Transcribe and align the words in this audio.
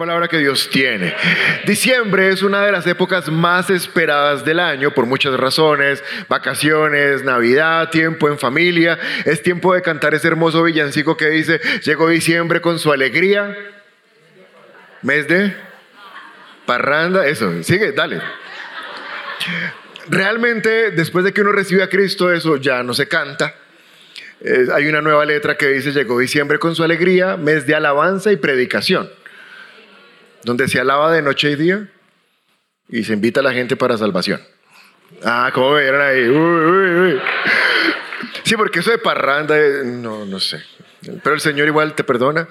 palabra 0.00 0.28
que 0.28 0.38
Dios 0.38 0.70
tiene. 0.70 1.14
Diciembre 1.66 2.30
es 2.30 2.42
una 2.42 2.64
de 2.64 2.72
las 2.72 2.86
épocas 2.86 3.28
más 3.28 3.68
esperadas 3.68 4.46
del 4.46 4.58
año 4.58 4.92
por 4.92 5.04
muchas 5.04 5.34
razones. 5.34 6.02
Vacaciones, 6.26 7.22
Navidad, 7.22 7.90
tiempo 7.90 8.26
en 8.26 8.38
familia. 8.38 8.98
Es 9.26 9.42
tiempo 9.42 9.74
de 9.74 9.82
cantar 9.82 10.14
ese 10.14 10.28
hermoso 10.28 10.62
villancico 10.62 11.18
que 11.18 11.28
dice, 11.28 11.60
llegó 11.84 12.08
diciembre 12.08 12.62
con 12.62 12.78
su 12.78 12.90
alegría. 12.90 13.54
Mes 15.02 15.28
de 15.28 15.54
parranda, 16.64 17.26
eso, 17.26 17.62
sigue, 17.62 17.92
dale. 17.92 18.22
Realmente, 20.08 20.92
después 20.92 21.26
de 21.26 21.34
que 21.34 21.42
uno 21.42 21.52
recibe 21.52 21.82
a 21.82 21.90
Cristo, 21.90 22.32
eso 22.32 22.56
ya 22.56 22.82
no 22.82 22.94
se 22.94 23.06
canta. 23.06 23.54
hay 24.74 24.86
una 24.86 25.02
nueva 25.02 25.26
letra 25.26 25.58
que 25.58 25.68
dice, 25.68 25.92
llegó 25.92 26.18
diciembre 26.18 26.58
con 26.58 26.74
su 26.74 26.82
alegría, 26.82 27.36
mes 27.36 27.66
de 27.66 27.74
alabanza 27.74 28.32
y 28.32 28.36
predicación 28.36 29.19
donde 30.44 30.68
se 30.68 30.80
alaba 30.80 31.12
de 31.12 31.22
noche 31.22 31.50
y 31.50 31.56
día 31.56 31.88
y 32.88 33.04
se 33.04 33.12
invita 33.12 33.40
a 33.40 33.42
la 33.42 33.52
gente 33.52 33.76
para 33.76 33.96
salvación. 33.96 34.40
Ah, 35.24 35.50
¿cómo 35.52 35.74
vieron 35.74 36.00
ahí? 36.00 36.28
Uy, 36.28 37.14
uy, 37.14 37.20
Sí, 38.44 38.56
porque 38.56 38.80
eso 38.80 38.90
de 38.90 38.98
parranda, 38.98 39.56
no, 39.84 40.24
no 40.24 40.40
sé. 40.40 40.62
Pero 41.22 41.34
el 41.34 41.40
Señor 41.40 41.66
igual 41.68 41.94
te 41.94 42.04
perdona. 42.04 42.48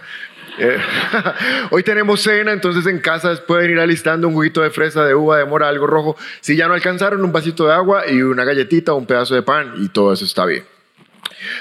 Eh, 0.57 0.77
hoy 1.71 1.83
tenemos 1.83 2.21
cena, 2.21 2.51
entonces 2.51 2.85
en 2.85 2.99
casa 2.99 3.33
pueden 3.47 3.71
ir 3.71 3.79
alistando 3.79 4.27
un 4.27 4.33
juguito 4.33 4.61
de 4.61 4.71
fresa, 4.71 5.05
de 5.05 5.15
uva, 5.15 5.37
de 5.37 5.45
mora, 5.45 5.69
algo 5.69 5.87
rojo. 5.87 6.17
Si 6.41 6.55
ya 6.55 6.67
no 6.67 6.73
alcanzaron, 6.73 7.23
un 7.23 7.31
vasito 7.31 7.67
de 7.67 7.73
agua 7.73 8.09
y 8.09 8.21
una 8.21 8.43
galletita 8.43 8.93
o 8.93 8.97
un 8.97 9.05
pedazo 9.05 9.35
de 9.35 9.41
pan 9.41 9.73
y 9.77 9.89
todo 9.89 10.13
eso 10.13 10.25
está 10.25 10.45
bien. 10.45 10.63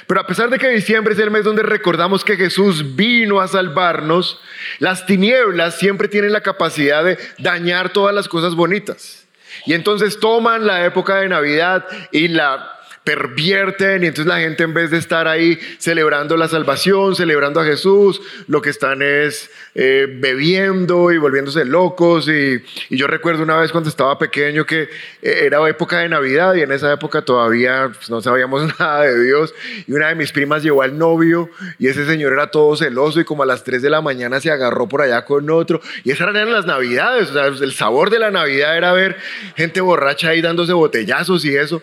Pero 0.06 0.20
a 0.20 0.26
pesar 0.26 0.50
de 0.50 0.58
que 0.58 0.68
diciembre 0.68 1.14
es 1.14 1.20
el 1.20 1.30
mes 1.30 1.44
donde 1.44 1.62
recordamos 1.62 2.24
que 2.24 2.36
Jesús 2.36 2.96
vino 2.96 3.40
a 3.40 3.48
salvarnos, 3.48 4.40
las 4.78 5.06
tinieblas 5.06 5.78
siempre 5.78 6.08
tienen 6.08 6.32
la 6.32 6.42
capacidad 6.42 7.04
de 7.04 7.18
dañar 7.38 7.92
todas 7.92 8.14
las 8.14 8.28
cosas 8.28 8.54
bonitas. 8.54 9.26
Y 9.66 9.74
entonces 9.74 10.20
toman 10.20 10.66
la 10.66 10.84
época 10.84 11.16
de 11.16 11.28
Navidad 11.28 11.86
y 12.12 12.28
la 12.28 12.77
pervierten 13.08 14.04
y 14.04 14.08
entonces 14.08 14.26
la 14.26 14.38
gente 14.38 14.64
en 14.64 14.74
vez 14.74 14.90
de 14.90 14.98
estar 14.98 15.26
ahí 15.26 15.58
celebrando 15.78 16.36
la 16.36 16.46
salvación, 16.46 17.16
celebrando 17.16 17.58
a 17.58 17.64
Jesús, 17.64 18.20
lo 18.48 18.60
que 18.60 18.68
están 18.68 19.00
es 19.00 19.50
eh, 19.74 20.06
bebiendo 20.20 21.10
y 21.10 21.16
volviéndose 21.16 21.64
locos. 21.64 22.28
Y, 22.28 22.62
yo 22.90 23.06
recuerdo 23.06 23.44
una 23.44 23.56
vez 23.56 23.72
cuando 23.72 23.88
estaba 23.88 24.18
pequeño 24.18 24.66
que 24.66 24.90
eh, 25.22 25.40
era 25.44 25.66
época 25.70 26.00
de 26.00 26.10
Navidad 26.10 26.54
y 26.54 26.60
en 26.60 26.70
esa 26.70 26.92
época 26.92 27.22
todavía 27.22 27.90
pues, 27.94 28.10
no 28.10 28.20
sabíamos 28.20 28.78
nada 28.78 29.04
de 29.04 29.24
Dios. 29.24 29.54
Y 29.86 29.92
una 29.92 30.08
de 30.08 30.14
mis 30.14 30.30
primas 30.30 30.62
llevó 30.62 30.82
al 30.82 30.98
novio 30.98 31.48
y 31.78 31.88
ese 31.88 32.04
señor 32.04 32.34
era 32.34 32.50
todo 32.50 32.76
celoso 32.76 33.20
y 33.20 33.24
como 33.24 33.42
a 33.42 33.46
las 33.46 33.64
3 33.64 33.80
de 33.80 33.88
la 33.88 34.02
mañana 34.02 34.38
se 34.38 34.50
agarró 34.50 34.86
por 34.86 35.00
allá 35.00 35.24
con 35.24 35.48
otro. 35.48 35.80
Y 36.04 36.10
esas 36.10 36.28
eran 36.28 36.52
las 36.52 36.66
Navidades, 36.66 37.30
o 37.30 37.32
sea, 37.32 37.46
el 37.46 37.72
sabor 37.72 38.10
de 38.10 38.18
la 38.18 38.30
Navidad 38.30 38.76
era 38.76 38.92
ver 38.92 39.16
gente 39.56 39.80
borracha 39.80 40.28
ahí 40.28 40.42
dándose 40.42 40.74
botellazos 40.74 41.46
y 41.46 41.56
eso. 41.56 41.80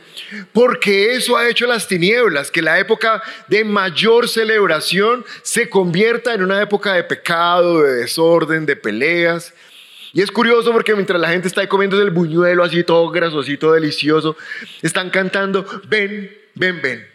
Porque 0.53 1.14
eso 1.15 1.37
ha 1.37 1.49
hecho 1.49 1.65
las 1.65 1.87
tinieblas, 1.87 2.51
que 2.51 2.61
la 2.61 2.79
época 2.79 3.21
de 3.47 3.63
mayor 3.63 4.29
celebración 4.29 5.25
se 5.41 5.69
convierta 5.69 6.33
en 6.33 6.43
una 6.43 6.61
época 6.61 6.93
de 6.93 7.03
pecado, 7.03 7.81
de 7.81 7.93
desorden, 7.95 8.65
de 8.65 8.75
peleas. 8.75 9.53
Y 10.13 10.21
es 10.21 10.31
curioso 10.31 10.71
porque 10.71 10.93
mientras 10.93 11.19
la 11.19 11.29
gente 11.29 11.47
está 11.47 11.67
comiendo 11.67 12.01
el 12.01 12.09
buñuelo 12.09 12.63
así 12.63 12.83
todo 12.85 13.09
grasosito, 13.09 13.73
delicioso, 13.73 14.37
están 14.81 15.09
cantando, 15.09 15.65
ven, 15.87 16.33
ven, 16.53 16.81
ven, 16.81 17.07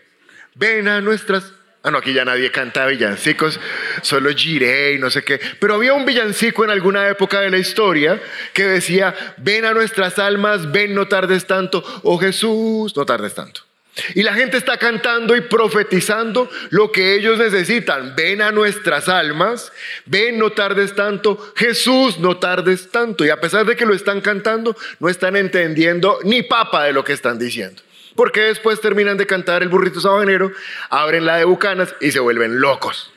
ven 0.55 0.89
a 0.89 1.01
nuestras... 1.01 1.53
Ah, 1.83 1.91
no, 1.91 1.97
aquí 1.97 2.13
ya 2.13 2.27
nadie 2.27 2.51
canta 2.51 2.85
villancicos, 2.85 3.59
solo 4.03 4.29
giré 4.37 4.93
y 4.93 4.99
no 4.99 5.09
sé 5.09 5.25
qué. 5.25 5.41
Pero 5.59 5.77
había 5.77 5.95
un 5.95 6.05
villancico 6.05 6.63
en 6.63 6.69
alguna 6.69 7.09
época 7.09 7.41
de 7.41 7.49
la 7.49 7.57
historia 7.57 8.21
que 8.53 8.65
decía, 8.65 9.15
ven 9.39 9.65
a 9.65 9.73
nuestras 9.73 10.19
almas, 10.19 10.71
ven, 10.71 10.95
no 10.95 11.09
tardes 11.09 11.47
tanto, 11.47 11.83
oh 12.03 12.19
Jesús, 12.19 12.95
no 12.95 13.07
tardes 13.07 13.35
tanto. 13.35 13.70
Y 14.15 14.23
la 14.23 14.35
gente 14.35 14.57
está 14.57 14.79
cantando 14.79 15.37
y 15.37 15.41
profetizando 15.43 16.49
lo 16.71 16.93
que 16.93 17.15
ellos 17.15 17.39
necesitan. 17.39 18.15
Ven 18.17 18.41
a 18.41 18.53
nuestras 18.53 19.09
almas, 19.09 19.73
ven, 20.07 20.39
no 20.39 20.51
tardes 20.51 20.95
tanto, 20.95 21.53
Jesús, 21.57 22.19
no 22.19 22.39
tardes 22.39 22.91
tanto. 22.91 23.25
Y 23.25 23.31
a 23.31 23.41
pesar 23.41 23.67
de 23.67 23.77
que 23.77 23.87
lo 23.87 23.95
están 23.95 24.21
cantando, 24.21 24.77
no 25.01 25.09
están 25.09 25.37
entendiendo 25.37 26.19
ni 26.25 26.43
papa 26.43 26.85
de 26.85 26.93
lo 26.93 27.05
que 27.05 27.13
están 27.13 27.39
diciendo. 27.39 27.83
Porque 28.15 28.43
después 28.43 28.81
terminan 28.81 29.17
de 29.17 29.27
cantar 29.27 29.63
el 29.63 29.69
burrito 29.69 30.01
sabanero, 30.01 30.53
abren 30.89 31.27
la 31.27 31.37
de 31.37 31.45
Bucanas 31.45 31.95
y 32.01 32.13
se 32.13 32.21
vuelven 32.21 32.61
locos. 32.61 33.13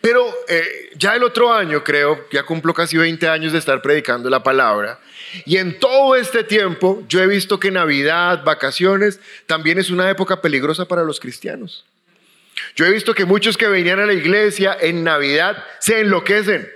Pero 0.00 0.32
eh, 0.48 0.90
ya 0.96 1.16
el 1.16 1.24
otro 1.24 1.52
año, 1.52 1.82
creo, 1.82 2.26
ya 2.30 2.44
cumplo 2.44 2.72
casi 2.72 2.96
20 2.96 3.28
años 3.28 3.52
de 3.52 3.58
estar 3.58 3.82
predicando 3.82 4.30
la 4.30 4.42
palabra. 4.42 5.00
Y 5.44 5.56
en 5.56 5.78
todo 5.78 6.16
este 6.16 6.44
tiempo 6.44 7.02
yo 7.08 7.20
he 7.20 7.26
visto 7.26 7.58
que 7.58 7.70
Navidad, 7.70 8.44
vacaciones, 8.44 9.20
también 9.46 9.78
es 9.78 9.90
una 9.90 10.08
época 10.10 10.40
peligrosa 10.40 10.86
para 10.86 11.04
los 11.04 11.20
cristianos. 11.20 11.84
Yo 12.76 12.86
he 12.86 12.90
visto 12.90 13.14
que 13.14 13.24
muchos 13.24 13.56
que 13.56 13.68
venían 13.68 14.00
a 14.00 14.06
la 14.06 14.12
iglesia 14.12 14.76
en 14.80 15.04
Navidad 15.04 15.64
se 15.80 16.00
enloquecen. 16.00 16.68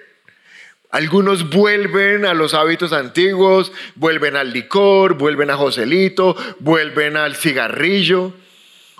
Algunos 0.90 1.50
vuelven 1.50 2.24
a 2.24 2.32
los 2.32 2.54
hábitos 2.54 2.92
antiguos, 2.92 3.72
vuelven 3.96 4.36
al 4.36 4.52
licor, 4.52 5.14
vuelven 5.14 5.50
a 5.50 5.56
Joselito, 5.56 6.36
vuelven 6.60 7.16
al 7.16 7.36
cigarrillo. 7.36 8.32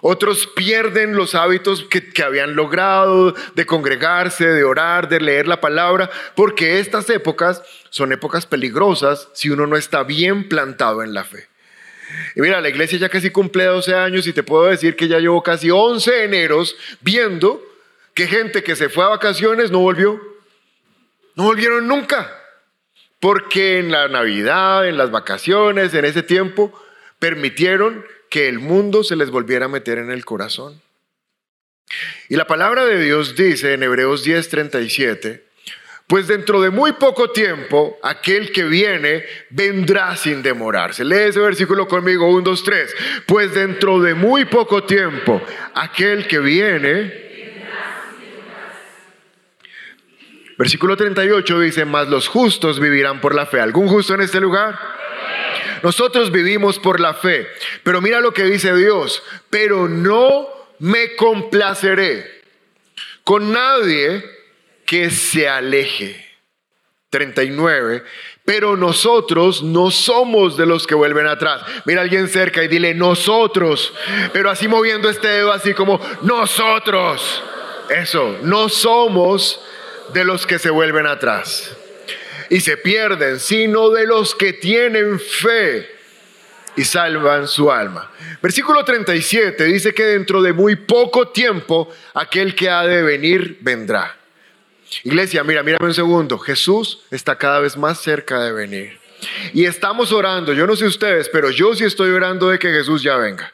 Otros 0.08 0.46
pierden 0.46 1.16
los 1.16 1.34
hábitos 1.34 1.84
que, 1.90 2.22
habían 2.22 2.54
logrado 2.54 3.34
de 3.56 3.66
congregarse, 3.66 4.46
de 4.46 4.62
orar, 4.62 5.08
de 5.08 5.18
leer 5.18 5.48
la 5.48 5.60
palabra, 5.60 6.08
porque 6.36 6.78
estas 6.78 7.10
épocas 7.10 7.60
son 7.90 8.12
épocas 8.12 8.46
peligrosas 8.46 9.28
si 9.34 9.50
uno 9.50 9.66
no 9.66 9.76
está 9.76 10.04
bien 10.04 10.48
plantado 10.48 11.02
en 11.02 11.12
la 11.12 11.24
fe. 11.24 11.48
Y 12.36 12.40
mira, 12.40 12.60
la 12.60 12.68
iglesia 12.68 12.98
ya 12.98 13.08
casi 13.08 13.30
cumple 13.30 13.64
12 13.64 13.96
años 13.96 14.28
y 14.28 14.32
te 14.32 14.44
puedo 14.44 14.66
decir 14.66 14.94
que 14.94 15.08
ya 15.08 15.18
llevo 15.18 15.42
casi 15.42 15.72
11 15.72 16.22
eneros 16.22 16.76
viendo 17.00 17.60
que 18.14 18.28
gente 18.28 18.62
que 18.62 18.76
se 18.76 18.88
fue 18.88 19.02
a 19.02 19.08
vacaciones 19.08 19.72
no 19.72 19.80
volvió. 19.80 20.20
No 21.34 21.42
volvieron 21.42 21.88
nunca. 21.88 22.32
Porque 23.18 23.80
en 23.80 23.90
la 23.90 24.06
Navidad, 24.06 24.86
en 24.86 24.98
las 24.98 25.10
vacaciones, 25.10 25.94
en 25.94 26.04
ese 26.04 26.22
tiempo, 26.22 26.72
permitieron 27.18 28.04
que 28.30 28.48
el 28.48 28.58
mundo 28.58 29.04
se 29.04 29.16
les 29.16 29.30
volviera 29.30 29.66
a 29.66 29.68
meter 29.68 29.98
en 29.98 30.10
el 30.10 30.24
corazón. 30.24 30.80
Y 32.28 32.36
la 32.36 32.46
palabra 32.46 32.84
de 32.84 33.00
Dios 33.00 33.36
dice 33.36 33.74
en 33.74 33.82
Hebreos 33.82 34.26
10:37, 34.26 35.42
pues 36.06 36.28
dentro 36.28 36.60
de 36.60 36.70
muy 36.70 36.92
poco 36.92 37.30
tiempo, 37.30 37.98
aquel 38.02 38.52
que 38.52 38.64
viene 38.64 39.24
vendrá 39.50 40.16
sin 40.16 40.42
demorarse. 40.42 41.04
Lee 41.04 41.28
ese 41.28 41.40
versículo 41.40 41.88
conmigo, 41.88 42.30
1, 42.30 42.42
2, 42.42 42.64
3. 42.64 42.94
Pues 43.26 43.54
dentro 43.54 44.00
de 44.00 44.14
muy 44.14 44.44
poco 44.44 44.84
tiempo, 44.84 45.42
aquel 45.74 46.26
que 46.28 46.38
viene... 46.38 47.26
Versículo 50.58 50.96
38 50.96 51.60
dice, 51.60 51.84
mas 51.84 52.08
los 52.08 52.28
justos 52.28 52.80
vivirán 52.80 53.20
por 53.20 53.34
la 53.34 53.44
fe. 53.44 53.60
¿Algún 53.60 53.88
justo 53.88 54.14
en 54.14 54.22
este 54.22 54.40
lugar? 54.40 54.78
Nosotros 55.82 56.30
vivimos 56.30 56.78
por 56.78 57.00
la 57.00 57.14
fe. 57.14 57.48
Pero 57.82 58.00
mira 58.00 58.20
lo 58.20 58.32
que 58.32 58.44
dice 58.44 58.74
Dios, 58.74 59.22
pero 59.50 59.88
no 59.88 60.48
me 60.78 61.16
complaceré 61.16 62.42
con 63.24 63.52
nadie 63.52 64.24
que 64.84 65.10
se 65.10 65.48
aleje. 65.48 66.24
39. 67.10 68.04
Pero 68.44 68.76
nosotros 68.76 69.62
no 69.62 69.90
somos 69.90 70.56
de 70.56 70.66
los 70.66 70.86
que 70.86 70.94
vuelven 70.94 71.26
atrás. 71.26 71.62
Mira 71.84 72.00
a 72.00 72.04
alguien 72.04 72.28
cerca 72.28 72.62
y 72.62 72.68
dile 72.68 72.94
nosotros. 72.94 73.92
Pero 74.32 74.50
así 74.50 74.68
moviendo 74.68 75.08
este 75.08 75.28
dedo 75.28 75.52
así 75.52 75.72
como 75.72 76.00
nosotros. 76.22 77.42
Eso, 77.88 78.38
no 78.42 78.68
somos 78.68 79.60
de 80.12 80.24
los 80.24 80.46
que 80.46 80.58
se 80.58 80.70
vuelven 80.70 81.06
atrás 81.06 81.76
y 82.50 82.60
se 82.60 82.76
pierden, 82.76 83.40
sino 83.40 83.90
de 83.90 84.06
los 84.06 84.34
que 84.34 84.52
tienen 84.52 85.18
fe 85.18 85.88
y 86.76 86.84
salvan 86.84 87.48
su 87.48 87.70
alma. 87.70 88.10
Versículo 88.42 88.84
37 88.84 89.64
dice 89.64 89.94
que 89.94 90.04
dentro 90.04 90.42
de 90.42 90.52
muy 90.52 90.76
poco 90.76 91.28
tiempo 91.28 91.92
aquel 92.14 92.54
que 92.54 92.68
ha 92.68 92.82
de 92.82 93.02
venir 93.02 93.58
vendrá. 93.60 94.16
Iglesia, 95.02 95.42
mira, 95.42 95.62
mírame 95.62 95.86
un 95.86 95.94
segundo. 95.94 96.38
Jesús 96.38 97.02
está 97.10 97.36
cada 97.36 97.60
vez 97.60 97.76
más 97.76 98.00
cerca 98.00 98.40
de 98.40 98.52
venir. 98.52 98.98
Y 99.52 99.64
estamos 99.64 100.12
orando, 100.12 100.52
yo 100.52 100.66
no 100.66 100.76
sé 100.76 100.84
ustedes, 100.84 101.28
pero 101.28 101.50
yo 101.50 101.74
sí 101.74 101.84
estoy 101.84 102.10
orando 102.10 102.48
de 102.48 102.58
que 102.58 102.70
Jesús 102.70 103.02
ya 103.02 103.16
venga. 103.16 103.52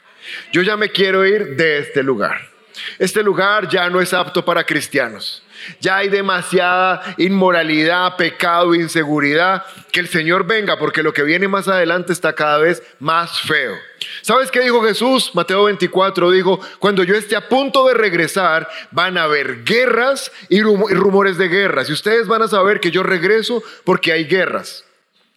Yo 0.52 0.62
ya 0.62 0.76
me 0.76 0.90
quiero 0.90 1.24
ir 1.24 1.56
de 1.56 1.78
este 1.78 2.02
lugar. 2.02 2.50
Este 2.98 3.22
lugar 3.22 3.68
ya 3.68 3.88
no 3.88 4.00
es 4.00 4.12
apto 4.12 4.44
para 4.44 4.64
cristianos. 4.64 5.42
Ya 5.80 5.98
hay 5.98 6.08
demasiada 6.08 7.02
inmoralidad, 7.18 8.16
pecado, 8.16 8.74
inseguridad. 8.74 9.64
Que 9.90 10.00
el 10.00 10.08
Señor 10.08 10.46
venga 10.46 10.78
porque 10.78 11.02
lo 11.02 11.12
que 11.12 11.22
viene 11.22 11.48
más 11.48 11.68
adelante 11.68 12.12
está 12.12 12.34
cada 12.34 12.58
vez 12.58 12.82
más 12.98 13.40
feo. 13.40 13.76
¿Sabes 14.22 14.50
qué 14.50 14.60
dijo 14.60 14.82
Jesús? 14.82 15.30
Mateo 15.34 15.64
24 15.64 16.30
dijo, 16.30 16.60
cuando 16.78 17.04
yo 17.04 17.14
esté 17.14 17.36
a 17.36 17.48
punto 17.48 17.86
de 17.86 17.94
regresar, 17.94 18.68
van 18.90 19.18
a 19.18 19.24
haber 19.24 19.64
guerras 19.64 20.30
y 20.48 20.62
rumores 20.62 21.38
de 21.38 21.48
guerras. 21.48 21.88
Y 21.88 21.92
ustedes 21.92 22.26
van 22.26 22.42
a 22.42 22.48
saber 22.48 22.80
que 22.80 22.90
yo 22.90 23.02
regreso 23.02 23.62
porque 23.84 24.12
hay 24.12 24.24
guerras. 24.24 24.84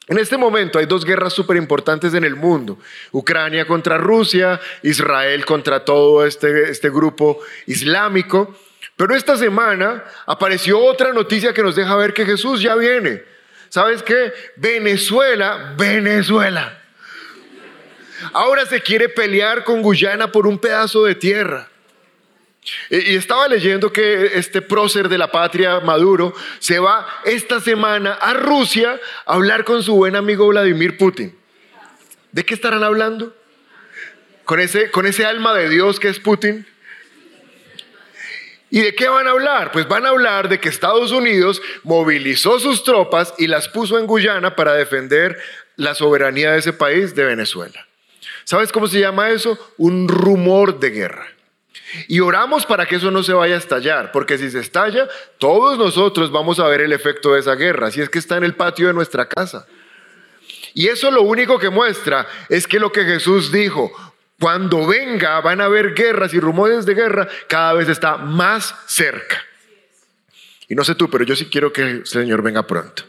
En 0.08 0.20
este 0.20 0.38
momento 0.38 0.78
hay 0.78 0.86
dos 0.86 1.04
guerras 1.04 1.34
súper 1.34 1.58
importantes 1.58 2.14
en 2.14 2.24
el 2.24 2.36
mundo. 2.36 2.78
Ucrania 3.12 3.66
contra 3.66 3.98
Rusia, 3.98 4.60
Israel 4.84 5.46
contra 5.46 5.84
todo 5.84 6.26
este, 6.26 6.70
este 6.70 6.92
grupo 6.92 7.40
islámico. 7.66 8.56
Pero 8.96 9.16
esta 9.16 9.38
semana 9.38 10.04
apareció 10.26 10.80
otra 10.80 11.12
noticia 11.12 11.54
que 11.54 11.64
nos 11.64 11.76
deja 11.76 11.96
ver 11.96 12.14
que 12.14 12.26
Jesús 12.26 12.62
ya 12.62 12.76
viene. 12.76 13.24
¿Sabes 13.70 14.02
qué? 14.04 14.34
Venezuela, 14.56 15.74
Venezuela. 15.78 16.82
Ahora 18.32 18.66
se 18.66 18.82
quiere 18.82 19.10
pelear 19.10 19.64
con 19.64 19.82
Guyana 19.82 20.32
por 20.32 20.48
un 20.48 20.58
pedazo 20.58 21.04
de 21.04 21.16
tierra. 21.16 21.68
Y 22.90 23.16
estaba 23.16 23.48
leyendo 23.48 23.94
que 23.94 24.38
este 24.38 24.62
prócer 24.62 25.08
de 25.08 25.18
la 25.18 25.30
patria, 25.30 25.82
Maduro, 25.82 26.34
se 26.60 26.80
va 26.80 27.08
esta 27.24 27.60
semana 27.60 28.14
a 28.14 28.34
Rusia 28.34 29.00
a 29.26 29.34
hablar 29.34 29.66
con 29.66 29.84
su 29.84 29.96
buen 29.96 30.16
amigo 30.16 30.48
Vladimir 30.48 30.98
Putin. 30.98 31.38
¿De 32.32 32.44
qué 32.44 32.56
estarán 32.56 32.84
hablando? 32.84 33.36
Con 34.46 34.60
ese, 34.60 34.90
con 34.90 35.06
ese 35.06 35.26
alma 35.26 35.54
de 35.54 35.70
Dios 35.70 36.00
que 36.00 36.10
es 36.10 36.20
Putin. 36.20 36.66
¿Y 38.70 38.82
de 38.82 38.96
qué 38.96 39.08
van 39.08 39.28
a 39.28 39.32
hablar? 39.32 39.72
Pues 39.72 39.88
van 39.88 40.06
a 40.06 40.10
hablar 40.10 40.50
de 40.50 40.60
que 40.60 40.70
Estados 40.70 41.12
Unidos 41.12 41.62
movilizó 41.84 42.60
sus 42.60 42.84
tropas 42.84 43.34
y 43.38 43.48
las 43.48 43.68
puso 43.68 44.00
en 44.00 44.08
Guyana 44.08 44.56
para 44.56 44.74
defender 44.74 45.38
la 45.76 45.94
soberanía 45.94 46.52
de 46.52 46.60
ese 46.60 46.74
país, 46.74 47.16
de 47.16 47.26
Venezuela. 47.26 47.86
¿Sabes 48.44 48.72
cómo 48.72 48.88
se 48.88 49.00
llama 49.00 49.30
eso? 49.30 49.58
Un 49.78 50.08
rumor 50.08 50.80
de 50.80 50.90
guerra. 50.90 51.28
Y 52.08 52.20
oramos 52.20 52.66
para 52.66 52.86
que 52.86 52.96
eso 52.96 53.12
no 53.12 53.24
se 53.24 53.34
vaya 53.34 53.56
a 53.56 53.60
estallar, 53.60 54.12
porque 54.12 54.38
si 54.38 54.50
se 54.50 54.60
estalla, 54.60 55.08
todos 55.38 55.78
nosotros 55.78 56.32
vamos 56.32 56.60
a 56.60 56.68
ver 56.68 56.82
el 56.82 56.94
efecto 56.94 57.34
de 57.34 57.40
esa 57.40 57.56
guerra, 57.56 57.92
si 57.92 58.02
es 58.02 58.10
que 58.10 58.20
está 58.20 58.38
en 58.38 58.44
el 58.44 58.56
patio 58.56 58.88
de 58.88 58.94
nuestra 58.94 59.28
casa. 59.28 59.68
Y 60.74 60.88
eso 60.88 61.10
lo 61.10 61.22
único 61.22 61.58
que 61.58 61.70
muestra 61.70 62.28
es 62.50 62.68
que 62.68 62.80
lo 62.80 62.92
que 62.92 63.06
Jesús 63.06 63.52
dijo, 63.52 63.92
cuando 64.40 64.86
venga 64.86 65.40
van 65.42 65.62
a 65.62 65.66
haber 65.66 65.94
guerras 65.94 66.34
y 66.34 66.40
rumores 66.40 66.86
de 66.86 66.94
guerra, 66.94 67.28
cada 67.48 67.74
vez 67.74 67.90
está 67.90 68.18
más 68.18 68.76
cerca. 68.86 69.38
Y 70.68 70.76
no 70.76 70.84
sé 70.84 70.96
tú, 70.96 71.10
pero 71.10 71.24
yo 71.24 71.36
sí 71.36 71.46
quiero 71.46 71.72
que 71.72 71.82
el 71.82 72.06
Señor 72.08 72.42
venga 72.42 72.66
pronto. 72.66 73.04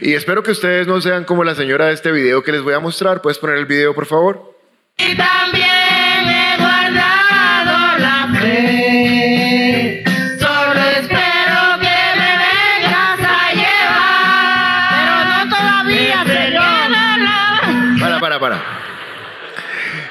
Y 0.00 0.14
espero 0.14 0.42
que 0.42 0.52
ustedes 0.52 0.86
no 0.86 1.00
sean 1.00 1.24
como 1.24 1.44
la 1.44 1.54
señora 1.54 1.86
de 1.86 1.94
este 1.94 2.10
video 2.12 2.42
que 2.42 2.52
les 2.52 2.62
voy 2.62 2.74
a 2.74 2.80
mostrar. 2.80 3.20
¿Puedes 3.20 3.38
poner 3.38 3.58
el 3.58 3.66
video, 3.66 3.94
por 3.94 4.06
favor? 4.06 4.58
Y 4.96 5.14
también 5.16 5.73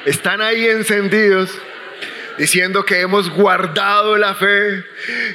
Están 0.04 0.42
ahí 0.42 0.66
encendidos 0.66 1.50
diciendo 2.36 2.84
que 2.84 3.00
hemos 3.00 3.30
guardado 3.30 4.16
la 4.16 4.34
fe 4.34 4.84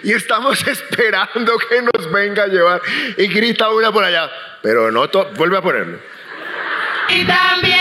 y 0.03 0.11
estamos 0.11 0.65
esperando 0.67 1.57
que 1.57 1.81
nos 1.81 2.11
venga 2.11 2.43
a 2.43 2.47
llevar. 2.47 2.81
Y 3.17 3.27
grita 3.27 3.69
una 3.69 3.91
por 3.91 4.03
allá, 4.03 4.29
pero 4.61 4.91
no, 4.91 5.07
vuelve 5.35 5.57
a 5.57 5.61
ponerlo. 5.61 5.99
Y 7.09 7.25
también 7.25 7.78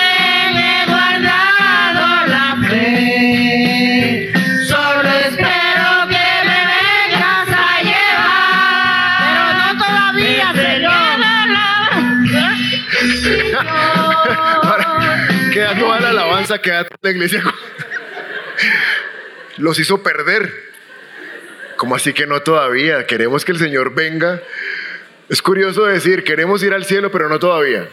queda 16.56 16.84
toda 16.84 16.98
la 17.02 17.10
iglesia. 17.10 17.44
Los 19.58 19.78
hizo 19.78 20.02
perder. 20.02 20.50
como 21.76 21.94
así 21.94 22.14
que 22.14 22.26
no 22.26 22.40
todavía? 22.40 23.06
Queremos 23.06 23.44
que 23.44 23.52
el 23.52 23.58
Señor 23.58 23.94
venga. 23.94 24.42
Es 25.28 25.42
curioso 25.42 25.84
decir, 25.84 26.24
queremos 26.24 26.62
ir 26.62 26.72
al 26.72 26.86
cielo, 26.86 27.10
pero 27.10 27.28
no 27.28 27.38
todavía. 27.38 27.86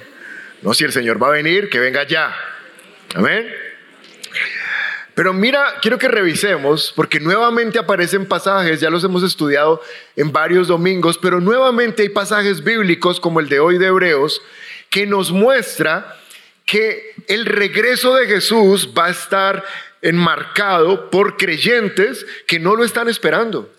No, 0.62 0.74
si 0.74 0.86
el 0.86 0.94
Señor 0.94 1.22
va 1.22 1.28
a 1.28 1.32
venir, 1.32 1.70
que 1.70 1.80
venga 1.80 2.08
ya. 2.08 2.34
Amén. 3.14 3.54
Pero 5.16 5.34
mira, 5.34 5.76
quiero 5.82 5.98
que 5.98 6.10
revisemos, 6.10 6.92
porque 6.94 7.22
nuevamente 7.22 7.80
aparecen 7.80 8.26
pasajes, 8.26 8.82
ya 8.82 8.90
los 8.90 9.04
hemos 9.06 9.24
estudiado 9.24 9.82
en 10.18 10.34
varios 10.34 10.68
domingos, 10.68 11.18
pero 11.18 11.40
nuevamente 11.40 12.04
hay 12.04 12.10
pasajes 12.10 12.62
bíblicos 12.62 13.22
como 13.22 13.40
el 13.40 13.48
de 13.48 13.60
hoy 13.60 13.78
de 13.78 13.88
Hebreos, 13.88 14.42
que 14.90 15.06
nos 15.06 15.32
muestra 15.32 16.18
que 16.66 17.15
el 17.28 17.46
regreso 17.46 18.16
de 18.16 18.28
Jesús 18.28 18.90
va 18.98 19.08
a 19.08 19.12
estar 19.12 19.64
enmarcado 20.02 21.10
por 21.10 21.38
creyentes 21.38 22.26
que 22.48 22.60
no 22.60 22.76
lo 22.76 22.84
están 22.84 23.10
esperando, 23.10 23.74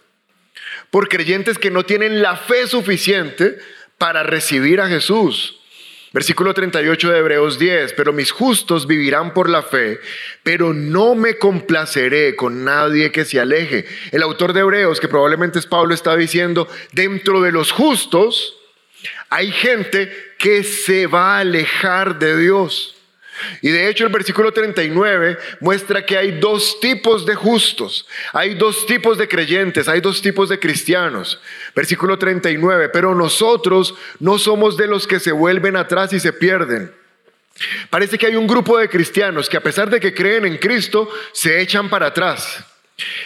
por 0.90 1.08
creyentes 1.08 1.58
que 1.58 1.70
no 1.70 1.84
tienen 1.84 2.22
la 2.22 2.36
fe 2.36 2.66
suficiente 2.66 3.58
para 3.98 4.22
recibir 4.22 4.80
a 4.80 4.88
Jesús. 4.88 5.60
Versículo 6.12 6.54
38 6.54 7.10
de 7.10 7.18
Hebreos 7.18 7.58
10, 7.58 7.92
pero 7.92 8.12
mis 8.12 8.30
justos 8.30 8.86
vivirán 8.86 9.34
por 9.34 9.50
la 9.50 9.62
fe, 9.62 10.00
pero 10.42 10.72
no 10.72 11.14
me 11.14 11.36
complaceré 11.36 12.34
con 12.34 12.64
nadie 12.64 13.12
que 13.12 13.26
se 13.26 13.38
aleje. 13.38 13.84
El 14.12 14.22
autor 14.22 14.54
de 14.54 14.60
Hebreos, 14.60 14.98
que 14.98 15.08
probablemente 15.08 15.58
es 15.58 15.66
Pablo, 15.66 15.92
está 15.92 16.16
diciendo, 16.16 16.68
dentro 16.92 17.42
de 17.42 17.52
los 17.52 17.70
justos 17.70 18.56
hay 19.28 19.52
gente 19.52 20.10
que 20.38 20.64
se 20.64 21.06
va 21.06 21.36
a 21.36 21.40
alejar 21.40 22.18
de 22.18 22.38
Dios. 22.38 22.95
Y 23.62 23.70
de 23.70 23.88
hecho 23.88 24.04
el 24.06 24.12
versículo 24.12 24.52
39 24.52 25.38
muestra 25.60 26.04
que 26.04 26.16
hay 26.16 26.32
dos 26.40 26.80
tipos 26.80 27.26
de 27.26 27.34
justos, 27.34 28.06
hay 28.32 28.54
dos 28.54 28.86
tipos 28.86 29.18
de 29.18 29.28
creyentes, 29.28 29.88
hay 29.88 30.00
dos 30.00 30.22
tipos 30.22 30.48
de 30.48 30.58
cristianos. 30.58 31.40
Versículo 31.74 32.18
39, 32.18 32.88
pero 32.90 33.14
nosotros 33.14 33.94
no 34.20 34.38
somos 34.38 34.76
de 34.76 34.86
los 34.86 35.06
que 35.06 35.20
se 35.20 35.32
vuelven 35.32 35.76
atrás 35.76 36.12
y 36.12 36.20
se 36.20 36.32
pierden. 36.32 36.92
Parece 37.90 38.18
que 38.18 38.26
hay 38.26 38.36
un 38.36 38.46
grupo 38.46 38.78
de 38.78 38.88
cristianos 38.88 39.48
que 39.48 39.56
a 39.56 39.62
pesar 39.62 39.88
de 39.88 40.00
que 40.00 40.14
creen 40.14 40.44
en 40.44 40.58
Cristo, 40.58 41.08
se 41.32 41.60
echan 41.60 41.88
para 41.88 42.06
atrás. 42.06 42.64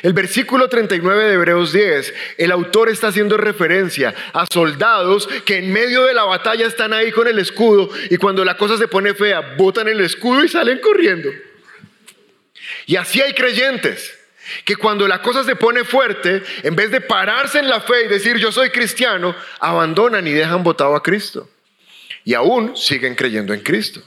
El 0.02 0.14
versículo 0.14 0.68
39 0.68 1.24
de 1.24 1.34
Hebreos 1.34 1.72
10, 1.72 2.14
el 2.38 2.50
autor 2.50 2.88
está 2.88 3.08
haciendo 3.08 3.36
referencia 3.36 4.14
a 4.32 4.44
soldados 4.52 5.28
que 5.44 5.58
en 5.58 5.72
medio 5.72 6.04
de 6.04 6.14
la 6.14 6.24
batalla 6.24 6.66
están 6.66 6.92
ahí 6.92 7.12
con 7.12 7.28
el 7.28 7.38
escudo 7.38 7.88
y 8.10 8.16
cuando 8.16 8.44
la 8.44 8.56
cosa 8.56 8.76
se 8.76 8.88
pone 8.88 9.14
fea, 9.14 9.54
botan 9.56 9.86
el 9.86 10.00
escudo 10.00 10.44
y 10.44 10.48
salen 10.48 10.80
corriendo. 10.80 11.30
Y 12.86 12.96
así 12.96 13.20
hay 13.20 13.32
creyentes 13.32 14.18
que 14.64 14.74
cuando 14.74 15.06
la 15.06 15.22
cosa 15.22 15.44
se 15.44 15.54
pone 15.54 15.84
fuerte, 15.84 16.42
en 16.64 16.74
vez 16.74 16.90
de 16.90 17.00
pararse 17.00 17.60
en 17.60 17.68
la 17.68 17.80
fe 17.80 18.06
y 18.06 18.08
decir 18.08 18.38
yo 18.38 18.50
soy 18.50 18.70
cristiano, 18.70 19.36
abandonan 19.60 20.26
y 20.26 20.32
dejan 20.32 20.64
botado 20.64 20.96
a 20.96 21.02
Cristo. 21.02 21.48
Y 22.24 22.34
aún 22.34 22.76
siguen 22.76 23.14
creyendo 23.14 23.54
en 23.54 23.60
Cristo. 23.60 24.02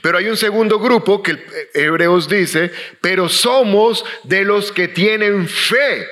Pero 0.00 0.18
hay 0.18 0.28
un 0.28 0.36
segundo 0.36 0.78
grupo 0.78 1.22
que 1.22 1.44
Hebreos 1.74 2.28
dice, 2.28 2.72
pero 3.00 3.28
somos 3.28 4.04
de 4.24 4.44
los 4.44 4.72
que 4.72 4.88
tienen 4.88 5.48
fe. 5.48 6.06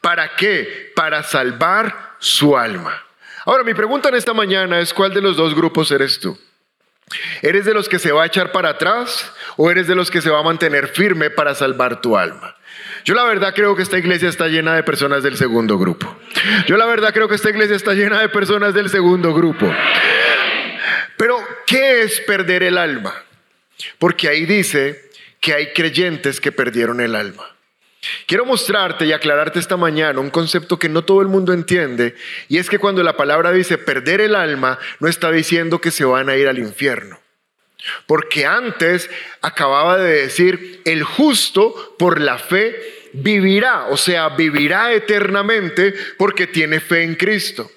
¿Para 0.00 0.34
qué? 0.36 0.92
Para 0.94 1.22
salvar 1.22 2.16
su 2.18 2.56
alma. 2.56 3.04
Ahora, 3.44 3.64
mi 3.64 3.74
pregunta 3.74 4.08
en 4.08 4.14
esta 4.14 4.32
mañana 4.32 4.80
es, 4.80 4.94
¿cuál 4.94 5.12
de 5.12 5.20
los 5.20 5.36
dos 5.36 5.54
grupos 5.54 5.90
eres 5.90 6.20
tú? 6.20 6.38
¿Eres 7.42 7.64
de 7.64 7.74
los 7.74 7.88
que 7.88 7.98
se 7.98 8.12
va 8.12 8.22
a 8.22 8.26
echar 8.26 8.52
para 8.52 8.70
atrás 8.70 9.32
o 9.56 9.70
eres 9.70 9.88
de 9.88 9.94
los 9.94 10.10
que 10.10 10.20
se 10.20 10.30
va 10.30 10.38
a 10.38 10.44
mantener 10.44 10.88
firme 10.88 11.30
para 11.30 11.54
salvar 11.54 12.00
tu 12.00 12.16
alma? 12.16 12.56
Yo 13.04 13.14
la 13.14 13.24
verdad 13.24 13.54
creo 13.54 13.74
que 13.74 13.82
esta 13.82 13.98
iglesia 13.98 14.28
está 14.28 14.46
llena 14.48 14.74
de 14.74 14.82
personas 14.82 15.22
del 15.22 15.36
segundo 15.36 15.78
grupo. 15.78 16.16
Yo 16.66 16.76
la 16.76 16.86
verdad 16.86 17.12
creo 17.12 17.28
que 17.28 17.34
esta 17.34 17.50
iglesia 17.50 17.76
está 17.76 17.94
llena 17.94 18.20
de 18.20 18.28
personas 18.28 18.74
del 18.74 18.90
segundo 18.90 19.34
grupo. 19.34 19.74
Pero, 21.20 21.38
¿qué 21.66 22.00
es 22.00 22.18
perder 22.20 22.62
el 22.62 22.78
alma? 22.78 23.12
Porque 23.98 24.26
ahí 24.26 24.46
dice 24.46 25.10
que 25.38 25.52
hay 25.52 25.74
creyentes 25.74 26.40
que 26.40 26.50
perdieron 26.50 26.98
el 26.98 27.14
alma. 27.14 27.54
Quiero 28.24 28.46
mostrarte 28.46 29.04
y 29.04 29.12
aclararte 29.12 29.58
esta 29.58 29.76
mañana 29.76 30.18
un 30.18 30.30
concepto 30.30 30.78
que 30.78 30.88
no 30.88 31.04
todo 31.04 31.20
el 31.20 31.28
mundo 31.28 31.52
entiende, 31.52 32.14
y 32.48 32.56
es 32.56 32.70
que 32.70 32.78
cuando 32.78 33.02
la 33.02 33.18
palabra 33.18 33.52
dice 33.52 33.76
perder 33.76 34.22
el 34.22 34.34
alma, 34.34 34.78
no 34.98 35.08
está 35.08 35.30
diciendo 35.30 35.78
que 35.78 35.90
se 35.90 36.06
van 36.06 36.30
a 36.30 36.36
ir 36.36 36.48
al 36.48 36.58
infierno. 36.58 37.20
Porque 38.06 38.46
antes 38.46 39.10
acababa 39.42 39.98
de 39.98 40.22
decir, 40.22 40.80
el 40.86 41.02
justo 41.02 41.96
por 41.98 42.18
la 42.18 42.38
fe 42.38 43.10
vivirá, 43.12 43.88
o 43.88 43.98
sea, 43.98 44.30
vivirá 44.30 44.94
eternamente 44.94 45.92
porque 46.16 46.46
tiene 46.46 46.80
fe 46.80 47.02
en 47.02 47.14
Cristo. 47.14 47.70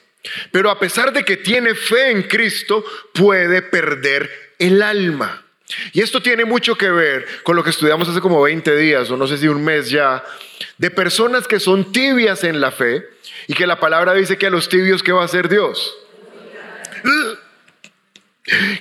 Pero 0.52 0.70
a 0.70 0.80
pesar 0.80 1.12
de 1.12 1.24
que 1.24 1.38
tiene 1.38 1.76
fe 1.76 2.12
en 2.12 2.24
Cristo, 2.24 2.84
puede 3.14 3.62
perder 3.62 4.30
el 4.60 4.82
alma. 4.82 5.44
Y 5.92 6.02
esto 6.02 6.22
tiene 6.22 6.46
mucho 6.46 6.76
que 6.76 6.90
ver 6.90 7.26
con 7.44 7.56
lo 7.56 7.64
que 7.64 7.72
estudiamos 7.72 8.08
hace 8.08 8.22
como 8.22 8.42
20 8.42 8.76
días, 8.76 9.10
o 9.10 9.18
no 9.18 9.28
sé 9.28 9.38
si 9.38 9.48
un 9.48 9.64
mes 9.64 9.90
ya, 9.90 10.24
de 10.78 10.92
personas 10.92 11.48
que 11.48 11.60
son 11.60 11.92
tibias 11.92 12.44
en 12.44 12.62
la 12.62 12.72
fe 12.72 13.08
y 13.48 13.54
que 13.54 13.68
la 13.68 13.80
palabra 13.80 14.14
dice 14.14 14.38
que 14.38 14.48
a 14.48 14.50
los 14.50 14.70
tibios, 14.70 15.04
¿qué 15.04 15.12
va 15.12 15.22
a 15.22 15.26
hacer 15.26 15.50
Dios? 15.50 15.98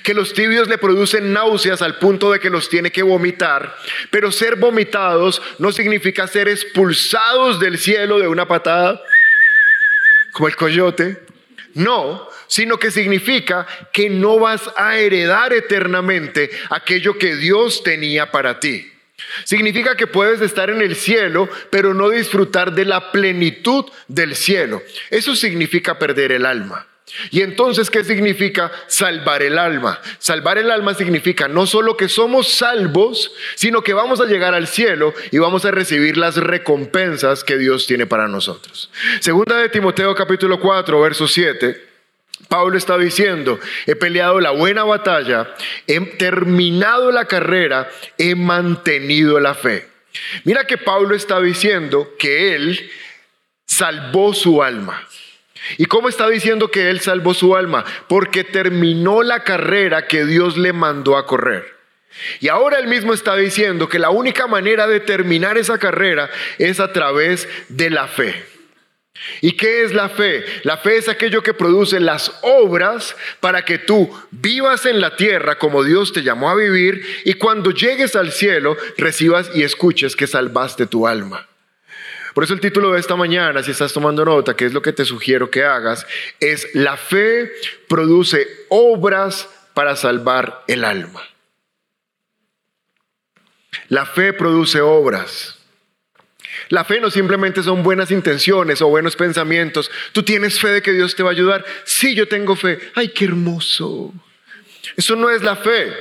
que 0.03 0.13
los 0.13 0.33
tibios 0.33 0.67
le 0.67 0.77
producen 0.77 1.31
náuseas 1.31 1.81
al 1.81 1.97
punto 1.97 2.31
de 2.31 2.39
que 2.39 2.49
los 2.49 2.67
tiene 2.67 2.91
que 2.91 3.01
vomitar, 3.01 3.73
pero 4.11 4.29
ser 4.31 4.57
vomitados 4.57 5.41
no 5.57 5.71
significa 5.71 6.27
ser 6.27 6.49
expulsados 6.49 7.61
del 7.61 7.77
cielo 7.77 8.19
de 8.19 8.27
una 8.27 8.45
patada, 8.45 9.01
como 10.33 10.49
el 10.49 10.55
coyote, 10.57 11.23
no, 11.73 12.27
sino 12.47 12.77
que 12.77 12.91
significa 12.91 13.65
que 13.91 14.09
no 14.09 14.39
vas 14.39 14.69
a 14.75 14.97
heredar 14.97 15.53
eternamente 15.53 16.49
aquello 16.69 17.17
que 17.17 17.35
Dios 17.35 17.83
tenía 17.83 18.31
para 18.31 18.59
ti. 18.59 18.89
Significa 19.45 19.95
que 19.95 20.07
puedes 20.07 20.41
estar 20.41 20.69
en 20.69 20.81
el 20.81 20.95
cielo, 20.95 21.49
pero 21.69 21.93
no 21.93 22.09
disfrutar 22.09 22.73
de 22.73 22.85
la 22.85 23.11
plenitud 23.11 23.85
del 24.07 24.35
cielo. 24.35 24.81
Eso 25.09 25.35
significa 25.35 25.97
perder 25.97 26.31
el 26.31 26.45
alma. 26.45 26.87
Y 27.31 27.41
entonces, 27.41 27.89
¿qué 27.89 28.03
significa 28.03 28.71
salvar 28.87 29.43
el 29.43 29.59
alma? 29.59 29.99
Salvar 30.19 30.57
el 30.57 30.71
alma 30.71 30.93
significa 30.93 31.47
no 31.47 31.65
solo 31.67 31.95
que 31.95 32.09
somos 32.09 32.49
salvos, 32.49 33.31
sino 33.55 33.81
que 33.81 33.93
vamos 33.93 34.19
a 34.19 34.25
llegar 34.25 34.53
al 34.53 34.67
cielo 34.67 35.13
y 35.31 35.37
vamos 35.37 35.65
a 35.65 35.71
recibir 35.71 36.17
las 36.17 36.37
recompensas 36.37 37.43
que 37.43 37.57
Dios 37.57 37.85
tiene 37.85 38.05
para 38.05 38.27
nosotros. 38.27 38.89
Segunda 39.19 39.57
de 39.57 39.69
Timoteo 39.69 40.15
capítulo 40.15 40.59
4, 40.59 41.01
verso 41.01 41.27
7. 41.27 41.93
Pablo 42.47 42.77
está 42.77 42.97
diciendo, 42.97 43.59
he 43.85 43.95
peleado 43.95 44.39
la 44.39 44.51
buena 44.51 44.83
batalla, 44.83 45.55
he 45.87 45.99
terminado 46.01 47.11
la 47.11 47.25
carrera, 47.25 47.89
he 48.17 48.35
mantenido 48.35 49.39
la 49.39 49.55
fe. 49.55 49.87
Mira 50.43 50.65
que 50.65 50.77
Pablo 50.77 51.15
está 51.15 51.39
diciendo 51.41 52.13
que 52.19 52.55
él 52.55 52.91
salvó 53.65 54.33
su 54.33 54.61
alma. 54.61 55.07
¿Y 55.77 55.85
cómo 55.85 56.09
está 56.09 56.29
diciendo 56.29 56.69
que 56.69 56.89
él 56.89 56.99
salvó 56.99 57.33
su 57.33 57.55
alma? 57.55 57.85
Porque 58.07 58.43
terminó 58.43 59.23
la 59.23 59.43
carrera 59.43 60.07
que 60.07 60.25
Dios 60.25 60.57
le 60.57 60.73
mandó 60.73 61.17
a 61.17 61.25
correr. 61.25 61.73
Y 62.39 62.47
ahora 62.47 62.79
él 62.79 62.87
mismo 62.87 63.13
está 63.13 63.35
diciendo 63.35 63.89
que 63.89 63.99
la 63.99 64.09
única 64.09 64.47
manera 64.47 64.87
de 64.87 64.99
terminar 64.99 65.57
esa 65.57 65.77
carrera 65.77 66.29
es 66.57 66.79
a 66.79 66.93
través 66.93 67.47
de 67.69 67.89
la 67.89 68.07
fe. 68.07 68.45
¿Y 69.41 69.53
qué 69.53 69.83
es 69.83 69.93
la 69.93 70.09
fe? 70.09 70.43
La 70.63 70.77
fe 70.77 70.97
es 70.97 71.07
aquello 71.07 71.43
que 71.43 71.53
produce 71.53 71.99
las 71.99 72.39
obras 72.41 73.15
para 73.39 73.63
que 73.63 73.77
tú 73.77 74.09
vivas 74.31 74.85
en 74.85 74.99
la 74.99 75.15
tierra 75.15 75.57
como 75.57 75.83
Dios 75.83 76.13
te 76.13 76.23
llamó 76.23 76.49
a 76.49 76.55
vivir 76.55 77.05
y 77.23 77.35
cuando 77.35 77.71
llegues 77.71 78.15
al 78.15 78.31
cielo 78.31 78.75
recibas 78.97 79.49
y 79.53 79.63
escuches 79.63 80.15
que 80.15 80.27
salvaste 80.27 80.87
tu 80.87 81.07
alma. 81.07 81.47
Por 82.33 82.43
eso 82.43 82.53
el 82.53 82.59
título 82.59 82.91
de 82.91 82.99
esta 82.99 83.15
mañana, 83.15 83.61
si 83.61 83.71
estás 83.71 83.93
tomando 83.93 84.25
nota, 84.25 84.55
que 84.55 84.65
es 84.65 84.73
lo 84.73 84.81
que 84.81 84.93
te 84.93 85.05
sugiero 85.05 85.51
que 85.51 85.63
hagas, 85.63 86.05
es 86.39 86.67
La 86.73 86.97
fe 86.97 87.51
produce 87.87 88.47
obras 88.69 89.49
para 89.73 89.95
salvar 89.95 90.63
el 90.67 90.83
alma. 90.83 91.21
La 93.89 94.05
fe 94.05 94.33
produce 94.33 94.81
obras. 94.81 95.59
La 96.69 96.83
fe 96.83 96.99
no 96.99 97.11
simplemente 97.11 97.61
son 97.61 97.83
buenas 97.83 98.11
intenciones 98.11 98.81
o 98.81 98.87
buenos 98.87 99.15
pensamientos. 99.15 99.91
Tú 100.11 100.23
tienes 100.23 100.59
fe 100.59 100.69
de 100.69 100.81
que 100.81 100.91
Dios 100.91 101.15
te 101.15 101.23
va 101.23 101.29
a 101.29 101.33
ayudar. 101.33 101.65
Sí, 101.83 102.15
yo 102.15 102.27
tengo 102.27 102.55
fe. 102.55 102.79
Ay, 102.95 103.09
qué 103.09 103.25
hermoso. 103.25 104.13
Eso 104.95 105.15
no 105.15 105.29
es 105.29 105.43
la 105.43 105.55
fe. 105.55 105.93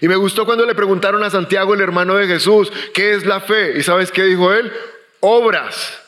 Y 0.00 0.08
me 0.08 0.16
gustó 0.16 0.46
cuando 0.46 0.64
le 0.64 0.74
preguntaron 0.74 1.22
a 1.22 1.30
Santiago, 1.30 1.74
el 1.74 1.80
hermano 1.80 2.16
de 2.16 2.26
Jesús, 2.26 2.72
¿qué 2.94 3.14
es 3.14 3.26
la 3.26 3.40
fe? 3.40 3.78
¿Y 3.78 3.82
sabes 3.82 4.10
qué 4.10 4.24
dijo 4.24 4.52
él? 4.52 4.72
Obras. 5.20 6.02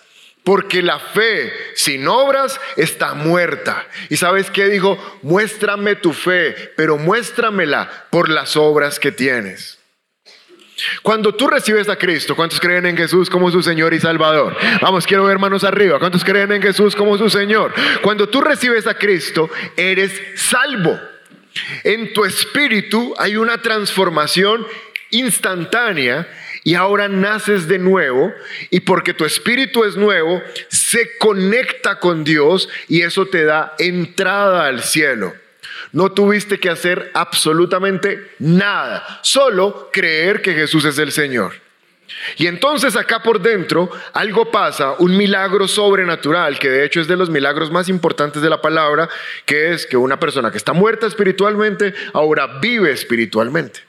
Porque 0.45 0.81
la 0.81 0.99
fe 0.99 1.53
sin 1.75 2.09
obras 2.09 2.59
está 2.77 3.13
muerta. 3.13 3.87
¿Y 4.09 4.17
sabes 4.17 4.51
qué 4.51 4.67
dijo? 4.69 4.97
Muéstrame 5.21 5.95
tu 5.95 6.15
fe, 6.15 6.73
pero 6.75 6.97
muéstramela 6.97 8.07
por 8.11 8.31
las 8.31 8.57
obras 8.57 8.99
que 8.99 9.13
tienes. 9.13 9.79
Cuando 11.03 11.35
tú 11.35 11.49
recibes 11.49 11.89
a 11.89 11.97
Cristo, 11.97 12.37
¿cuántos 12.37 12.61
creen 12.61 12.87
en 12.87 12.97
Jesús 12.97 13.29
como 13.29 13.51
su 13.51 13.63
Señor 13.63 13.95
y 13.95 14.01
Salvador? 14.01 14.57
Vamos, 14.81 15.07
quiero 15.07 15.25
ver 15.25 15.39
manos 15.39 15.65
arriba. 15.65 15.99
¿Cuántos 15.99 16.25
creen 16.25 16.53
en 16.53 16.63
Jesús 16.63 16.95
como 16.95 17.19
su 17.19 17.29
Señor? 17.29 17.75
Cuando 18.03 18.29
tú 18.29 18.41
recibes 18.41 18.87
a 18.87 18.95
Cristo, 18.95 19.51
eres 19.77 20.19
salvo. 20.37 20.99
En 21.85 22.13
tu 22.13 22.25
espíritu 22.25 23.15
hay 23.19 23.37
una 23.37 23.61
transformación 23.61 24.67
instantánea 25.11 26.29
y 26.69 26.75
ahora 26.75 27.09
naces 27.09 27.67
de 27.67 27.79
nuevo 27.79 28.31
y 28.69 28.81
porque 28.81 29.15
tu 29.15 29.25
espíritu 29.25 29.85
es 29.85 29.97
nuevo, 29.97 30.43
se 30.69 31.17
conecta 31.17 31.99
con 31.99 32.25
Dios 32.25 32.69
y 32.89 33.01
eso 33.01 33.25
te 33.25 33.45
da 33.45 33.75
entrada 33.79 34.67
al 34.67 34.83
cielo. 34.83 35.33
No 35.93 36.13
tuviste 36.13 36.61
que 36.61 36.69
hacer 36.69 37.11
absolutamente 37.15 38.33
nada, 38.39 39.19
solo 39.23 39.89
creer 39.91 40.43
que 40.43 40.53
Jesús 40.53 40.85
es 40.85 40.99
el 40.99 41.11
Señor. 41.11 41.55
Y 42.37 42.49
entonces 42.49 42.97
acá 42.97 43.23
por 43.23 43.41
dentro 43.41 43.91
algo 44.13 44.51
pasa, 44.51 44.93
un 44.99 45.17
milagro 45.17 45.69
sobrenatural, 45.69 46.59
que 46.59 46.69
de 46.69 46.85
hecho 46.85 47.01
es 47.01 47.09
de 47.09 47.17
los 47.17 47.31
milagros 47.31 47.71
más 47.71 47.89
importantes 47.89 48.43
de 48.43 48.51
la 48.51 48.61
palabra, 48.61 49.09
que 49.47 49.73
es 49.73 49.87
que 49.87 49.97
una 49.97 50.21
persona 50.21 50.51
que 50.51 50.59
está 50.59 50.75
muerta 50.75 51.07
espiritualmente 51.07 51.95
ahora 52.13 52.59
vive 52.61 52.93
espiritualmente 52.93 53.88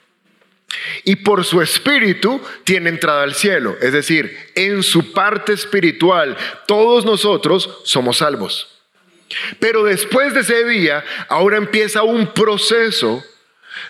y 1.04 1.18
por 1.18 1.44
su 1.46 1.62
espíritu 1.62 2.42
tiene 2.64 2.90
entrada 2.90 3.24
al 3.24 3.34
cielo. 3.34 3.78
Es 3.82 3.94
decir, 3.94 4.38
en 4.56 4.84
su 4.84 5.14
parte 5.14 5.54
espiritual, 5.54 6.38
todos 6.68 7.06
nosotros 7.06 7.80
somos 7.84 8.18
salvos. 8.18 8.76
Pero 9.60 9.84
después 9.84 10.34
de 10.34 10.42
ese 10.42 10.66
día, 10.66 11.04
ahora 11.28 11.58
empieza 11.58 12.04
un 12.04 12.34
proceso 12.34 13.24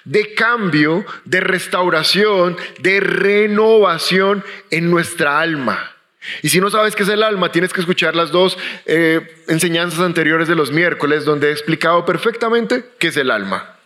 de 0.03 0.33
cambio, 0.33 1.05
de 1.25 1.39
restauración, 1.39 2.57
de 2.79 2.99
renovación 2.99 4.43
en 4.71 4.89
nuestra 4.91 5.39
alma. 5.39 5.95
Y 6.43 6.49
si 6.49 6.59
no 6.59 6.69
sabes 6.69 6.95
qué 6.95 7.03
es 7.03 7.09
el 7.09 7.23
alma, 7.23 7.51
tienes 7.51 7.73
que 7.73 7.79
escuchar 7.79 8.15
las 8.15 8.31
dos 8.31 8.57
eh, 8.85 9.43
enseñanzas 9.47 10.01
anteriores 10.01 10.47
de 10.47 10.55
los 10.55 10.71
miércoles, 10.71 11.25
donde 11.25 11.49
he 11.49 11.51
explicado 11.51 12.05
perfectamente 12.05 12.83
qué 12.99 13.07
es 13.07 13.17
el 13.17 13.31
alma. 13.31 13.78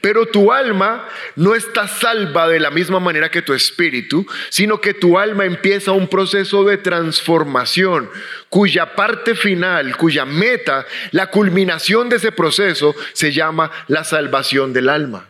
Pero 0.00 0.26
tu 0.26 0.52
alma 0.52 1.08
no 1.36 1.54
está 1.54 1.86
salva 1.86 2.48
de 2.48 2.58
la 2.58 2.70
misma 2.70 2.98
manera 2.98 3.30
que 3.30 3.42
tu 3.42 3.54
espíritu, 3.54 4.26
sino 4.48 4.80
que 4.80 4.94
tu 4.94 5.18
alma 5.18 5.44
empieza 5.44 5.92
un 5.92 6.08
proceso 6.08 6.64
de 6.64 6.76
transformación 6.78 8.10
cuya 8.48 8.94
parte 8.94 9.34
final, 9.34 9.96
cuya 9.96 10.24
meta, 10.24 10.86
la 11.12 11.28
culminación 11.28 12.08
de 12.08 12.16
ese 12.16 12.32
proceso 12.32 12.94
se 13.12 13.32
llama 13.32 13.70
la 13.86 14.02
salvación 14.04 14.72
del 14.72 14.88
alma. 14.88 15.28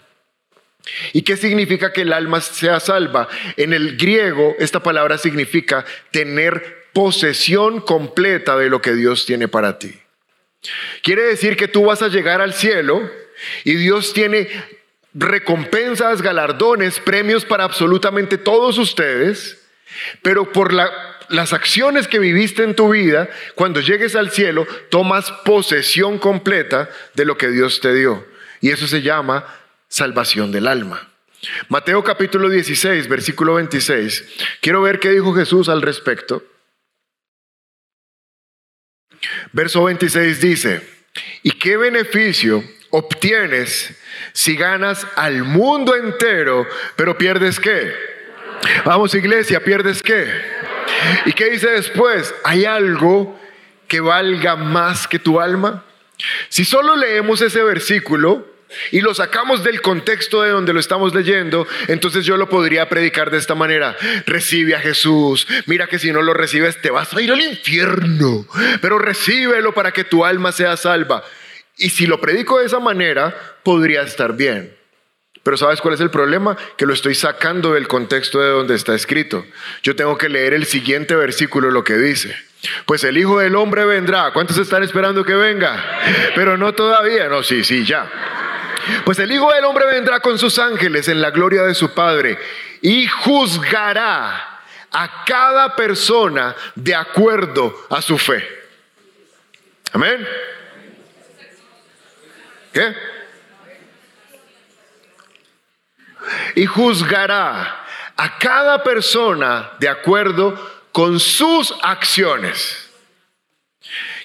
¿Y 1.12 1.22
qué 1.22 1.37
significa 1.37 1.92
que 1.92 2.02
el 2.02 2.12
alma 2.12 2.40
sea 2.40 2.80
salva? 2.80 3.28
En 3.56 3.72
el 3.72 3.96
griego 3.96 4.56
esta 4.58 4.82
palabra 4.82 5.18
significa 5.18 5.84
tener 6.10 6.88
posesión 6.92 7.80
completa 7.80 8.56
de 8.56 8.70
lo 8.70 8.80
que 8.80 8.94
Dios 8.94 9.26
tiene 9.26 9.49
para 9.49 9.78
ti. 9.78 10.00
Quiere 11.02 11.22
decir 11.22 11.56
que 11.56 11.68
tú 11.68 11.84
vas 11.84 12.02
a 12.02 12.08
llegar 12.08 12.40
al 12.40 12.54
cielo 12.54 13.10
y 13.64 13.75
Dios 13.75 14.12
tiene 14.12 14.49
recompensas, 15.14 16.23
galardones, 16.23 17.00
premios 17.00 17.44
para 17.44 17.64
absolutamente 17.64 18.38
todos 18.38 18.78
ustedes, 18.78 19.61
pero 20.23 20.52
por 20.52 20.73
las 20.73 21.52
acciones 21.52 22.06
que 22.06 22.18
viviste 22.18 22.62
en 22.62 22.76
tu 22.76 22.90
vida, 22.90 23.28
cuando 23.54 23.80
llegues 23.80 24.14
al 24.14 24.30
cielo, 24.30 24.66
tomas 24.90 25.30
posesión 25.44 26.18
completa 26.18 26.88
de 27.14 27.25
lo 27.25 27.37
que 27.37 27.49
Dios 27.49 27.80
te 27.80 27.94
dio. 27.94 28.26
Y 28.61 28.70
eso 28.70 28.87
se 28.87 29.02
llama 29.02 29.44
salvación 29.88 30.52
del 30.52 30.66
alma. 30.66 31.09
Mateo 31.68 32.04
capítulo 32.04 32.50
16, 32.50 33.09
versículo 33.09 33.54
26. 33.54 34.25
Quiero 34.61 34.82
ver 34.82 35.00
qué 35.00 35.11
dijo 35.11 35.35
Jesús 35.35 35.68
al 35.68 35.82
respecto. 35.82 36.44
Verso 39.52 39.85
26 39.85 40.40
dice, 40.40 40.82
¿y 41.42 41.52
qué 41.52 41.76
beneficio 41.76 42.62
obtienes 42.90 43.94
si 44.32 44.56
ganas 44.56 45.06
al 45.16 45.44
mundo 45.44 45.97
entero, 45.97 46.66
pero 46.97 47.16
pierdes 47.16 47.59
qué? 47.59 47.92
Vamos 48.85 49.14
iglesia, 49.14 49.62
pierdes 49.62 50.02
qué? 50.02 50.26
¿Y 51.25 51.32
qué 51.32 51.50
dice 51.50 51.70
después? 51.70 52.35
¿Hay 52.44 52.64
algo 52.64 53.38
que 53.88 54.00
valga 54.00 54.56
más 54.56 55.09
que 55.09 55.18
tu 55.18 55.40
alma? 55.40 55.85
Si 56.49 56.64
solo 56.64 56.97
leemos 56.97 57.40
ese 57.40 57.62
versículo, 57.62 58.50
y 58.92 59.00
lo 59.00 59.14
sacamos 59.14 59.64
del 59.64 59.82
contexto 59.82 60.42
de 60.42 60.50
donde 60.50 60.73
lo 60.73 60.80
estamos 60.80 61.14
leyendo, 61.14 61.66
entonces 61.88 62.25
yo 62.25 62.37
lo 62.37 62.49
podría 62.49 62.88
predicar 62.88 63.30
de 63.30 63.38
esta 63.38 63.54
manera. 63.54 63.97
Recibe 64.26 64.75
a 64.75 64.80
Jesús. 64.80 65.47
Mira 65.66 65.87
que 65.87 65.99
si 65.99 66.12
no 66.12 66.23
lo 66.23 66.35
recibes 66.35 66.80
te 66.80 66.90
vas 66.90 67.12
a 67.12 67.20
ir 67.20 67.32
al 67.32 67.40
infierno, 67.40 68.47
pero 68.80 68.99
recíbelo 68.99 69.75
para 69.75 69.92
que 69.92 70.04
tu 70.04 70.25
alma 70.25 70.52
sea 70.52 70.76
salva. 70.76 71.25
Y 71.80 71.88
si 71.88 72.06
lo 72.06 72.20
predico 72.20 72.58
de 72.58 72.66
esa 72.66 72.78
manera, 72.78 73.34
podría 73.62 74.02
estar 74.02 74.37
bien. 74.37 74.76
Pero 75.42 75.56
¿sabes 75.56 75.80
cuál 75.80 75.94
es 75.94 76.00
el 76.00 76.10
problema? 76.10 76.54
Que 76.76 76.84
lo 76.84 76.92
estoy 76.92 77.14
sacando 77.14 77.72
del 77.72 77.88
contexto 77.88 78.38
de 78.38 78.50
donde 78.50 78.75
está 78.75 78.94
escrito. 78.94 79.46
Yo 79.82 79.96
tengo 79.96 80.18
que 80.18 80.28
leer 80.28 80.52
el 80.52 80.66
siguiente 80.66 81.16
versículo, 81.16 81.70
lo 81.70 81.82
que 81.82 81.96
dice. 81.96 82.37
Pues 82.84 83.02
el 83.04 83.16
Hijo 83.16 83.38
del 83.38 83.56
Hombre 83.56 83.87
vendrá. 83.87 84.30
¿Cuántos 84.34 84.58
están 84.58 84.82
esperando 84.82 85.25
que 85.25 85.34
venga? 85.34 85.82
Pero 86.34 86.58
no 86.58 86.75
todavía. 86.75 87.30
No, 87.30 87.42
sí, 87.42 87.64
sí, 87.64 87.87
ya. 87.87 88.10
Pues 89.06 89.18
el 89.18 89.32
Hijo 89.32 89.50
del 89.50 89.64
Hombre 89.64 89.87
vendrá 89.87 90.20
con 90.20 90.38
sus 90.38 90.58
ángeles 90.58 91.08
en 91.08 91.22
la 91.22 91.30
gloria 91.30 91.62
de 91.62 91.75
su 91.75 91.94
Padre 91.94 92.38
y 92.82 93.06
juzgará 93.06 94.60
a 94.92 95.25
cada 95.25 95.75
persona 95.75 96.54
de 96.75 96.94
acuerdo 96.94 97.75
a 97.88 98.02
su 98.02 98.18
fe. 98.18 98.46
Amén. 99.92 100.26
¿Qué? 102.72 102.94
Y 106.54 106.66
juzgará 106.66 107.84
a 108.16 108.38
cada 108.38 108.82
persona 108.82 109.72
de 109.78 109.88
acuerdo 109.88 110.54
con 110.92 111.18
sus 111.18 111.74
acciones. 111.82 112.90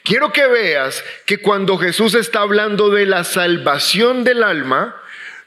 Quiero 0.03 0.31
que 0.31 0.45
veas 0.47 1.03
que 1.25 1.39
cuando 1.39 1.77
Jesús 1.77 2.13
está 2.13 2.41
hablando 2.41 2.89
de 2.89 3.05
la 3.05 3.23
salvación 3.23 4.23
del 4.23 4.43
alma, 4.43 4.95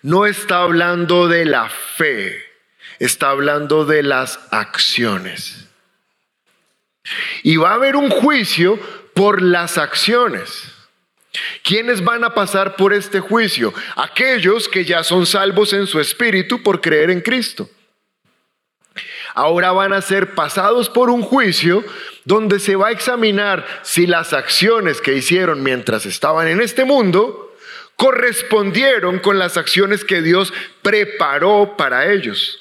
no 0.02 0.26
está 0.26 0.62
hablando 0.62 1.28
de 1.28 1.44
la 1.44 1.68
fe, 1.68 2.44
está 2.98 3.30
hablando 3.30 3.84
de 3.84 4.02
las 4.02 4.40
acciones. 4.50 5.68
Y 7.42 7.56
va 7.56 7.70
a 7.70 7.74
haber 7.74 7.96
un 7.96 8.10
juicio 8.10 8.78
por 9.14 9.42
las 9.42 9.78
acciones. 9.78 10.77
¿Quiénes 11.62 12.02
van 12.02 12.24
a 12.24 12.34
pasar 12.34 12.76
por 12.76 12.92
este 12.92 13.20
juicio? 13.20 13.72
Aquellos 13.96 14.68
que 14.68 14.84
ya 14.84 15.02
son 15.02 15.26
salvos 15.26 15.72
en 15.72 15.86
su 15.86 16.00
espíritu 16.00 16.62
por 16.62 16.80
creer 16.80 17.10
en 17.10 17.20
Cristo 17.20 17.68
ahora 19.38 19.70
van 19.70 19.92
a 19.92 20.02
ser 20.02 20.34
pasados 20.34 20.88
por 20.88 21.10
un 21.10 21.22
juicio 21.22 21.84
donde 22.24 22.58
se 22.58 22.74
va 22.74 22.88
a 22.88 22.90
examinar 22.90 23.64
si 23.82 24.06
las 24.06 24.32
acciones 24.32 25.00
que 25.00 25.14
hicieron 25.14 25.62
mientras 25.62 26.06
estaban 26.06 26.48
en 26.48 26.60
este 26.60 26.84
mundo 26.84 27.54
correspondieron 27.94 29.20
con 29.20 29.38
las 29.38 29.56
acciones 29.56 30.04
que 30.04 30.22
Dios 30.22 30.52
preparó 30.82 31.76
para 31.76 32.12
ellos. 32.12 32.58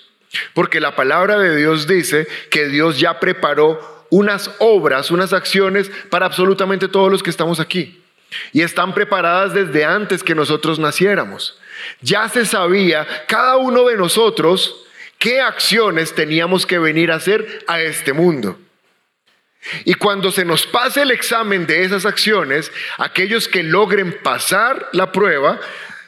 Porque 0.53 0.79
la 0.79 0.95
palabra 0.95 1.39
de 1.39 1.55
Dios 1.55 1.87
dice 1.87 2.27
que 2.51 2.67
Dios 2.67 2.99
ya 2.99 3.19
preparó 3.19 4.05
unas 4.11 4.51
obras, 4.59 5.09
unas 5.09 5.33
acciones 5.33 5.89
para 6.09 6.27
absolutamente 6.27 6.87
todos 6.87 7.11
los 7.11 7.23
que 7.23 7.31
estamos 7.31 7.59
aquí. 7.59 8.03
Y 8.51 8.61
están 8.61 8.93
preparadas 8.93 9.53
desde 9.53 9.85
antes 9.85 10.23
que 10.23 10.35
nosotros 10.35 10.79
naciéramos. 10.79 11.57
Ya 12.01 12.27
se 12.29 12.45
sabía, 12.45 13.07
cada 13.27 13.57
uno 13.57 13.85
de 13.85 13.95
nosotros, 13.95 14.85
qué 15.17 15.41
acciones 15.41 16.13
teníamos 16.15 16.65
que 16.65 16.79
venir 16.79 17.11
a 17.11 17.15
hacer 17.15 17.63
a 17.67 17.81
este 17.81 18.13
mundo. 18.13 18.59
Y 19.85 19.95
cuando 19.95 20.31
se 20.31 20.45
nos 20.45 20.65
pase 20.65 21.01
el 21.01 21.11
examen 21.11 21.67
de 21.67 21.83
esas 21.83 22.05
acciones, 22.05 22.71
aquellos 22.97 23.47
que 23.47 23.63
logren 23.63 24.17
pasar 24.23 24.89
la 24.93 25.11
prueba 25.11 25.59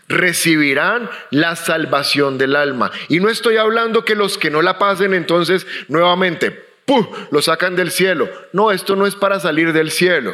recibirán 0.07 1.09
la 1.29 1.55
salvación 1.55 2.37
del 2.37 2.55
alma. 2.55 2.91
Y 3.09 3.19
no 3.19 3.29
estoy 3.29 3.57
hablando 3.57 4.05
que 4.05 4.15
los 4.15 4.37
que 4.37 4.49
no 4.49 4.61
la 4.61 4.79
pasen 4.79 5.13
entonces 5.13 5.67
nuevamente 5.87 6.51
¡pum! 6.85 7.07
lo 7.31 7.41
sacan 7.41 7.75
del 7.75 7.91
cielo. 7.91 8.29
No, 8.51 8.71
esto 8.71 8.95
no 8.95 9.05
es 9.05 9.15
para 9.15 9.39
salir 9.39 9.73
del 9.73 9.91
cielo. 9.91 10.33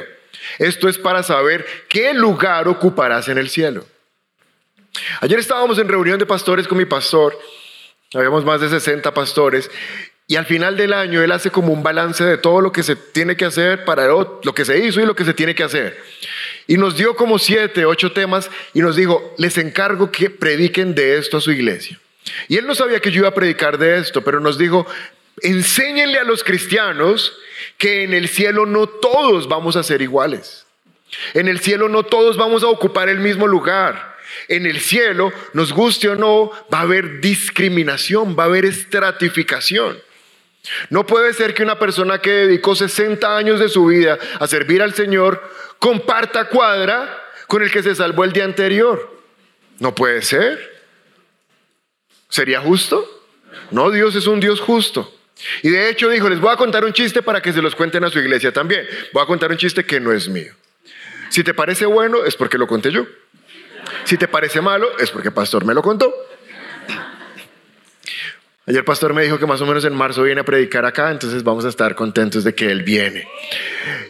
Esto 0.59 0.89
es 0.89 0.97
para 0.97 1.23
saber 1.23 1.65
qué 1.89 2.13
lugar 2.13 2.67
ocuparás 2.67 3.27
en 3.27 3.37
el 3.37 3.49
cielo. 3.49 3.85
Ayer 5.21 5.39
estábamos 5.39 5.77
en 5.77 5.87
reunión 5.87 6.19
de 6.19 6.25
pastores 6.25 6.67
con 6.67 6.77
mi 6.77 6.85
pastor 6.85 7.37
Habíamos 8.13 8.45
más 8.45 8.61
de 8.61 8.69
60 8.69 9.13
pastores. 9.13 9.69
Y 10.27 10.37
al 10.37 10.45
final 10.45 10.75
del 10.75 10.93
año 10.93 11.21
él 11.21 11.31
hace 11.31 11.51
como 11.51 11.71
un 11.71 11.83
balance 11.83 12.23
de 12.23 12.37
todo 12.37 12.61
lo 12.61 12.71
que 12.71 12.81
se 12.81 12.95
tiene 12.95 13.35
que 13.35 13.45
hacer 13.45 13.85
para 13.85 14.07
lo 14.07 14.55
que 14.55 14.65
se 14.65 14.79
hizo 14.79 14.99
y 14.99 15.05
lo 15.05 15.15
que 15.15 15.25
se 15.25 15.33
tiene 15.33 15.53
que 15.53 15.63
hacer. 15.63 16.01
Y 16.65 16.77
nos 16.77 16.97
dio 16.97 17.15
como 17.15 17.37
siete, 17.37 17.85
ocho 17.85 18.11
temas 18.11 18.49
y 18.73 18.79
nos 18.79 18.95
dijo, 18.95 19.35
les 19.37 19.57
encargo 19.59 20.11
que 20.11 20.31
prediquen 20.31 20.95
de 20.95 21.17
esto 21.17 21.37
a 21.37 21.41
su 21.41 21.51
iglesia. 21.51 21.99
Y 22.47 22.57
él 22.57 22.65
no 22.65 22.73
sabía 22.73 22.99
que 22.99 23.11
yo 23.11 23.19
iba 23.19 23.27
a 23.27 23.35
predicar 23.35 23.77
de 23.77 23.99
esto, 23.99 24.23
pero 24.23 24.39
nos 24.39 24.57
dijo, 24.57 24.87
enséñenle 25.41 26.17
a 26.17 26.23
los 26.23 26.43
cristianos 26.43 27.37
que 27.77 28.03
en 28.03 28.13
el 28.13 28.27
cielo 28.27 28.65
no 28.65 28.87
todos 28.87 29.47
vamos 29.47 29.75
a 29.75 29.83
ser 29.83 30.01
iguales. 30.01 30.65
En 31.33 31.47
el 31.47 31.59
cielo 31.59 31.89
no 31.89 32.03
todos 32.03 32.37
vamos 32.37 32.63
a 32.63 32.67
ocupar 32.67 33.09
el 33.09 33.19
mismo 33.19 33.47
lugar. 33.47 34.15
En 34.47 34.65
el 34.65 34.79
cielo, 34.79 35.31
nos 35.53 35.71
guste 35.71 36.09
o 36.09 36.15
no, 36.15 36.51
va 36.73 36.79
a 36.79 36.81
haber 36.81 37.21
discriminación, 37.21 38.35
va 38.37 38.43
a 38.43 38.47
haber 38.47 38.65
estratificación. 38.65 39.97
No 40.89 41.05
puede 41.05 41.33
ser 41.33 41.53
que 41.53 41.63
una 41.63 41.79
persona 41.79 42.19
que 42.19 42.31
dedicó 42.31 42.75
60 42.75 43.37
años 43.37 43.59
de 43.59 43.69
su 43.69 43.85
vida 43.85 44.17
a 44.39 44.47
servir 44.47 44.81
al 44.81 44.93
Señor 44.93 45.41
comparta 45.79 46.49
cuadra 46.49 47.23
con 47.47 47.61
el 47.61 47.71
que 47.71 47.83
se 47.83 47.95
salvó 47.95 48.23
el 48.23 48.33
día 48.33 48.45
anterior. 48.45 49.21
No 49.79 49.93
puede 49.93 50.21
ser. 50.21 50.83
¿Sería 52.29 52.61
justo? 52.61 53.07
No, 53.71 53.91
Dios 53.91 54.15
es 54.15 54.27
un 54.27 54.39
Dios 54.39 54.59
justo. 54.59 55.13
Y 55.61 55.69
de 55.69 55.89
hecho 55.89 56.09
dijo, 56.09 56.29
les 56.29 56.39
voy 56.39 56.53
a 56.53 56.57
contar 56.57 56.85
un 56.85 56.93
chiste 56.93 57.21
para 57.21 57.41
que 57.41 57.51
se 57.51 57.61
los 57.61 57.75
cuenten 57.75 58.03
a 58.03 58.09
su 58.09 58.19
iglesia 58.19 58.51
también. 58.51 58.87
Voy 59.13 59.23
a 59.23 59.25
contar 59.25 59.51
un 59.51 59.57
chiste 59.57 59.85
que 59.85 59.99
no 59.99 60.11
es 60.11 60.29
mío. 60.29 60.53
Si 61.29 61.43
te 61.43 61.53
parece 61.53 61.85
bueno, 61.85 62.23
es 62.25 62.35
porque 62.35 62.57
lo 62.57 62.67
conté 62.67 62.91
yo. 62.91 63.05
Si 64.05 64.17
te 64.17 64.27
parece 64.27 64.61
malo, 64.61 64.97
es 64.97 65.11
porque 65.11 65.31
pastor 65.31 65.65
me 65.65 65.73
lo 65.73 65.81
contó. 65.81 66.13
Ayer 68.67 68.83
pastor 68.83 69.13
me 69.13 69.21
dijo 69.21 69.37
que 69.37 69.45
más 69.45 69.61
o 69.61 69.65
menos 69.67 69.85
en 69.85 69.93
marzo 69.93 70.23
viene 70.23 70.41
a 70.41 70.43
predicar 70.43 70.85
acá, 70.85 71.11
entonces 71.11 71.43
vamos 71.43 71.65
a 71.65 71.69
estar 71.69 71.93
contentos 71.93 72.43
de 72.43 72.55
que 72.55 72.71
él 72.71 72.81
viene. 72.81 73.27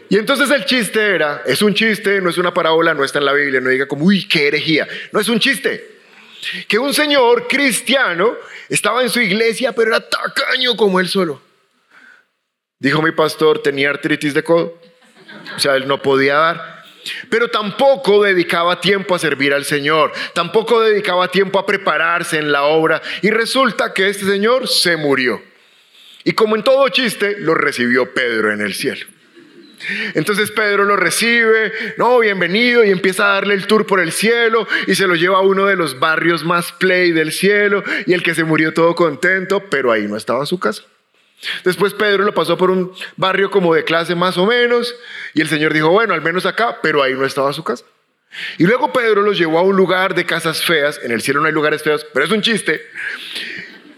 Y 0.08 0.16
entonces 0.16 0.50
el 0.50 0.64
chiste 0.64 1.14
era, 1.14 1.42
es 1.44 1.60
un 1.60 1.74
chiste, 1.74 2.22
no 2.22 2.30
es 2.30 2.38
una 2.38 2.54
parábola, 2.54 2.94
no 2.94 3.04
está 3.04 3.18
en 3.18 3.26
la 3.26 3.34
Biblia, 3.34 3.60
no 3.60 3.68
diga 3.68 3.86
como, 3.86 4.06
uy, 4.06 4.26
qué 4.26 4.48
herejía. 4.48 4.88
No 5.12 5.20
es 5.20 5.28
un 5.28 5.40
chiste. 5.40 5.95
Que 6.68 6.78
un 6.78 6.94
señor 6.94 7.48
cristiano 7.48 8.36
estaba 8.68 9.02
en 9.02 9.10
su 9.10 9.20
iglesia, 9.20 9.72
pero 9.72 9.90
era 9.90 10.08
tacaño 10.08 10.76
como 10.76 11.00
él 11.00 11.08
solo. 11.08 11.42
Dijo 12.78 13.02
mi 13.02 13.12
pastor, 13.12 13.62
tenía 13.62 13.90
artritis 13.90 14.34
de 14.34 14.42
codo. 14.42 14.80
O 15.56 15.58
sea, 15.58 15.76
él 15.76 15.88
no 15.88 16.00
podía 16.00 16.34
dar. 16.34 16.84
Pero 17.30 17.48
tampoco 17.48 18.22
dedicaba 18.22 18.80
tiempo 18.80 19.14
a 19.14 19.18
servir 19.18 19.54
al 19.54 19.64
Señor, 19.64 20.12
tampoco 20.34 20.80
dedicaba 20.80 21.28
tiempo 21.28 21.58
a 21.58 21.66
prepararse 21.66 22.38
en 22.38 22.50
la 22.50 22.64
obra. 22.64 23.00
Y 23.22 23.30
resulta 23.30 23.94
que 23.94 24.08
este 24.08 24.24
Señor 24.24 24.68
se 24.68 24.96
murió. 24.96 25.40
Y 26.24 26.32
como 26.32 26.56
en 26.56 26.64
todo 26.64 26.88
chiste, 26.88 27.36
lo 27.38 27.54
recibió 27.54 28.12
Pedro 28.12 28.52
en 28.52 28.60
el 28.60 28.74
cielo. 28.74 29.06
Entonces 30.14 30.50
Pedro 30.50 30.84
lo 30.84 30.96
recibe, 30.96 31.72
no, 31.98 32.18
bienvenido, 32.18 32.84
y 32.84 32.90
empieza 32.90 33.26
a 33.26 33.34
darle 33.34 33.54
el 33.54 33.66
tour 33.66 33.86
por 33.86 34.00
el 34.00 34.12
cielo 34.12 34.66
y 34.86 34.94
se 34.94 35.06
lo 35.06 35.14
lleva 35.14 35.38
a 35.38 35.42
uno 35.42 35.66
de 35.66 35.76
los 35.76 35.98
barrios 35.98 36.44
más 36.44 36.72
play 36.72 37.12
del 37.12 37.32
cielo 37.32 37.84
y 38.06 38.12
el 38.12 38.22
que 38.22 38.34
se 38.34 38.44
murió 38.44 38.72
todo 38.72 38.94
contento, 38.94 39.68
pero 39.70 39.92
ahí 39.92 40.06
no 40.06 40.16
estaba 40.16 40.46
su 40.46 40.58
casa. 40.58 40.82
Después 41.64 41.92
Pedro 41.92 42.24
lo 42.24 42.34
pasó 42.34 42.56
por 42.56 42.70
un 42.70 42.92
barrio 43.16 43.50
como 43.50 43.74
de 43.74 43.84
clase 43.84 44.14
más 44.14 44.38
o 44.38 44.46
menos 44.46 44.94
y 45.34 45.42
el 45.42 45.48
Señor 45.48 45.72
dijo, 45.72 45.90
bueno, 45.90 46.14
al 46.14 46.22
menos 46.22 46.46
acá, 46.46 46.78
pero 46.82 47.02
ahí 47.02 47.14
no 47.14 47.26
estaba 47.26 47.52
su 47.52 47.62
casa. 47.62 47.84
Y 48.58 48.64
luego 48.64 48.92
Pedro 48.92 49.22
los 49.22 49.38
llevó 49.38 49.58
a 49.58 49.62
un 49.62 49.76
lugar 49.76 50.14
de 50.14 50.26
casas 50.26 50.62
feas, 50.62 51.00
en 51.02 51.12
el 51.12 51.22
cielo 51.22 51.40
no 51.40 51.46
hay 51.46 51.52
lugares 51.52 51.82
feos, 51.82 52.06
pero 52.12 52.24
es 52.24 52.32
un 52.32 52.42
chiste. 52.42 52.82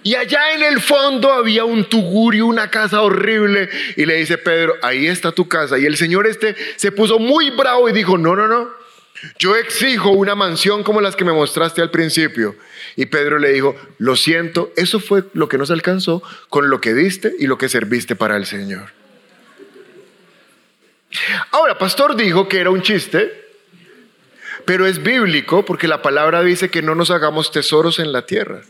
Y 0.08 0.14
allá 0.14 0.54
en 0.54 0.62
el 0.62 0.80
fondo 0.80 1.30
había 1.30 1.64
un 1.64 1.84
tugurio, 1.84 2.46
una 2.46 2.70
casa 2.70 3.02
horrible. 3.02 3.68
Y 3.94 4.06
le 4.06 4.14
dice 4.14 4.38
Pedro, 4.38 4.74
ahí 4.80 5.06
está 5.06 5.32
tu 5.32 5.46
casa. 5.48 5.78
Y 5.78 5.84
el 5.84 5.98
señor 5.98 6.26
este 6.26 6.56
se 6.76 6.92
puso 6.92 7.18
muy 7.18 7.50
bravo 7.50 7.90
y 7.90 7.92
dijo, 7.92 8.16
no, 8.16 8.34
no, 8.34 8.48
no, 8.48 8.70
yo 9.38 9.54
exijo 9.54 10.08
una 10.08 10.34
mansión 10.34 10.82
como 10.82 11.02
las 11.02 11.14
que 11.14 11.26
me 11.26 11.32
mostraste 11.34 11.82
al 11.82 11.90
principio. 11.90 12.56
Y 12.96 13.04
Pedro 13.04 13.38
le 13.38 13.52
dijo, 13.52 13.76
lo 13.98 14.16
siento, 14.16 14.72
eso 14.76 14.98
fue 14.98 15.24
lo 15.34 15.46
que 15.46 15.58
nos 15.58 15.70
alcanzó 15.70 16.22
con 16.48 16.70
lo 16.70 16.80
que 16.80 16.94
diste 16.94 17.34
y 17.38 17.46
lo 17.46 17.58
que 17.58 17.68
serviste 17.68 18.16
para 18.16 18.38
el 18.38 18.46
Señor. 18.46 18.92
Ahora, 21.50 21.76
pastor 21.76 22.16
dijo 22.16 22.48
que 22.48 22.60
era 22.60 22.70
un 22.70 22.80
chiste, 22.80 23.46
pero 24.64 24.86
es 24.86 25.02
bíblico 25.02 25.66
porque 25.66 25.86
la 25.86 26.00
palabra 26.00 26.42
dice 26.42 26.70
que 26.70 26.80
no 26.80 26.94
nos 26.94 27.10
hagamos 27.10 27.52
tesoros 27.52 27.98
en 27.98 28.10
la 28.10 28.24
tierra, 28.24 28.62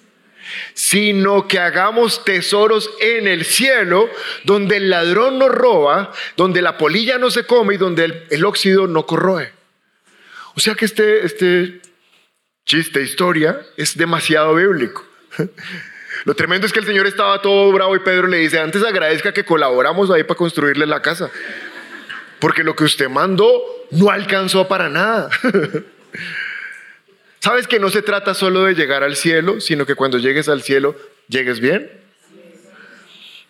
sino 0.75 1.49
que 1.49 1.59
hagamos 1.59 2.25
tesoros 2.25 2.91
en 3.01 3.29
el 3.29 3.45
cielo, 3.45 4.09
donde 4.45 4.77
el 4.77 4.91
ladrón 4.91 5.39
no 5.39 5.49
roba, 5.49 6.13
donde 6.37 6.63
la 6.63 6.79
polilla 6.79 7.19
no 7.19 7.31
se 7.31 7.45
come 7.45 7.75
y 7.75 7.79
donde 7.79 8.27
el, 8.31 8.45
óxido 8.45 8.87
no 8.87 9.07
corroe. 9.07 9.53
O 10.55 10.61
sea 10.61 10.75
que 10.75 10.85
este, 10.85 11.25
este 11.25 11.81
chiste, 12.65 13.03
historia, 13.03 13.61
es 13.77 13.97
demasiado 13.97 14.55
bíblico. 14.55 15.07
Lo 16.25 16.35
tremendo 16.35 16.67
es 16.67 16.73
que 16.73 16.81
el 16.81 16.87
Señor 16.87 17.07
estaba 17.07 17.41
todo 17.41 17.71
bravo 17.73 17.95
y 17.95 18.01
Pedro 18.01 18.27
le 18.27 18.39
dice, 18.39 18.59
antes 18.59 18.83
agradezca 18.83 19.33
que 19.33 19.45
colaboramos 19.45 20.11
ahí 20.11 20.25
para 20.25 20.37
construirle 20.37 20.87
la 20.87 21.01
casa, 21.01 21.31
porque 22.41 22.65
lo 22.65 22.75
que 22.75 22.85
usted 22.85 23.09
mandó 23.09 23.63
no 23.91 24.11
alcanzó 24.11 24.67
para 24.67 24.89
nada. 24.89 25.31
¿Sabes 27.40 27.66
que 27.66 27.79
no 27.79 27.90
se 27.90 28.03
trata 28.03 28.35
solo 28.35 28.64
de 28.64 28.74
llegar 28.74 29.03
al 29.03 29.16
cielo, 29.16 29.61
sino 29.61 29.87
que 29.87 29.94
cuando 29.94 30.18
llegues 30.18 30.48
al 30.48 30.62
cielo, 30.62 30.96
llegues 31.29 31.61
bien? 31.61 31.90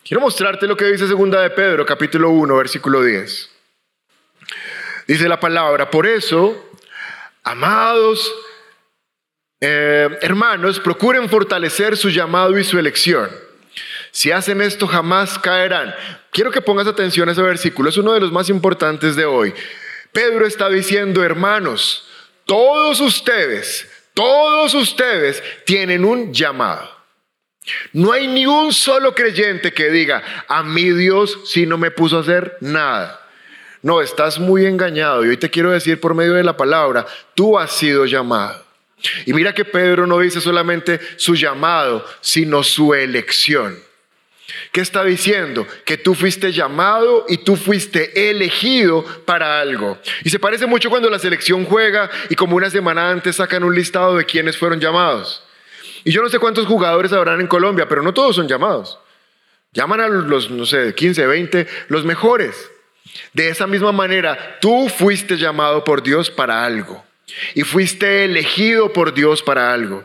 Quiero 0.05 0.21
mostrarte 0.21 0.67
lo 0.67 0.77
que 0.77 0.87
dice 0.87 1.07
segunda 1.07 1.43
de 1.43 1.51
Pedro, 1.51 1.85
capítulo 1.85 2.31
1, 2.31 2.57
versículo 2.57 3.03
10. 3.03 3.51
Dice 5.07 5.29
la 5.29 5.41
palabra, 5.41 5.91
por 5.91 6.07
eso, 6.07 6.71
amados 7.43 8.33
eh, 9.61 10.09
hermanos, 10.21 10.79
procuren 10.79 11.29
fortalecer 11.29 11.97
su 11.97 12.11
llamado 12.11 12.57
y 12.59 12.65
su 12.65 12.79
elección. 12.79 13.29
Si 14.13 14.31
hacen 14.31 14.61
esto, 14.61 14.87
jamás 14.87 15.39
caerán. 15.39 15.95
Quiero 16.31 16.51
que 16.51 16.63
pongas 16.63 16.87
atención 16.87 17.29
a 17.29 17.33
ese 17.33 17.43
versículo, 17.43 17.89
es 17.89 17.97
uno 17.97 18.13
de 18.13 18.21
los 18.21 18.33
más 18.33 18.49
importantes 18.49 19.17
de 19.17 19.25
hoy. 19.25 19.53
Pedro 20.13 20.47
está 20.47 20.69
diciendo, 20.69 21.25
hermanos, 21.25 22.08
todos 22.49 22.99
ustedes, 23.03 23.87
todos 24.15 24.73
ustedes 24.73 25.43
tienen 25.67 26.03
un 26.03 26.33
llamado. 26.33 26.91
No 27.93 28.11
hay 28.11 28.27
ni 28.27 28.47
un 28.47 28.73
solo 28.73 29.15
creyente 29.15 29.75
que 29.75 29.91
diga, 29.91 30.23
a 30.49 30.63
mí 30.63 30.91
Dios 30.93 31.41
si 31.45 31.67
no 31.67 31.77
me 31.77 31.91
puso 31.91 32.17
a 32.17 32.21
hacer 32.23 32.57
nada. 32.63 33.21
No, 33.83 34.01
estás 34.01 34.39
muy 34.39 34.65
engañado. 34.65 35.27
Y 35.27 35.29
hoy 35.29 35.37
te 35.37 35.51
quiero 35.51 35.73
decir 35.73 36.01
por 36.01 36.15
medio 36.15 36.33
de 36.33 36.43
la 36.43 36.57
palabra, 36.57 37.07
tú 37.35 37.59
has 37.59 37.71
sido 37.71 38.07
llamado. 38.07 38.65
Y 39.27 39.35
mira 39.35 39.55
que 39.55 39.67
Pedro 39.67 40.07
no 40.07 40.19
dice 40.19 40.41
solamente 40.41 41.01
su 41.17 41.35
llamado, 41.35 42.03
sino 42.23 42.63
su 42.63 42.95
elección. 42.95 43.79
¿Qué 44.73 44.81
está 44.81 45.05
diciendo? 45.05 45.67
Que 45.85 45.97
tú 45.97 46.15
fuiste 46.15 46.53
llamado 46.53 47.25
y 47.29 47.39
tú 47.39 47.57
fuiste 47.57 48.31
elegido 48.31 49.05
para 49.25 49.61
algo. 49.61 49.99
Y 50.25 50.31
se 50.31 50.39
parece 50.39 50.67
mucho 50.67 50.91
cuando 50.91 51.09
la 51.11 51.19
selección 51.19 51.65
juega 51.65 52.11
y 52.29 52.35
como 52.35 52.57
una 52.57 52.71
semana 52.71 53.11
antes 53.11 53.37
sacan 53.37 53.65
un 53.65 53.75
listado 53.75 54.17
de 54.17 54.25
quienes 54.25 54.57
fueron 54.57 54.81
llamados. 54.81 55.43
Y 56.05 56.13
yo 56.13 56.23
no 56.23 56.29
sé 56.29 56.39
cuántos 56.39 56.67
jugadores 56.67 57.13
habrán 57.13 57.41
en 57.41 57.47
Colombia, 57.47 57.89
pero 57.89 58.03
no 58.03 58.15
todos 58.15 58.37
son 58.37 58.49
llamados. 58.49 58.99
Llaman 59.73 60.01
a 60.01 60.09
los, 60.09 60.51
no 60.51 60.65
sé, 60.65 60.95
15, 60.95 61.27
20, 61.27 61.67
los 61.89 62.05
mejores. 62.05 62.71
De 63.33 63.49
esa 63.49 63.67
misma 63.67 63.93
manera, 63.93 64.59
tú 64.61 64.89
fuiste 64.89 65.37
llamado 65.37 65.85
por 65.85 66.03
Dios 66.03 66.31
para 66.31 66.65
algo. 66.65 67.05
Y 67.55 67.63
fuiste 67.63 68.25
elegido 68.25 68.93
por 68.93 69.13
Dios 69.13 69.43
para 69.43 69.73
algo. 69.73 70.05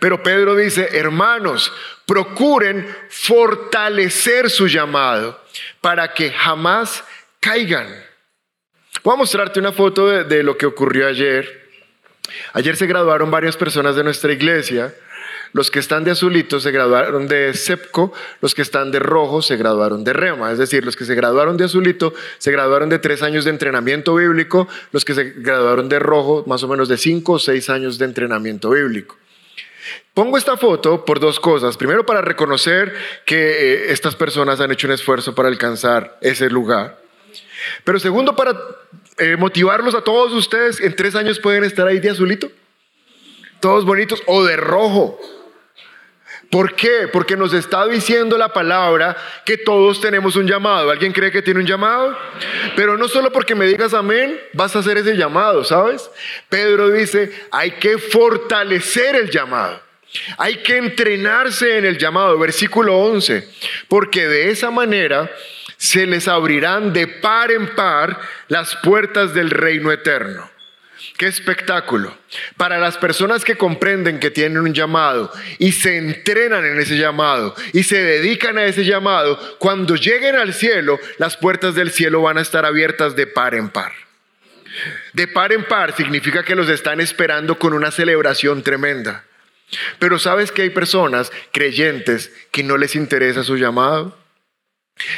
Pero 0.00 0.22
Pedro 0.22 0.56
dice, 0.56 0.88
hermanos, 0.92 1.72
procuren 2.06 2.86
fortalecer 3.10 4.50
su 4.50 4.66
llamado 4.66 5.40
para 5.80 6.14
que 6.14 6.30
jamás 6.30 7.04
caigan. 7.40 7.86
Voy 9.04 9.14
a 9.14 9.18
mostrarte 9.18 9.60
una 9.60 9.72
foto 9.72 10.24
de, 10.24 10.42
lo 10.42 10.56
que 10.56 10.66
ocurrió 10.66 11.06
ayer. 11.06 11.68
Ayer 12.54 12.76
se 12.76 12.86
graduaron 12.86 13.30
varias 13.30 13.56
personas 13.56 13.94
de 13.94 14.04
nuestra 14.04 14.32
iglesia. 14.32 14.94
Los 15.52 15.70
que 15.70 15.78
están 15.78 16.04
de 16.04 16.10
azulito 16.10 16.60
se 16.60 16.70
graduaron 16.70 17.26
de 17.26 17.54
SEPCO, 17.54 18.12
los 18.42 18.54
que 18.54 18.60
están 18.62 18.90
de 18.90 18.98
rojo 18.98 19.40
se 19.40 19.56
graduaron 19.56 20.04
de 20.04 20.12
REMA, 20.12 20.52
es 20.52 20.58
decir, 20.58 20.84
los 20.84 20.94
que 20.94 21.06
se 21.06 21.14
graduaron 21.14 21.56
de 21.56 21.64
azulito 21.64 22.12
se 22.36 22.52
graduaron 22.52 22.90
de 22.90 22.98
tres 22.98 23.22
años 23.22 23.46
de 23.46 23.50
entrenamiento 23.50 24.14
bíblico, 24.14 24.68
los 24.92 25.06
que 25.06 25.14
se 25.14 25.30
graduaron 25.36 25.88
de 25.88 25.98
rojo 26.00 26.44
más 26.46 26.62
o 26.64 26.68
menos 26.68 26.86
de 26.90 26.98
cinco 26.98 27.34
o 27.34 27.38
seis 27.38 27.70
años 27.70 27.96
de 27.96 28.04
entrenamiento 28.04 28.68
bíblico. 28.68 29.16
Pongo 30.18 30.36
esta 30.36 30.56
foto 30.56 31.04
por 31.04 31.20
dos 31.20 31.38
cosas. 31.38 31.76
Primero, 31.76 32.04
para 32.04 32.20
reconocer 32.20 32.92
que 33.24 33.36
eh, 33.36 33.92
estas 33.92 34.16
personas 34.16 34.60
han 34.60 34.72
hecho 34.72 34.88
un 34.88 34.92
esfuerzo 34.92 35.32
para 35.32 35.46
alcanzar 35.46 36.18
ese 36.20 36.50
lugar. 36.50 36.98
Pero 37.84 38.00
segundo, 38.00 38.34
para 38.34 38.60
eh, 39.18 39.36
motivarlos 39.36 39.94
a 39.94 40.00
todos 40.00 40.32
ustedes, 40.32 40.80
en 40.80 40.96
tres 40.96 41.14
años 41.14 41.38
pueden 41.38 41.62
estar 41.62 41.86
ahí 41.86 42.00
de 42.00 42.10
azulito, 42.10 42.50
todos 43.60 43.84
bonitos, 43.84 44.20
o 44.26 44.44
de 44.44 44.56
rojo. 44.56 45.20
¿Por 46.50 46.74
qué? 46.74 47.06
Porque 47.12 47.36
nos 47.36 47.52
está 47.52 47.86
diciendo 47.86 48.36
la 48.36 48.52
palabra 48.52 49.16
que 49.44 49.56
todos 49.56 50.00
tenemos 50.00 50.34
un 50.34 50.48
llamado. 50.48 50.90
¿Alguien 50.90 51.12
cree 51.12 51.30
que 51.30 51.42
tiene 51.42 51.60
un 51.60 51.66
llamado? 51.66 52.18
Pero 52.74 52.98
no 52.98 53.06
solo 53.06 53.30
porque 53.30 53.54
me 53.54 53.66
digas 53.66 53.94
amén, 53.94 54.36
vas 54.52 54.74
a 54.74 54.80
hacer 54.80 54.98
ese 54.98 55.16
llamado, 55.16 55.62
¿sabes? 55.62 56.10
Pedro 56.48 56.90
dice, 56.90 57.32
hay 57.52 57.70
que 57.70 57.98
fortalecer 57.98 59.14
el 59.14 59.30
llamado. 59.30 59.86
Hay 60.38 60.56
que 60.56 60.76
entrenarse 60.76 61.78
en 61.78 61.84
el 61.84 61.98
llamado, 61.98 62.38
versículo 62.38 62.96
11, 62.98 63.48
porque 63.88 64.26
de 64.26 64.50
esa 64.50 64.70
manera 64.70 65.30
se 65.76 66.06
les 66.06 66.28
abrirán 66.28 66.92
de 66.92 67.06
par 67.06 67.50
en 67.50 67.74
par 67.74 68.20
las 68.48 68.76
puertas 68.76 69.34
del 69.34 69.50
reino 69.50 69.92
eterno. 69.92 70.50
Qué 71.16 71.26
espectáculo. 71.26 72.16
Para 72.56 72.78
las 72.78 72.96
personas 72.96 73.44
que 73.44 73.56
comprenden 73.56 74.20
que 74.20 74.30
tienen 74.30 74.58
un 74.58 74.74
llamado 74.74 75.32
y 75.58 75.72
se 75.72 75.96
entrenan 75.96 76.64
en 76.64 76.78
ese 76.78 76.96
llamado 76.96 77.54
y 77.72 77.84
se 77.84 78.02
dedican 78.02 78.58
a 78.58 78.64
ese 78.64 78.84
llamado, 78.84 79.38
cuando 79.58 79.96
lleguen 79.96 80.36
al 80.36 80.54
cielo, 80.54 80.98
las 81.18 81.36
puertas 81.36 81.74
del 81.74 81.90
cielo 81.90 82.22
van 82.22 82.38
a 82.38 82.42
estar 82.42 82.64
abiertas 82.64 83.14
de 83.16 83.26
par 83.26 83.54
en 83.54 83.68
par. 83.68 83.92
De 85.12 85.26
par 85.26 85.52
en 85.52 85.64
par 85.64 85.96
significa 85.96 86.44
que 86.44 86.54
los 86.54 86.68
están 86.68 87.00
esperando 87.00 87.58
con 87.58 87.72
una 87.72 87.90
celebración 87.90 88.62
tremenda. 88.62 89.24
Pero 89.98 90.18
sabes 90.18 90.52
que 90.52 90.62
hay 90.62 90.70
personas 90.70 91.32
creyentes 91.52 92.32
que 92.50 92.62
no 92.62 92.76
les 92.76 92.94
interesa 92.94 93.44
su 93.44 93.56
llamado, 93.56 94.16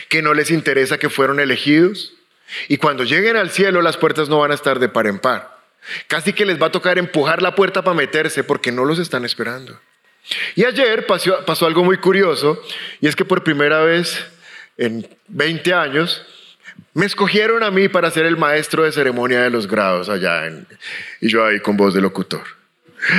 que 0.09 0.23
no 0.23 0.35
les 0.35 0.51
interesa 0.51 0.99
que 0.99 1.11
fueron 1.11 1.41
elegidos. 1.41 2.15
Y 2.69 2.79
cuando 2.79 3.05
lleguen 3.05 3.37
al 3.37 3.51
cielo 3.51 3.83
las 3.83 3.97
puertas 3.97 4.29
no 4.29 4.39
van 4.39 4.51
a 4.51 4.55
estar 4.55 4.79
de 4.79 4.89
par 4.89 5.07
en 5.07 5.19
par. 5.19 5.59
Casi 6.09 6.33
que 6.33 6.45
les 6.45 6.61
va 6.61 6.67
a 6.67 6.73
tocar 6.73 6.99
empujar 6.99 7.43
la 7.43 7.55
puerta 7.55 7.83
para 7.83 7.97
meterse 7.97 8.45
porque 8.45 8.73
no 8.73 8.85
los 8.85 8.99
están 8.99 9.25
esperando. 9.25 9.81
Y 10.55 10.65
ayer 10.65 11.07
pasó, 11.07 11.67
algo 11.67 11.85
muy 11.85 11.97
curioso 11.97 12.63
y 13.01 13.09
es 13.09 13.17
que 13.17 13.25
por 13.25 13.43
primera 13.43 13.83
vez 13.83 14.27
en 14.77 15.09
20 15.29 15.73
años 15.73 16.25
me 16.93 17.07
escogieron 17.07 17.63
a 17.63 17.71
mí 17.71 17.89
para 17.89 18.11
ser 18.11 18.27
el 18.27 18.37
maestro 18.37 18.83
de 18.83 18.93
ceremonia 18.93 19.43
de 19.43 19.51
los 19.51 19.67
grados 19.67 20.09
allá 20.09 20.43
y 21.21 21.29
yo 21.29 21.45
ahí 21.45 21.61
con 21.61 21.77
voz 21.77 21.95
de 21.95 22.01
locutor. 22.01 22.60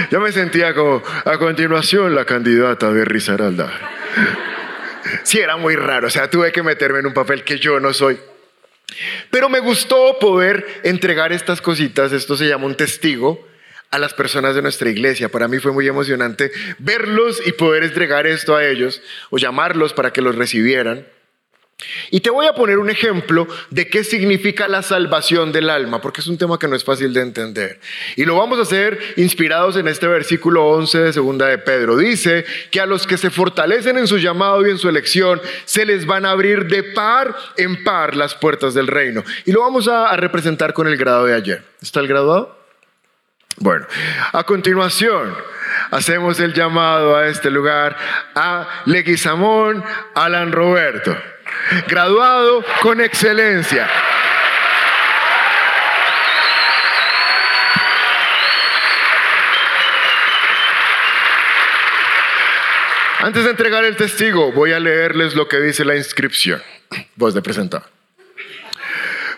Ya 0.09 0.19
me 0.19 0.31
sentía 0.31 0.73
como 0.73 1.03
a 1.25 1.37
continuación 1.37 2.15
la 2.15 2.25
candidata 2.25 2.91
de 2.91 3.05
Risaralda. 3.05 3.71
Sí, 5.23 5.39
era 5.39 5.57
muy 5.57 5.75
raro, 5.75 6.07
o 6.07 6.09
sea, 6.09 6.29
tuve 6.29 6.51
que 6.51 6.63
meterme 6.63 6.99
en 6.99 7.07
un 7.07 7.13
papel 7.13 7.43
que 7.43 7.57
yo 7.57 7.79
no 7.79 7.93
soy. 7.93 8.19
Pero 9.29 9.49
me 9.49 9.59
gustó 9.59 10.19
poder 10.19 10.81
entregar 10.83 11.31
estas 11.31 11.61
cositas, 11.61 12.11
esto 12.11 12.37
se 12.37 12.47
llama 12.47 12.65
un 12.65 12.75
testigo, 12.75 13.47
a 13.91 13.99
las 13.99 14.13
personas 14.13 14.55
de 14.55 14.61
nuestra 14.61 14.89
iglesia. 14.89 15.29
Para 15.29 15.47
mí 15.47 15.59
fue 15.59 15.73
muy 15.73 15.87
emocionante 15.87 16.51
verlos 16.79 17.41
y 17.45 17.51
poder 17.51 17.83
entregar 17.83 18.25
esto 18.25 18.55
a 18.55 18.65
ellos 18.65 19.01
o 19.29 19.37
llamarlos 19.37 19.93
para 19.93 20.11
que 20.11 20.21
los 20.21 20.35
recibieran. 20.35 21.05
Y 22.09 22.19
te 22.19 22.29
voy 22.29 22.45
a 22.45 22.53
poner 22.53 22.77
un 22.77 22.89
ejemplo 22.89 23.47
de 23.69 23.87
qué 23.87 24.03
significa 24.03 24.67
la 24.67 24.81
salvación 24.81 25.51
del 25.51 25.69
alma, 25.69 26.01
porque 26.01 26.21
es 26.21 26.27
un 26.27 26.37
tema 26.37 26.59
que 26.59 26.67
no 26.67 26.75
es 26.75 26.83
fácil 26.83 27.13
de 27.13 27.21
entender. 27.21 27.79
Y 28.15 28.25
lo 28.25 28.35
vamos 28.35 28.59
a 28.59 28.63
hacer 28.63 28.99
inspirados 29.17 29.75
en 29.77 29.87
este 29.87 30.07
versículo 30.07 30.67
11 30.67 30.99
de 30.99 31.13
segunda 31.13 31.47
de 31.47 31.57
Pedro. 31.57 31.97
Dice 31.97 32.45
que 32.69 32.79
a 32.79 32.85
los 32.85 33.07
que 33.07 33.17
se 33.17 33.29
fortalecen 33.29 33.97
en 33.97 34.07
su 34.07 34.17
llamado 34.17 34.65
y 34.65 34.71
en 34.71 34.77
su 34.77 34.89
elección, 34.89 35.41
se 35.65 35.85
les 35.85 36.05
van 36.05 36.25
a 36.25 36.31
abrir 36.31 36.67
de 36.67 36.83
par 36.83 37.35
en 37.57 37.83
par 37.83 38.15
las 38.15 38.35
puertas 38.35 38.73
del 38.73 38.87
reino. 38.87 39.23
Y 39.45 39.51
lo 39.51 39.61
vamos 39.61 39.87
a, 39.87 40.15
representar 40.15 40.73
con 40.73 40.87
el 40.87 40.97
grado 40.97 41.25
de 41.25 41.33
ayer. 41.33 41.63
¿Está 41.81 41.99
el 41.99 42.07
graduado? 42.07 42.59
Bueno, 43.57 43.85
a 44.31 44.43
continuación 44.43 45.35
hacemos 45.89 46.39
el 46.39 46.53
llamado 46.53 47.15
a 47.15 47.27
este 47.27 47.49
lugar 47.49 47.97
a 48.35 48.67
Leguizamón 48.85 49.83
Alan 50.15 50.51
Roberto 50.51 51.15
graduado 51.87 52.63
con 52.81 53.01
excelencia. 53.01 53.87
Antes 63.19 63.43
de 63.43 63.51
entregar 63.51 63.85
el 63.85 63.95
testigo, 63.95 64.51
voy 64.51 64.73
a 64.73 64.79
leerles 64.79 65.35
lo 65.35 65.47
que 65.47 65.59
dice 65.59 65.85
la 65.85 65.95
inscripción. 65.95 66.61
Voz 67.15 67.35
de 67.35 67.41
presentar. 67.41 67.83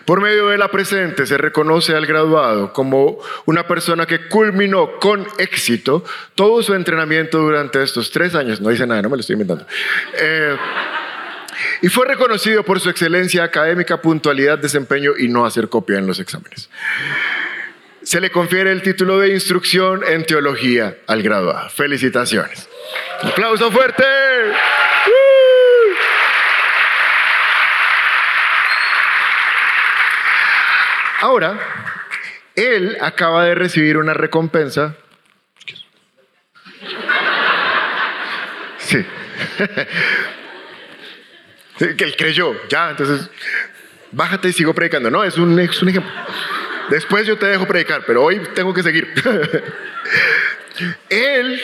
Por 0.06 0.20
medio 0.20 0.48
de 0.48 0.58
la 0.58 0.68
presente 0.68 1.26
se 1.26 1.38
reconoce 1.38 1.94
al 1.94 2.06
graduado 2.06 2.72
como 2.72 3.18
una 3.46 3.66
persona 3.66 4.06
que 4.06 4.28
culminó 4.28 4.98
con 4.98 5.26
éxito 5.38 6.04
todo 6.34 6.62
su 6.62 6.74
entrenamiento 6.74 7.38
durante 7.38 7.82
estos 7.82 8.10
tres 8.10 8.34
años. 8.34 8.60
No 8.60 8.70
dice 8.70 8.86
nada, 8.86 9.00
no 9.02 9.08
me 9.08 9.16
lo 9.16 9.20
estoy 9.20 9.34
inventando. 9.34 9.66
Eh, 10.18 10.56
y 11.82 11.88
fue 11.88 12.06
reconocido 12.06 12.64
por 12.64 12.80
su 12.80 12.90
excelencia 12.90 13.44
académica, 13.44 14.00
puntualidad, 14.00 14.58
desempeño 14.58 15.12
y 15.18 15.28
no 15.28 15.46
hacer 15.46 15.68
copia 15.68 15.98
en 15.98 16.06
los 16.06 16.18
exámenes. 16.20 16.68
se 18.02 18.20
le 18.20 18.30
confiere 18.30 18.70
el 18.70 18.82
título 18.82 19.18
de 19.18 19.32
instrucción 19.32 20.02
en 20.06 20.26
teología 20.26 20.96
al 21.06 21.22
graduado. 21.22 21.70
Felicitaciones. 21.70 22.68
Aplauso 23.22 23.70
fuerte. 23.70 24.04
Ahora, 31.20 31.58
él 32.54 32.98
acaba 33.00 33.46
de 33.46 33.54
recibir 33.54 33.96
una 33.96 34.12
recompensa. 34.12 34.94
Sí. 38.76 39.04
Que 41.78 42.04
él 42.04 42.16
creyó, 42.16 42.54
ya, 42.68 42.90
entonces, 42.90 43.28
bájate 44.12 44.48
y 44.48 44.52
sigo 44.52 44.74
predicando. 44.74 45.10
No, 45.10 45.24
es 45.24 45.36
un, 45.36 45.58
es 45.58 45.82
un 45.82 45.88
ejemplo. 45.88 46.12
Después 46.90 47.26
yo 47.26 47.38
te 47.38 47.46
dejo 47.46 47.66
predicar, 47.66 48.04
pero 48.06 48.22
hoy 48.22 48.40
tengo 48.54 48.72
que 48.74 48.82
seguir. 48.82 49.12
él 51.08 51.60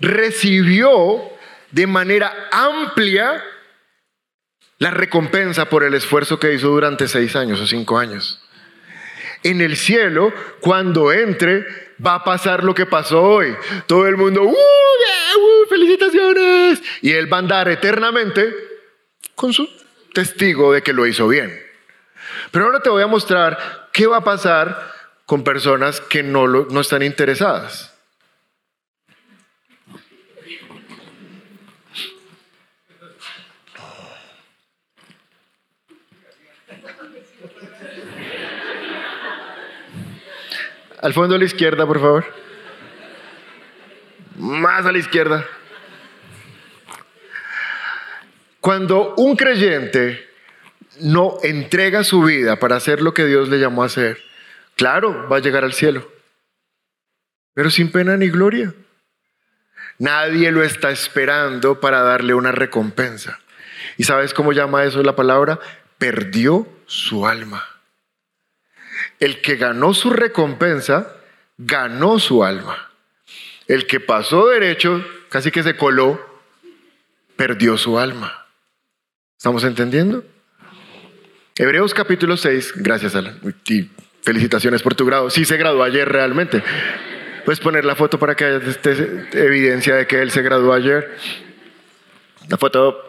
recibió 0.00 1.22
de 1.70 1.86
manera 1.86 2.48
amplia 2.50 3.42
la 4.78 4.90
recompensa 4.90 5.68
por 5.68 5.84
el 5.84 5.94
esfuerzo 5.94 6.38
que 6.38 6.54
hizo 6.54 6.68
durante 6.68 7.06
seis 7.06 7.36
años 7.36 7.60
o 7.60 7.66
cinco 7.66 7.98
años. 7.98 8.42
En 9.42 9.60
el 9.60 9.76
cielo, 9.76 10.32
cuando 10.60 11.12
entre, 11.12 11.66
va 12.04 12.16
a 12.16 12.24
pasar 12.24 12.64
lo 12.64 12.74
que 12.74 12.86
pasó 12.86 13.22
hoy. 13.22 13.54
Todo 13.86 14.06
el 14.06 14.16
mundo, 14.16 14.42
¡Uh, 14.42 14.50
uh, 14.52 15.68
felicitaciones! 15.68 16.82
Y 17.02 17.12
él 17.12 17.30
va 17.30 17.38
a 17.38 17.40
andar 17.40 17.68
eternamente 17.68 18.69
con 19.34 19.52
su 19.52 19.68
testigo 20.12 20.72
de 20.72 20.82
que 20.82 20.92
lo 20.92 21.06
hizo 21.06 21.28
bien. 21.28 21.60
Pero 22.50 22.66
ahora 22.66 22.80
te 22.80 22.90
voy 22.90 23.02
a 23.02 23.06
mostrar 23.06 23.88
qué 23.92 24.06
va 24.06 24.18
a 24.18 24.24
pasar 24.24 24.92
con 25.26 25.44
personas 25.44 26.00
que 26.00 26.22
no, 26.22 26.46
no 26.46 26.80
están 26.80 27.02
interesadas. 27.02 27.94
Al 41.00 41.14
fondo 41.14 41.34
a 41.34 41.38
la 41.38 41.44
izquierda, 41.44 41.86
por 41.86 41.98
favor. 41.98 42.26
Más 44.36 44.84
a 44.84 44.92
la 44.92 44.98
izquierda. 44.98 45.46
Cuando 48.60 49.14
un 49.16 49.36
creyente 49.36 50.28
no 51.00 51.38
entrega 51.42 52.04
su 52.04 52.22
vida 52.22 52.56
para 52.56 52.76
hacer 52.76 53.00
lo 53.00 53.14
que 53.14 53.24
Dios 53.24 53.48
le 53.48 53.58
llamó 53.58 53.82
a 53.82 53.86
hacer, 53.86 54.22
claro, 54.76 55.28
va 55.28 55.38
a 55.38 55.40
llegar 55.40 55.64
al 55.64 55.72
cielo, 55.72 56.10
pero 57.54 57.70
sin 57.70 57.90
pena 57.90 58.16
ni 58.16 58.28
gloria. 58.28 58.74
Nadie 59.98 60.50
lo 60.50 60.62
está 60.62 60.90
esperando 60.90 61.80
para 61.80 62.02
darle 62.02 62.34
una 62.34 62.52
recompensa. 62.52 63.38
¿Y 63.96 64.04
sabes 64.04 64.32
cómo 64.32 64.52
llama 64.52 64.84
eso 64.84 65.02
la 65.02 65.16
palabra? 65.16 65.58
Perdió 65.98 66.66
su 66.86 67.26
alma. 67.26 67.66
El 69.18 69.42
que 69.42 69.56
ganó 69.56 69.92
su 69.92 70.10
recompensa, 70.10 71.16
ganó 71.58 72.18
su 72.18 72.44
alma. 72.44 72.90
El 73.66 73.86
que 73.86 74.00
pasó 74.00 74.48
derecho, 74.48 75.04
casi 75.28 75.50
que 75.50 75.62
se 75.62 75.76
coló, 75.76 76.18
perdió 77.36 77.76
su 77.76 77.98
alma. 77.98 78.39
¿Estamos 79.40 79.64
entendiendo? 79.64 80.22
Hebreos 81.56 81.94
capítulo 81.94 82.36
6, 82.36 82.74
gracias 82.76 83.14
Alan. 83.14 83.40
Y 83.70 83.88
felicitaciones 84.20 84.82
por 84.82 84.94
tu 84.94 85.06
grado. 85.06 85.30
Sí 85.30 85.46
se 85.46 85.56
graduó 85.56 85.82
ayer 85.82 86.06
realmente. 86.06 86.62
Puedes 87.46 87.58
poner 87.58 87.86
la 87.86 87.96
foto 87.96 88.18
para 88.18 88.34
que 88.34 88.44
haya 88.44 88.58
este, 88.58 89.30
evidencia 89.32 89.94
de 89.94 90.06
que 90.06 90.20
él 90.20 90.30
se 90.30 90.42
graduó 90.42 90.74
ayer. 90.74 91.16
La 92.50 92.58
foto. 92.58 93.02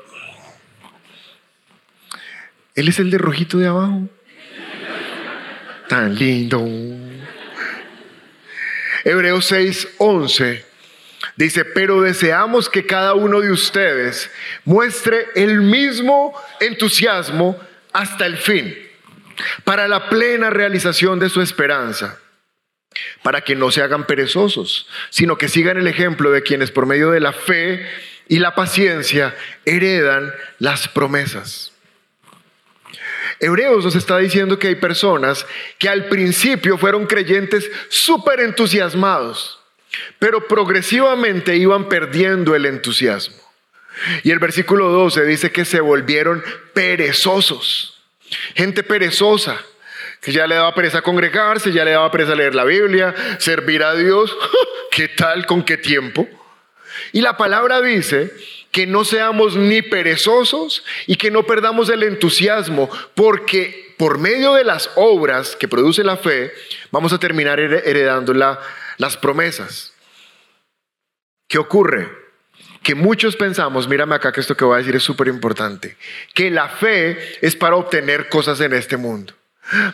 Él 2.76 2.88
es 2.88 2.98
el 3.00 3.12
de 3.12 3.18
rojito 3.18 3.58
de 3.58 3.68
abajo 3.68 4.08
tan 5.90 6.16
lindo. 6.16 6.66
Hebreos 9.04 9.46
6, 9.48 9.96
11 9.98 10.71
dice, 11.36 11.66
pero 11.66 12.02
deseamos 12.02 12.70
que 12.70 12.86
cada 12.86 13.14
uno 13.14 13.42
de 13.42 13.52
ustedes 13.52 14.30
muestre 14.66 15.28
el 15.36 15.62
mismo 15.62 16.34
entusiasmo 16.60 17.60
hasta 17.94 18.26
el 18.26 18.38
fin, 18.38 18.76
para 19.64 19.88
la 19.88 20.10
plena 20.10 20.50
realización 20.50 21.20
de 21.20 21.30
su 21.30 21.42
esperanza, 21.42 22.20
para 23.24 23.42
que 23.42 23.56
no 23.56 23.72
se 23.72 23.82
hagan 23.82 24.06
perezosos, 24.06 24.88
sino 25.10 25.38
que 25.38 25.50
sigan 25.50 25.78
el 25.78 25.88
ejemplo 25.88 26.32
de 26.32 26.44
quienes 26.44 26.72
por 26.72 26.86
medio 26.86 27.12
de 27.12 27.20
la 27.20 27.34
fe 27.34 27.86
y 28.28 28.40
la 28.40 28.56
paciencia 28.56 29.36
heredan 29.66 30.34
las 30.60 30.88
promesas. 30.88 31.72
Hebreos 33.40 33.84
nos 33.84 33.96
está 33.96 34.20
diciendo 34.20 34.60
que 34.60 34.68
hay 34.68 34.76
personas 34.76 35.48
que 35.80 35.90
al 35.90 36.06
principio 36.06 36.78
fueron 36.78 37.08
creyentes 37.08 37.70
súper 37.90 38.40
entusiasmados, 38.40 39.61
pero 40.20 40.48
progresivamente 40.48 41.56
iban 41.56 41.90
perdiendo 41.90 42.56
el 42.56 42.66
entusiasmo. 42.66 43.42
Y 44.24 44.32
el 44.32 44.40
versículo 44.40 44.90
12 44.90 45.26
dice 45.26 45.52
que 45.52 45.66
se 45.66 45.82
volvieron 45.82 46.44
perezosos, 46.74 48.02
gente 48.56 48.84
perezosa, 48.84 49.62
que 50.22 50.32
ya 50.32 50.48
le 50.48 50.56
daba 50.56 50.74
pereza 50.76 51.02
congregarse, 51.02 51.72
ya 51.72 51.84
le 51.84 51.92
daba 51.92 52.12
pereza 52.12 52.36
leer 52.36 52.56
la 52.56 52.64
Biblia, 52.64 53.14
servir 53.40 53.84
a 53.84 53.96
Dios. 53.96 54.36
¿Qué 54.92 55.08
tal? 55.08 55.46
¿Con 55.46 55.64
qué 55.64 55.78
tiempo? 55.78 56.28
Y 57.12 57.22
la 57.22 57.38
palabra 57.38 57.82
dice 57.82 58.32
que 58.72 58.88
no 58.88 59.04
seamos 59.04 59.56
ni 59.56 59.82
perezosos 59.82 60.84
y 61.08 61.18
que 61.18 61.32
no 61.32 61.44
perdamos 61.44 61.90
el 61.90 62.04
entusiasmo, 62.04 62.90
porque 63.16 63.94
por 63.98 64.18
medio 64.18 64.54
de 64.54 64.64
las 64.64 64.90
obras 64.96 65.56
que 65.56 65.68
produce 65.68 66.04
la 66.04 66.18
fe, 66.18 66.54
vamos 66.92 67.14
a 67.14 67.20
terminar 67.20 67.60
heredando 67.60 68.34
las 69.02 69.18
promesas. 69.18 69.94
¿Qué 71.48 71.58
ocurre? 71.58 72.08
Que 72.84 72.94
muchos 72.94 73.36
pensamos, 73.36 73.88
mírame 73.88 74.14
acá 74.14 74.32
que 74.32 74.42
esto 74.42 74.56
que 74.56 74.64
voy 74.64 74.76
a 74.76 74.78
decir 74.78 74.96
es 74.96 75.04
súper 75.04 75.28
importante, 75.28 75.98
que 76.36 76.52
la 76.52 76.70
fe 76.70 77.18
es 77.42 77.56
para 77.56 77.76
obtener 77.76 78.30
cosas 78.30 78.62
en 78.62 78.74
este 78.74 78.98
mundo. 78.98 79.34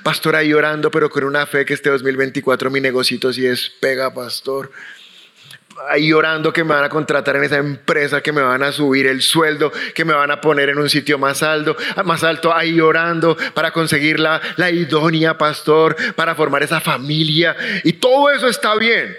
Pastor, 0.04 0.36
ahí 0.36 0.54
orando, 0.54 0.91
pero 0.91 1.10
con 1.10 1.24
una 1.24 1.46
fe 1.46 1.63
que 1.63 1.74
este 1.74 1.89
2024 1.89 2.70
mi 2.70 2.82
negocito 2.82 3.32
sí 3.32 3.46
es 3.46 3.70
pega, 3.80 4.13
pastor 4.13 4.72
ahí 5.90 6.12
orando 6.13 6.52
que 6.52 6.63
me 6.63 6.74
van 6.74 6.84
a 6.84 6.90
contratar 6.90 7.36
en 7.36 7.44
esa 7.44 7.58
empresa, 7.58 8.22
que 8.22 8.32
me 8.32 8.42
van 8.42 8.63
a 8.63 8.72
subir 8.72 9.08
el 9.08 9.22
sueldo, 9.22 9.72
que 9.94 10.06
me 10.06 10.13
van 10.13 10.32
a 10.32 10.42
poner 10.42 10.70
en 10.70 10.78
un 10.78 10.90
sitio 10.90 11.18
más 11.18 11.44
alto, 11.44 11.76
más 12.04 12.24
alto, 12.24 12.54
ahí 12.54 12.80
orando 12.80 13.38
para 13.54 13.72
conseguir 13.72 14.20
la, 14.20 14.42
la 14.58 14.72
idónea, 14.72 15.38
pastor, 15.38 15.96
para 16.16 16.36
formar 16.36 16.63
esa 16.63 16.80
familia. 16.80 17.56
Y 17.84 17.94
todo 17.94 18.30
eso 18.32 18.48
está 18.48 18.76
bien. 18.76 19.16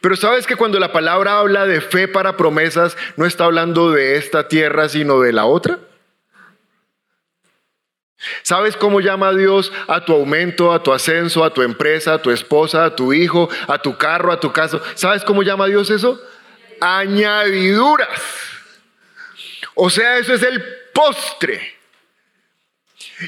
Pero 0.00 0.16
sabes 0.16 0.46
que 0.46 0.56
cuando 0.56 0.78
la 0.78 0.92
palabra 0.92 1.38
habla 1.38 1.66
de 1.66 1.80
fe 1.80 2.06
para 2.06 2.36
promesas, 2.36 2.96
no 3.16 3.24
está 3.24 3.44
hablando 3.44 3.90
de 3.90 4.16
esta 4.16 4.48
tierra, 4.48 4.88
sino 4.88 5.20
de 5.20 5.32
la 5.32 5.46
otra. 5.46 5.78
¿Sabes 8.42 8.76
cómo 8.76 9.00
llama 9.00 9.32
Dios 9.32 9.72
a 9.88 10.04
tu 10.04 10.12
aumento, 10.12 10.72
a 10.72 10.82
tu 10.82 10.92
ascenso, 10.92 11.44
a 11.44 11.54
tu 11.54 11.62
empresa, 11.62 12.14
a 12.14 12.22
tu 12.22 12.30
esposa, 12.30 12.84
a 12.84 12.94
tu 12.94 13.12
hijo, 13.12 13.48
a 13.66 13.80
tu 13.80 13.96
carro, 13.96 14.30
a 14.32 14.40
tu 14.40 14.52
casa? 14.52 14.80
¿Sabes 14.94 15.24
cómo 15.24 15.42
llama 15.42 15.66
Dios 15.66 15.90
eso? 15.90 16.20
Añadiduras. 16.80 18.20
O 19.74 19.88
sea, 19.88 20.18
eso 20.18 20.34
es 20.34 20.42
el 20.42 20.62
postre. 20.92 21.78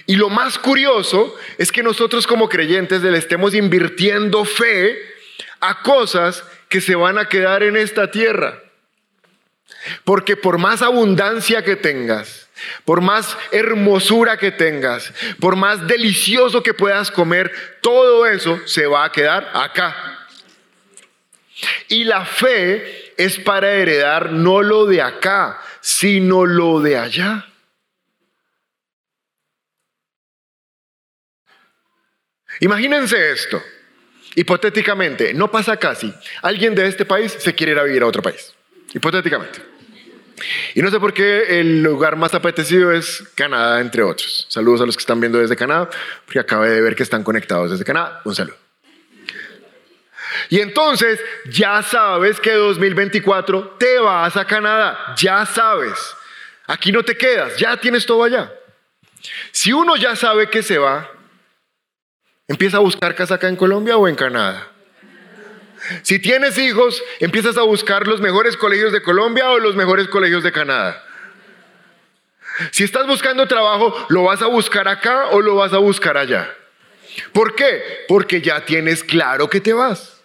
Y 0.06 0.16
lo 0.16 0.28
más 0.28 0.58
curioso 0.58 1.34
es 1.58 1.72
que 1.72 1.82
nosotros 1.82 2.26
como 2.26 2.48
creyentes 2.48 3.02
le 3.02 3.16
estemos 3.16 3.54
invirtiendo 3.54 4.44
fe 4.44 4.98
a 5.60 5.82
cosas 5.82 6.44
que 6.68 6.80
se 6.80 6.94
van 6.94 7.18
a 7.18 7.28
quedar 7.28 7.62
en 7.62 7.76
esta 7.76 8.10
tierra. 8.10 8.62
Porque 10.04 10.36
por 10.36 10.58
más 10.58 10.82
abundancia 10.82 11.64
que 11.64 11.76
tengas, 11.76 12.48
por 12.84 13.00
más 13.00 13.36
hermosura 13.50 14.36
que 14.36 14.50
tengas, 14.50 15.12
por 15.40 15.56
más 15.56 15.86
delicioso 15.86 16.62
que 16.62 16.74
puedas 16.74 17.10
comer, 17.10 17.52
todo 17.80 18.26
eso 18.26 18.60
se 18.66 18.86
va 18.86 19.04
a 19.04 19.12
quedar 19.12 19.50
acá. 19.54 20.18
Y 21.88 22.04
la 22.04 22.24
fe 22.24 23.14
es 23.16 23.38
para 23.38 23.72
heredar 23.72 24.32
no 24.32 24.62
lo 24.62 24.86
de 24.86 25.02
acá, 25.02 25.60
sino 25.80 26.44
lo 26.46 26.80
de 26.80 26.98
allá. 26.98 27.46
Imagínense 32.60 33.32
esto. 33.32 33.62
Hipotéticamente, 34.34 35.34
no 35.34 35.50
pasa 35.50 35.76
casi. 35.76 36.12
Alguien 36.42 36.74
de 36.74 36.86
este 36.86 37.04
país 37.04 37.32
se 37.38 37.54
quiere 37.54 37.72
ir 37.72 37.78
a 37.78 37.82
vivir 37.82 38.02
a 38.02 38.06
otro 38.06 38.22
país. 38.22 38.54
Hipotéticamente. 38.94 39.71
Y 40.74 40.82
no 40.82 40.90
sé 40.90 40.98
por 40.98 41.12
qué 41.12 41.60
el 41.60 41.82
lugar 41.82 42.16
más 42.16 42.34
apetecido 42.34 42.92
es 42.92 43.22
Canadá, 43.34 43.80
entre 43.80 44.02
otros. 44.02 44.46
Saludos 44.48 44.80
a 44.80 44.86
los 44.86 44.96
que 44.96 45.02
están 45.02 45.20
viendo 45.20 45.38
desde 45.38 45.56
Canadá, 45.56 45.88
porque 46.24 46.40
acabé 46.40 46.70
de 46.70 46.80
ver 46.80 46.94
que 46.96 47.02
están 47.02 47.22
conectados 47.22 47.70
desde 47.70 47.84
Canadá. 47.84 48.20
Un 48.24 48.34
saludo. 48.34 48.56
Y 50.48 50.60
entonces 50.60 51.20
ya 51.46 51.82
sabes 51.82 52.40
que 52.40 52.52
2024 52.52 53.76
te 53.78 53.98
vas 53.98 54.36
a 54.36 54.44
Canadá, 54.44 55.14
ya 55.16 55.46
sabes. 55.46 55.98
Aquí 56.66 56.92
no 56.92 57.02
te 57.02 57.16
quedas, 57.16 57.56
ya 57.56 57.76
tienes 57.76 58.06
todo 58.06 58.24
allá. 58.24 58.52
Si 59.50 59.72
uno 59.72 59.96
ya 59.96 60.16
sabe 60.16 60.48
que 60.48 60.62
se 60.62 60.78
va, 60.78 61.10
empieza 62.48 62.78
a 62.78 62.80
buscar 62.80 63.14
casa 63.14 63.34
acá 63.34 63.48
en 63.48 63.56
Colombia 63.56 63.96
o 63.96 64.08
en 64.08 64.14
Canadá. 64.14 64.71
Si 66.02 66.18
tienes 66.18 66.58
hijos, 66.58 67.02
empiezas 67.20 67.56
a 67.56 67.62
buscar 67.62 68.06
los 68.06 68.20
mejores 68.20 68.56
colegios 68.56 68.92
de 68.92 69.02
Colombia 69.02 69.50
o 69.50 69.58
los 69.58 69.74
mejores 69.74 70.08
colegios 70.08 70.42
de 70.42 70.52
Canadá. 70.52 71.02
Si 72.70 72.84
estás 72.84 73.06
buscando 73.06 73.46
trabajo, 73.46 74.06
¿lo 74.08 74.24
vas 74.24 74.42
a 74.42 74.46
buscar 74.46 74.88
acá 74.88 75.28
o 75.30 75.40
lo 75.40 75.56
vas 75.56 75.72
a 75.72 75.78
buscar 75.78 76.16
allá? 76.16 76.54
¿Por 77.32 77.54
qué? 77.54 78.04
Porque 78.08 78.40
ya 78.40 78.64
tienes 78.64 79.02
claro 79.02 79.48
que 79.50 79.60
te 79.60 79.72
vas. 79.72 80.22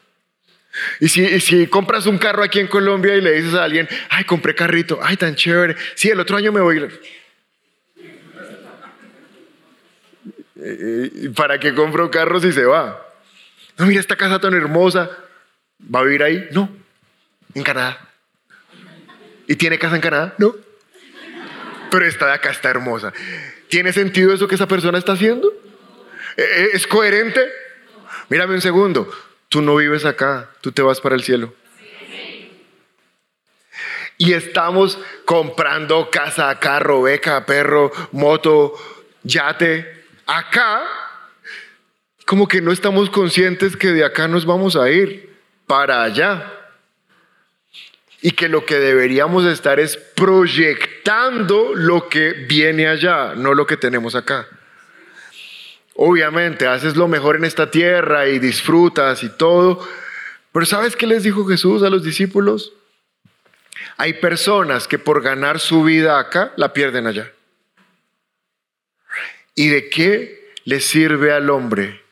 Y 0.99 1.07
si, 1.09 1.39
si, 1.39 1.67
compras 1.67 2.05
un 2.05 2.17
carro 2.19 2.43
aquí 2.43 2.59
en 2.59 2.67
Colombia 2.67 3.15
y 3.15 3.21
le 3.21 3.31
dices 3.31 3.55
a 3.55 3.63
alguien, 3.63 3.87
ay, 4.09 4.25
compré 4.25 4.53
carrito, 4.53 4.99
ay, 5.01 5.17
tan 5.17 5.35
chévere, 5.35 5.75
sí, 5.95 6.09
el 6.09 6.19
otro 6.19 6.37
año 6.37 6.51
me 6.51 6.61
voy. 6.61 6.87
¿Para 11.35 11.59
qué 11.59 11.73
compro 11.73 12.11
carro 12.11 12.39
si 12.39 12.51
se 12.51 12.65
va? 12.65 13.03
No, 13.77 13.85
mira 13.85 13.99
esta 13.99 14.15
casa 14.15 14.39
tan 14.39 14.53
hermosa. 14.53 15.09
¿Va 15.83 15.99
a 15.99 16.03
vivir 16.03 16.23
ahí? 16.23 16.47
No. 16.51 16.69
En 17.53 17.63
Canadá. 17.63 18.09
¿Y 19.47 19.55
tiene 19.55 19.79
casa 19.79 19.95
en 19.95 20.01
Canadá? 20.01 20.35
No. 20.37 20.55
Pero 21.89 22.05
esta 22.05 22.27
de 22.27 22.33
acá 22.33 22.51
está 22.51 22.69
hermosa. 22.69 23.13
¿Tiene 23.69 23.93
sentido 23.93 24.33
eso 24.33 24.47
que 24.47 24.55
esa 24.55 24.67
persona 24.67 24.97
está 24.97 25.13
haciendo? 25.13 25.51
¿E-, 26.35 26.41
e-, 26.41 26.69
¿Es 26.73 26.85
coherente? 26.87 27.41
Mírame 28.29 28.55
un 28.55 28.61
segundo. 28.61 29.09
Tú 29.49 29.61
no 29.61 29.75
vives 29.77 30.03
acá, 30.03 30.49
tú 30.61 30.71
te 30.71 30.81
vas 30.81 30.99
para 30.99 31.15
el 31.15 31.23
cielo. 31.23 31.53
Y 34.19 34.33
estamos 34.33 34.97
comprando 35.25 36.09
casa, 36.09 36.57
carro, 36.59 37.03
beca, 37.03 37.45
perro, 37.45 37.91
moto, 38.11 38.73
yate. 39.23 40.05
Acá, 40.25 40.81
como 42.25 42.47
que 42.47 42.59
no 42.59 42.71
estamos 42.71 43.09
conscientes 43.11 43.77
que 43.77 43.89
de 43.89 44.03
acá 44.03 44.27
nos 44.27 44.45
vamos 44.45 44.75
a 44.75 44.89
ir 44.89 45.26
para 45.67 46.03
allá. 46.03 46.53
Y 48.21 48.31
que 48.31 48.49
lo 48.49 48.65
que 48.65 48.79
deberíamos 48.79 49.45
estar 49.45 49.79
es 49.79 49.95
proyectando 49.95 51.75
lo 51.75 52.09
que 52.09 52.31
viene 52.31 52.87
allá, 52.87 53.35
no 53.35 53.53
lo 53.53 53.67
que 53.67 53.77
tenemos 53.77 54.15
acá. 54.15 54.47
Obviamente, 55.93 56.65
haces 56.67 56.95
lo 56.95 57.07
mejor 57.07 57.35
en 57.35 57.45
esta 57.45 57.69
tierra 57.69 58.27
y 58.27 58.39
disfrutas 58.39 59.23
y 59.23 59.29
todo. 59.29 59.87
Pero 60.51 60.65
¿sabes 60.65 60.95
qué 60.95 61.05
les 61.05 61.23
dijo 61.23 61.45
Jesús 61.45 61.83
a 61.83 61.89
los 61.89 62.03
discípulos? 62.03 62.73
Hay 63.97 64.13
personas 64.13 64.87
que 64.87 64.99
por 64.99 65.21
ganar 65.21 65.59
su 65.59 65.83
vida 65.83 66.19
acá 66.19 66.53
la 66.55 66.73
pierden 66.73 67.07
allá. 67.07 67.31
¿Y 69.55 69.69
de 69.69 69.89
qué 69.89 70.53
le 70.65 70.79
sirve 70.79 71.31
al 71.33 71.49
hombre 71.49 72.03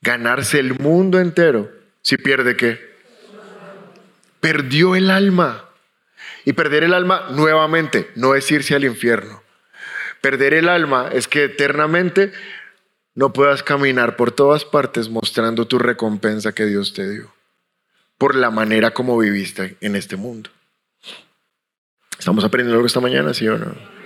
ganarse 0.00 0.58
el 0.58 0.74
mundo 0.74 1.20
entero 1.20 1.70
si 2.02 2.16
pierde 2.16 2.56
qué? 2.56 2.87
Perdió 4.40 4.96
el 4.96 5.10
alma. 5.10 5.64
Y 6.44 6.52
perder 6.54 6.84
el 6.84 6.94
alma 6.94 7.28
nuevamente 7.30 8.10
no 8.14 8.34
es 8.34 8.50
irse 8.50 8.74
al 8.74 8.84
infierno. 8.84 9.42
Perder 10.20 10.54
el 10.54 10.68
alma 10.68 11.10
es 11.12 11.28
que 11.28 11.44
eternamente 11.44 12.32
no 13.14 13.32
puedas 13.32 13.62
caminar 13.62 14.16
por 14.16 14.32
todas 14.32 14.64
partes 14.64 15.08
mostrando 15.08 15.66
tu 15.66 15.78
recompensa 15.78 16.54
que 16.54 16.66
Dios 16.66 16.94
te 16.94 17.08
dio 17.08 17.32
por 18.18 18.34
la 18.34 18.50
manera 18.50 18.90
como 18.92 19.16
viviste 19.16 19.76
en 19.80 19.96
este 19.96 20.16
mundo. 20.16 20.50
¿Estamos 22.18 22.44
aprendiendo 22.44 22.74
algo 22.74 22.86
esta 22.86 23.00
mañana, 23.00 23.32
sí 23.32 23.46
o 23.46 23.56
no? 23.56 23.97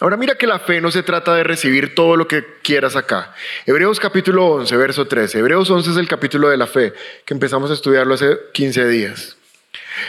Ahora 0.00 0.16
mira 0.16 0.36
que 0.36 0.46
la 0.46 0.60
fe 0.60 0.80
no 0.80 0.90
se 0.90 1.02
trata 1.02 1.34
de 1.34 1.42
recibir 1.42 1.94
todo 1.94 2.16
lo 2.16 2.28
que 2.28 2.44
quieras 2.62 2.94
acá. 2.94 3.34
Hebreos 3.66 3.98
capítulo 3.98 4.46
11, 4.46 4.76
verso 4.76 5.06
13. 5.06 5.40
Hebreos 5.40 5.68
11 5.68 5.90
es 5.90 5.96
el 5.96 6.06
capítulo 6.06 6.48
de 6.48 6.56
la 6.56 6.68
fe 6.68 6.92
que 7.24 7.34
empezamos 7.34 7.70
a 7.70 7.74
estudiarlo 7.74 8.14
hace 8.14 8.38
15 8.52 8.86
días. 8.86 9.36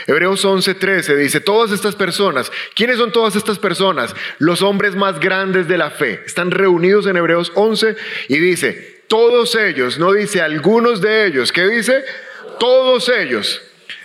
Hebreos 0.06 0.44
11:13 0.44 1.16
dice, 1.16 1.40
todas 1.40 1.72
estas 1.72 1.96
personas, 1.96 2.52
¿quiénes 2.74 2.98
son 2.98 3.10
todas 3.10 3.34
estas 3.34 3.58
personas? 3.58 4.14
Los 4.38 4.62
hombres 4.62 4.94
más 4.94 5.18
grandes 5.18 5.66
de 5.66 5.78
la 5.78 5.90
fe. 5.90 6.22
Están 6.24 6.52
reunidos 6.52 7.06
en 7.06 7.16
Hebreos 7.16 7.50
11 7.54 7.96
y 8.28 8.38
dice, 8.38 9.02
todos 9.08 9.56
ellos, 9.56 9.98
no 9.98 10.12
dice 10.12 10.40
algunos 10.40 11.00
de 11.00 11.26
ellos, 11.26 11.52
¿qué 11.52 11.66
dice? 11.66 12.04
Todos 12.60 13.08
ellos 13.08 13.60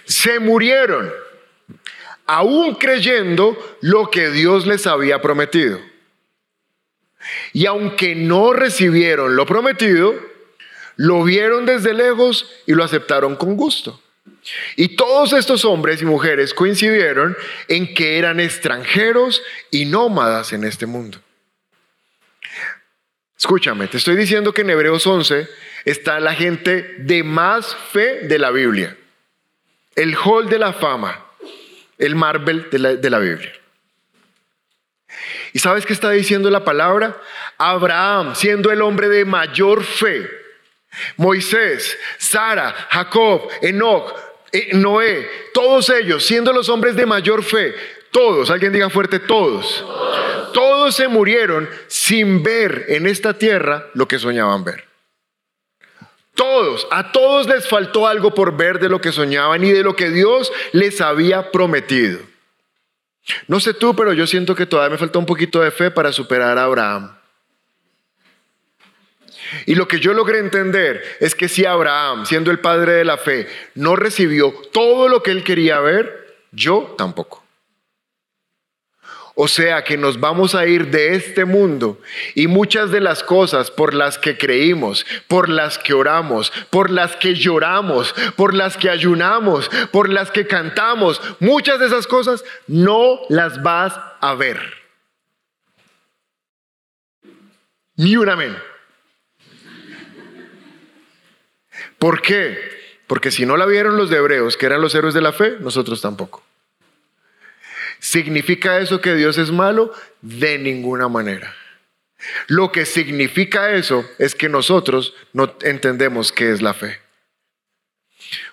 se 0.05 0.39
murieron, 0.39 1.11
aún 2.25 2.75
creyendo 2.75 3.57
lo 3.81 4.09
que 4.09 4.29
Dios 4.29 4.65
les 4.65 4.87
había 4.87 5.21
prometido. 5.21 5.79
Y 7.53 7.65
aunque 7.65 8.15
no 8.15 8.53
recibieron 8.53 9.35
lo 9.35 9.45
prometido, 9.45 10.13
lo 10.95 11.23
vieron 11.23 11.65
desde 11.65 11.93
lejos 11.93 12.49
y 12.65 12.73
lo 12.73 12.83
aceptaron 12.83 13.35
con 13.35 13.55
gusto. 13.55 14.01
Y 14.75 14.95
todos 14.95 15.33
estos 15.33 15.65
hombres 15.65 16.01
y 16.01 16.05
mujeres 16.05 16.53
coincidieron 16.53 17.35
en 17.67 17.93
que 17.93 18.17
eran 18.19 18.39
extranjeros 18.39 19.41
y 19.71 19.85
nómadas 19.85 20.53
en 20.53 20.63
este 20.63 20.85
mundo. 20.85 21.19
Escúchame, 23.37 23.87
te 23.87 23.97
estoy 23.97 24.15
diciendo 24.15 24.53
que 24.53 24.61
en 24.61 24.69
Hebreos 24.69 25.05
11 25.05 25.47
está 25.83 26.19
la 26.19 26.33
gente 26.33 26.95
de 26.99 27.23
más 27.23 27.75
fe 27.91 28.27
de 28.27 28.39
la 28.39 28.51
Biblia. 28.51 28.97
El 29.95 30.15
hall 30.15 30.47
de 30.47 30.59
la 30.59 30.73
fama, 30.73 31.24
el 31.97 32.15
Marvel 32.15 32.69
de 32.69 32.79
la, 32.79 32.95
de 32.95 33.09
la 33.09 33.19
Biblia. 33.19 33.51
¿Y 35.53 35.59
sabes 35.59 35.85
qué 35.85 35.93
está 35.93 36.11
diciendo 36.11 36.49
la 36.49 36.65
palabra? 36.65 37.15
Abraham, 37.57 38.35
siendo 38.35 38.71
el 38.71 38.81
hombre 38.81 39.07
de 39.07 39.23
mayor 39.23 39.83
fe, 39.83 40.29
Moisés, 41.17 41.97
Sara, 42.17 42.73
Jacob, 42.89 43.47
Enoch, 43.61 44.13
eh, 44.51 44.69
Noé, 44.73 45.29
todos 45.53 45.89
ellos, 45.89 46.25
siendo 46.25 46.51
los 46.51 46.69
hombres 46.69 46.95
de 46.95 47.05
mayor 47.05 47.43
fe, 47.43 47.73
todos, 48.11 48.49
alguien 48.49 48.73
diga 48.73 48.89
fuerte, 48.89 49.19
todos, 49.19 49.79
todos, 49.79 50.53
todos 50.53 50.95
se 50.95 51.07
murieron 51.07 51.69
sin 51.87 52.43
ver 52.43 52.85
en 52.89 53.07
esta 53.07 53.37
tierra 53.37 53.87
lo 53.93 54.07
que 54.07 54.19
soñaban 54.19 54.63
ver. 54.63 54.85
Todos, 56.35 56.87
a 56.91 57.11
todos 57.11 57.47
les 57.47 57.67
faltó 57.67 58.07
algo 58.07 58.33
por 58.33 58.55
ver 58.57 58.79
de 58.79 58.89
lo 58.89 58.99
que 58.99 59.11
soñaban 59.11 59.63
y 59.63 59.71
de 59.71 59.83
lo 59.83 59.95
que 59.95 60.09
Dios 60.09 60.51
les 60.73 60.99
había 61.01 61.51
prometido. 61.51 62.19
No 63.47 63.59
sé 63.59 63.73
tú, 63.73 63.95
pero 63.95 64.13
yo 64.13 64.27
siento 64.27 64.53
que 64.53 64.65
todavía 64.65 64.91
me 64.91 64.97
falta 64.97 65.17
un 65.17 65.25
poquito 65.25 65.61
de 65.61 65.71
fe 65.71 65.91
para 65.91 66.11
superar 66.11 66.57
a 66.57 66.65
Abraham. 66.65 67.17
Y 69.65 69.75
lo 69.75 69.87
que 69.87 69.99
yo 69.99 70.13
logré 70.13 70.39
entender 70.39 71.01
es 71.19 71.35
que 71.35 71.47
si 71.47 71.65
Abraham, 71.65 72.25
siendo 72.25 72.51
el 72.51 72.59
padre 72.59 72.93
de 72.93 73.05
la 73.05 73.17
fe, 73.17 73.47
no 73.75 73.95
recibió 73.95 74.53
todo 74.73 75.07
lo 75.07 75.23
que 75.23 75.31
él 75.31 75.43
quería 75.43 75.79
ver, 75.79 76.35
yo 76.51 76.95
tampoco. 76.97 77.44
O 79.37 79.49
sea 79.49 79.83
que 79.83 79.97
nos 79.97 80.21
vamos 80.21 80.55
a 80.55 80.65
ir 80.65 80.89
de 80.91 81.13
este 81.13 81.43
mundo 81.43 81.99
y 82.35 82.47
muchas 82.47 82.89
de 82.89 83.01
las 83.01 83.21
cosas 83.21 83.69
por 83.69 83.93
las 83.93 84.17
que 84.17 84.37
creímos, 84.37 85.05
por 85.27 85.49
las 85.49 85.77
que 85.77 85.93
oramos, 85.93 86.53
por 86.69 86.89
las 86.89 87.17
que 87.17 87.35
lloramos, 87.35 88.15
por 88.37 88.53
las 88.53 88.77
que 88.77 88.89
ayunamos, 88.89 89.69
por 89.91 90.09
las 90.09 90.31
que 90.31 90.47
cantamos, 90.47 91.21
muchas 91.41 91.81
de 91.81 91.87
esas 91.87 92.07
cosas 92.07 92.45
no 92.67 93.19
las 93.27 93.61
vas 93.61 93.99
a 94.21 94.35
ver. 94.35 94.57
Ni 97.97 98.15
un 98.15 98.29
amén. 98.29 98.55
¿Por 101.99 102.21
qué? 102.21 102.57
Porque 103.05 103.31
si 103.31 103.45
no 103.45 103.57
la 103.57 103.65
vieron 103.65 103.97
los 103.97 104.09
de 104.09 104.17
Hebreos, 104.17 104.55
que 104.55 104.65
eran 104.65 104.79
los 104.79 104.95
héroes 104.95 105.13
de 105.13 105.21
la 105.21 105.33
fe, 105.33 105.57
nosotros 105.59 105.99
tampoco. 105.99 106.44
¿Significa 108.05 108.77
eso 108.77 109.01
que 109.01 109.15
Dios 109.15 109.39
es 109.39 109.49
malo? 109.49 109.91
De 110.21 110.59
ninguna 110.59 111.07
manera. 111.07 111.55
Lo 112.45 112.71
que 112.71 112.85
significa 112.85 113.71
eso 113.73 114.07
es 114.19 114.35
que 114.35 114.47
nosotros 114.47 115.15
no 115.33 115.57
entendemos 115.63 116.31
qué 116.31 116.51
es 116.51 116.61
la 116.61 116.75
fe. 116.75 116.99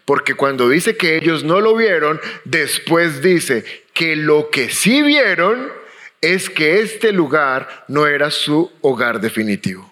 Porque 0.06 0.32
cuando 0.32 0.70
dice 0.70 0.96
que 0.96 1.18
ellos 1.18 1.44
no 1.44 1.60
lo 1.60 1.76
vieron, 1.76 2.18
después 2.46 3.20
dice 3.20 3.62
que 3.92 4.16
lo 4.16 4.48
que 4.48 4.70
sí 4.70 5.02
vieron 5.02 5.70
es 6.22 6.48
que 6.48 6.80
este 6.80 7.12
lugar 7.12 7.84
no 7.88 8.06
era 8.06 8.30
su 8.30 8.72
hogar 8.80 9.20
definitivo. 9.20 9.91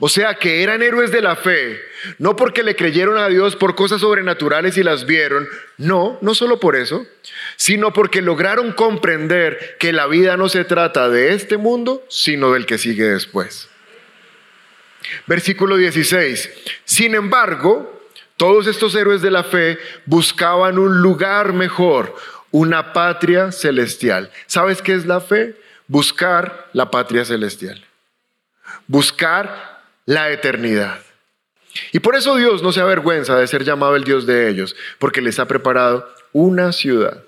O 0.00 0.08
sea 0.08 0.34
que 0.34 0.62
eran 0.62 0.82
héroes 0.82 1.10
de 1.10 1.20
la 1.20 1.36
fe, 1.36 1.80
no 2.18 2.34
porque 2.34 2.62
le 2.62 2.76
creyeron 2.76 3.18
a 3.18 3.28
Dios 3.28 3.56
por 3.56 3.74
cosas 3.74 4.00
sobrenaturales 4.00 4.76
y 4.78 4.82
las 4.82 5.04
vieron, 5.04 5.46
no, 5.76 6.18
no 6.22 6.34
solo 6.34 6.58
por 6.60 6.76
eso, 6.76 7.06
sino 7.56 7.92
porque 7.92 8.22
lograron 8.22 8.72
comprender 8.72 9.76
que 9.78 9.92
la 9.92 10.06
vida 10.06 10.36
no 10.36 10.48
se 10.48 10.64
trata 10.64 11.10
de 11.10 11.34
este 11.34 11.58
mundo, 11.58 12.04
sino 12.08 12.52
del 12.52 12.64
que 12.64 12.78
sigue 12.78 13.04
después. 13.04 13.68
Versículo 15.26 15.76
16. 15.76 16.50
Sin 16.84 17.14
embargo, 17.14 18.02
todos 18.36 18.66
estos 18.66 18.94
héroes 18.94 19.22
de 19.22 19.30
la 19.30 19.44
fe 19.44 19.78
buscaban 20.06 20.78
un 20.78 21.00
lugar 21.00 21.52
mejor, 21.52 22.14
una 22.50 22.92
patria 22.92 23.52
celestial. 23.52 24.30
¿Sabes 24.46 24.82
qué 24.82 24.94
es 24.94 25.06
la 25.06 25.20
fe? 25.20 25.54
Buscar 25.86 26.68
la 26.72 26.90
patria 26.90 27.24
celestial. 27.24 27.85
Buscar 28.86 29.82
la 30.04 30.30
eternidad. 30.30 31.00
Y 31.92 32.00
por 32.00 32.16
eso 32.16 32.36
Dios 32.36 32.62
no 32.62 32.72
se 32.72 32.80
avergüenza 32.80 33.36
de 33.36 33.46
ser 33.46 33.64
llamado 33.64 33.96
el 33.96 34.04
Dios 34.04 34.26
de 34.26 34.48
ellos, 34.48 34.76
porque 34.98 35.20
les 35.20 35.38
ha 35.38 35.46
preparado 35.46 36.08
una 36.32 36.72
ciudad. 36.72 37.22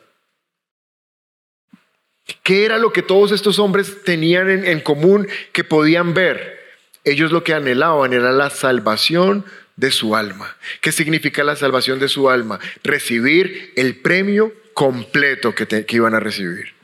¿Qué 2.43 2.65
era 2.65 2.79
lo 2.79 2.93
que 2.93 3.03
todos 3.03 3.33
estos 3.33 3.59
hombres 3.59 4.05
tenían 4.05 4.49
en, 4.49 4.81
común 4.81 5.29
que 5.53 5.65
podían 5.65 6.15
ver? 6.15 6.59
Ellos 7.05 7.33
lo 7.33 7.43
que 7.43 7.55
anhelaban 7.55 8.13
era 8.13 8.33
la 8.33 8.51
salvación 8.51 9.45
de 9.77 9.91
su 9.91 10.15
alma. 10.15 10.57
¿Qué 10.81 10.93
significa 10.93 11.45
la 11.45 11.57
salvación 11.57 11.99
de 11.99 12.09
su 12.09 12.29
alma? 12.29 12.59
Recibir 12.85 13.73
el 13.77 13.97
premio 13.97 14.53
completo 14.75 15.55
que, 15.55 15.67
que 15.67 15.97
iban 15.97 16.15
a 16.15 16.21
recibir. 16.21 16.78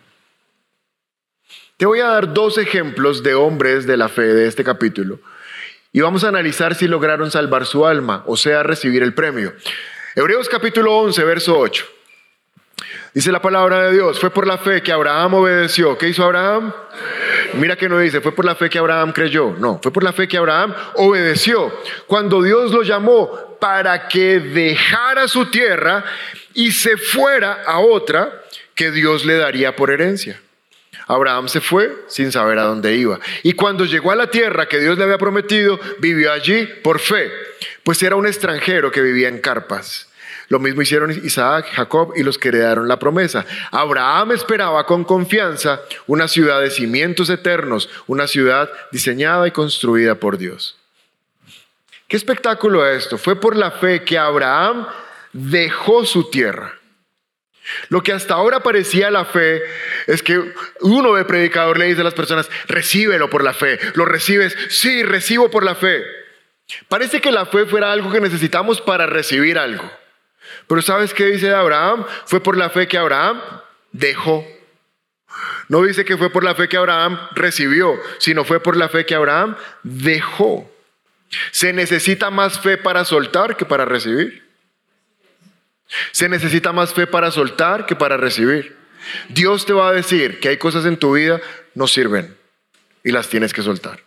Voy 1.84 2.00
a 2.00 2.06
dar 2.06 2.32
dos 2.32 2.58
ejemplos 2.58 3.22
de 3.22 3.34
hombres 3.34 3.86
de 3.86 3.96
la 3.96 4.08
fe 4.08 4.22
de 4.22 4.46
este 4.46 4.64
capítulo 4.64 5.20
y 5.92 6.00
vamos 6.00 6.24
a 6.24 6.28
analizar 6.28 6.74
si 6.74 6.88
lograron 6.88 7.30
salvar 7.30 7.66
su 7.66 7.86
alma, 7.86 8.24
o 8.26 8.36
sea, 8.36 8.62
recibir 8.62 9.02
el 9.02 9.14
premio. 9.14 9.52
Hebreos 10.16 10.48
capítulo 10.48 10.96
11, 10.96 11.22
verso 11.24 11.56
8. 11.56 11.86
Dice 13.12 13.30
la 13.30 13.40
palabra 13.40 13.84
de 13.84 13.92
Dios, 13.92 14.18
fue 14.18 14.30
por 14.30 14.46
la 14.46 14.58
fe 14.58 14.82
que 14.82 14.90
Abraham 14.90 15.34
obedeció. 15.34 15.96
¿Qué 15.96 16.08
hizo 16.08 16.24
Abraham? 16.24 16.72
Mira 17.54 17.76
que 17.76 17.88
no 17.88 17.98
dice, 17.98 18.20
fue 18.20 18.34
por 18.34 18.44
la 18.44 18.56
fe 18.56 18.68
que 18.68 18.78
Abraham 18.78 19.12
creyó. 19.12 19.54
No, 19.58 19.78
fue 19.80 19.92
por 19.92 20.02
la 20.02 20.12
fe 20.12 20.26
que 20.26 20.36
Abraham 20.36 20.74
obedeció. 20.96 21.72
Cuando 22.08 22.42
Dios 22.42 22.72
lo 22.72 22.82
llamó 22.82 23.56
para 23.60 24.08
que 24.08 24.40
dejara 24.40 25.28
su 25.28 25.46
tierra 25.46 26.04
y 26.54 26.72
se 26.72 26.96
fuera 26.96 27.62
a 27.64 27.78
otra 27.78 28.42
que 28.74 28.90
Dios 28.90 29.24
le 29.24 29.36
daría 29.36 29.76
por 29.76 29.92
herencia. 29.92 30.40
Abraham 31.06 31.48
se 31.48 31.60
fue 31.60 32.04
sin 32.08 32.32
saber 32.32 32.58
a 32.58 32.64
dónde 32.64 32.94
iba. 32.94 33.18
Y 33.42 33.52
cuando 33.52 33.84
llegó 33.84 34.10
a 34.10 34.16
la 34.16 34.30
tierra 34.30 34.66
que 34.66 34.80
Dios 34.80 34.96
le 34.98 35.04
había 35.04 35.18
prometido, 35.18 35.78
vivió 35.98 36.32
allí 36.32 36.66
por 36.82 36.98
fe, 36.98 37.30
pues 37.82 38.02
era 38.02 38.16
un 38.16 38.26
extranjero 38.26 38.90
que 38.90 39.02
vivía 39.02 39.28
en 39.28 39.40
carpas. 39.40 40.08
Lo 40.48 40.58
mismo 40.58 40.82
hicieron 40.82 41.10
Isaac, 41.10 41.66
Jacob 41.72 42.12
y 42.16 42.22
los 42.22 42.38
que 42.38 42.48
heredaron 42.48 42.86
la 42.86 42.98
promesa. 42.98 43.46
Abraham 43.70 44.32
esperaba 44.32 44.84
con 44.84 45.04
confianza 45.04 45.80
una 46.06 46.28
ciudad 46.28 46.60
de 46.60 46.70
cimientos 46.70 47.30
eternos, 47.30 47.88
una 48.06 48.26
ciudad 48.26 48.70
diseñada 48.92 49.46
y 49.48 49.52
construida 49.52 50.16
por 50.16 50.36
Dios. 50.36 50.76
¿Qué 52.08 52.16
espectáculo 52.16 52.86
esto? 52.86 53.16
Fue 53.16 53.40
por 53.40 53.56
la 53.56 53.70
fe 53.70 54.04
que 54.04 54.18
Abraham 54.18 54.86
dejó 55.32 56.04
su 56.04 56.30
tierra. 56.30 56.78
Lo 57.88 58.02
que 58.02 58.12
hasta 58.12 58.34
ahora 58.34 58.60
parecía 58.60 59.10
la 59.10 59.24
fe 59.24 59.62
es 60.06 60.22
que 60.22 60.52
uno 60.80 61.14
de 61.14 61.24
predicador 61.24 61.78
le 61.78 61.86
dice 61.86 62.02
a 62.02 62.04
las 62.04 62.14
personas, 62.14 62.50
recíbelo 62.66 63.30
por 63.30 63.42
la 63.42 63.54
fe. 63.54 63.78
¿Lo 63.94 64.04
recibes? 64.04 64.56
Sí, 64.68 65.02
recibo 65.02 65.50
por 65.50 65.64
la 65.64 65.74
fe. 65.74 66.04
Parece 66.88 67.20
que 67.20 67.32
la 67.32 67.46
fe 67.46 67.66
fuera 67.66 67.92
algo 67.92 68.12
que 68.12 68.20
necesitamos 68.20 68.80
para 68.80 69.06
recibir 69.06 69.58
algo. 69.58 69.90
Pero 70.66 70.82
¿sabes 70.82 71.14
qué 71.14 71.26
dice 71.26 71.48
de 71.48 71.54
Abraham? 71.54 72.04
Fue 72.26 72.42
por 72.42 72.56
la 72.56 72.70
fe 72.70 72.86
que 72.86 72.98
Abraham 72.98 73.40
dejó. 73.92 74.46
No 75.68 75.82
dice 75.82 76.04
que 76.04 76.16
fue 76.16 76.30
por 76.30 76.44
la 76.44 76.54
fe 76.54 76.68
que 76.68 76.76
Abraham 76.76 77.18
recibió, 77.32 77.98
sino 78.18 78.44
fue 78.44 78.60
por 78.60 78.76
la 78.76 78.88
fe 78.88 79.06
que 79.06 79.14
Abraham 79.14 79.56
dejó. 79.82 80.70
Se 81.50 81.72
necesita 81.72 82.30
más 82.30 82.60
fe 82.60 82.76
para 82.76 83.04
soltar 83.04 83.56
que 83.56 83.64
para 83.64 83.84
recibir. 83.84 84.43
Se 86.12 86.28
necesita 86.28 86.72
más 86.72 86.92
fe 86.92 87.06
para 87.06 87.30
soltar 87.30 87.86
que 87.86 87.96
para 87.96 88.16
recibir. 88.16 88.76
Dios 89.28 89.66
te 89.66 89.72
va 89.72 89.88
a 89.88 89.92
decir 89.92 90.40
que 90.40 90.48
hay 90.48 90.56
cosas 90.56 90.86
en 90.86 90.96
tu 90.96 91.14
vida 91.14 91.40
no 91.74 91.86
sirven 91.86 92.36
y 93.02 93.12
las 93.12 93.28
tienes 93.28 93.52
que 93.52 93.62
soltar. 93.62 94.00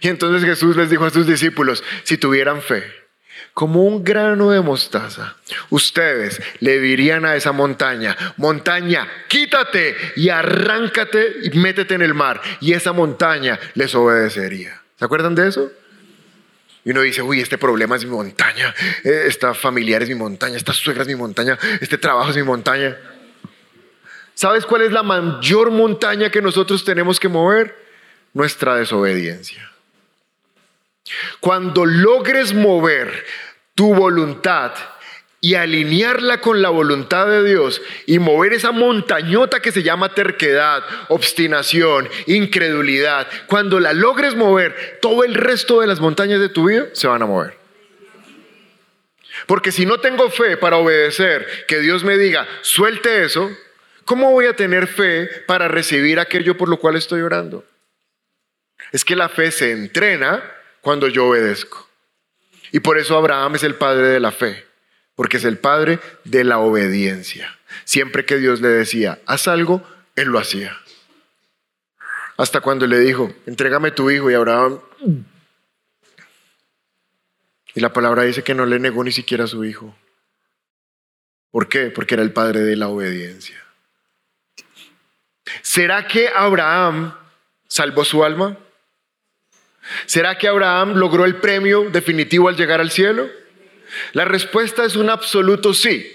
Y 0.00 0.08
entonces 0.08 0.44
Jesús 0.48 0.76
les 0.76 0.90
dijo 0.90 1.04
a 1.04 1.10
sus 1.10 1.26
discípulos, 1.26 1.84
si 2.04 2.16
tuvieran 2.16 2.62
fe, 2.62 2.84
como 3.52 3.84
un 3.84 4.02
grano 4.02 4.50
de 4.50 4.60
mostaza, 4.60 5.36
ustedes 5.70 6.40
le 6.60 6.80
dirían 6.80 7.24
a 7.24 7.36
esa 7.36 7.52
montaña, 7.52 8.16
montaña, 8.36 9.06
quítate 9.28 9.96
y 10.16 10.30
arráncate 10.30 11.36
y 11.42 11.58
métete 11.58 11.94
en 11.94 12.02
el 12.02 12.14
mar. 12.14 12.40
Y 12.60 12.72
esa 12.72 12.92
montaña 12.92 13.58
les 13.74 13.94
obedecería. 13.94 14.82
¿Se 14.98 15.04
acuerdan 15.04 15.34
de 15.34 15.48
eso? 15.48 15.70
Y 16.84 16.90
uno 16.90 17.00
dice, 17.00 17.22
uy, 17.22 17.40
este 17.40 17.56
problema 17.56 17.96
es 17.96 18.04
mi 18.04 18.10
montaña, 18.10 18.74
eh, 19.04 19.24
esta 19.26 19.54
familiar 19.54 20.02
es 20.02 20.08
mi 20.10 20.14
montaña, 20.14 20.56
esta 20.56 20.72
suegra 20.72 21.02
es 21.02 21.08
mi 21.08 21.14
montaña, 21.14 21.58
este 21.80 21.96
trabajo 21.96 22.30
es 22.30 22.36
mi 22.36 22.42
montaña. 22.42 22.96
¿Sabes 24.34 24.66
cuál 24.66 24.82
es 24.82 24.92
la 24.92 25.02
mayor 25.02 25.70
montaña 25.70 26.30
que 26.30 26.42
nosotros 26.42 26.84
tenemos 26.84 27.18
que 27.18 27.28
mover? 27.28 27.84
Nuestra 28.34 28.76
desobediencia. 28.76 29.70
Cuando 31.40 31.86
logres 31.86 32.52
mover 32.52 33.24
tu 33.74 33.94
voluntad 33.94 34.72
y 35.44 35.56
alinearla 35.56 36.40
con 36.40 36.62
la 36.62 36.70
voluntad 36.70 37.26
de 37.26 37.44
Dios 37.44 37.82
y 38.06 38.18
mover 38.18 38.54
esa 38.54 38.72
montañota 38.72 39.60
que 39.60 39.72
se 39.72 39.82
llama 39.82 40.14
terquedad, 40.14 40.82
obstinación, 41.08 42.08
incredulidad, 42.26 43.28
cuando 43.46 43.78
la 43.78 43.92
logres 43.92 44.36
mover, 44.36 44.98
todo 45.02 45.22
el 45.22 45.34
resto 45.34 45.82
de 45.82 45.86
las 45.86 46.00
montañas 46.00 46.40
de 46.40 46.48
tu 46.48 46.68
vida 46.68 46.86
se 46.94 47.08
van 47.08 47.20
a 47.20 47.26
mover. 47.26 47.58
Porque 49.46 49.70
si 49.70 49.84
no 49.84 49.98
tengo 50.00 50.30
fe 50.30 50.56
para 50.56 50.78
obedecer, 50.78 51.46
que 51.68 51.80
Dios 51.80 52.04
me 52.04 52.16
diga, 52.16 52.48
suelte 52.62 53.22
eso, 53.22 53.54
¿cómo 54.06 54.30
voy 54.30 54.46
a 54.46 54.56
tener 54.56 54.86
fe 54.86 55.28
para 55.46 55.68
recibir 55.68 56.20
aquello 56.20 56.56
por 56.56 56.70
lo 56.70 56.78
cual 56.78 56.96
estoy 56.96 57.20
orando? 57.20 57.66
Es 58.92 59.04
que 59.04 59.14
la 59.14 59.28
fe 59.28 59.50
se 59.50 59.72
entrena 59.72 60.42
cuando 60.80 61.06
yo 61.06 61.26
obedezco. 61.26 61.86
Y 62.72 62.80
por 62.80 62.96
eso 62.96 63.14
Abraham 63.18 63.56
es 63.56 63.62
el 63.62 63.74
padre 63.74 64.06
de 64.06 64.20
la 64.20 64.32
fe 64.32 64.72
porque 65.14 65.36
es 65.36 65.44
el 65.44 65.58
padre 65.58 66.00
de 66.24 66.44
la 66.44 66.58
obediencia. 66.58 67.58
Siempre 67.84 68.24
que 68.24 68.38
Dios 68.38 68.60
le 68.60 68.68
decía, 68.68 69.20
haz 69.26 69.48
algo, 69.48 69.82
él 70.16 70.28
lo 70.28 70.38
hacía. 70.38 70.76
Hasta 72.36 72.60
cuando 72.60 72.86
le 72.86 72.98
dijo, 72.98 73.32
entrégame 73.46 73.90
tu 73.90 74.10
hijo 74.10 74.30
y 74.30 74.34
Abraham... 74.34 74.80
Y 77.76 77.80
la 77.80 77.92
palabra 77.92 78.22
dice 78.22 78.44
que 78.44 78.54
no 78.54 78.66
le 78.66 78.78
negó 78.78 79.02
ni 79.02 79.10
siquiera 79.10 79.44
a 79.44 79.48
su 79.48 79.64
hijo. 79.64 79.96
¿Por 81.50 81.68
qué? 81.68 81.86
Porque 81.86 82.14
era 82.14 82.22
el 82.22 82.32
padre 82.32 82.60
de 82.60 82.76
la 82.76 82.86
obediencia. 82.88 83.60
¿Será 85.60 86.06
que 86.06 86.28
Abraham 86.28 87.14
salvó 87.66 88.04
su 88.04 88.24
alma? 88.24 88.56
¿Será 90.06 90.38
que 90.38 90.46
Abraham 90.48 90.94
logró 90.94 91.24
el 91.24 91.36
premio 91.36 91.90
definitivo 91.90 92.48
al 92.48 92.56
llegar 92.56 92.80
al 92.80 92.92
cielo? 92.92 93.28
La 94.12 94.24
respuesta 94.24 94.84
es 94.84 94.96
un 94.96 95.10
absoluto 95.10 95.74
sí. 95.74 96.10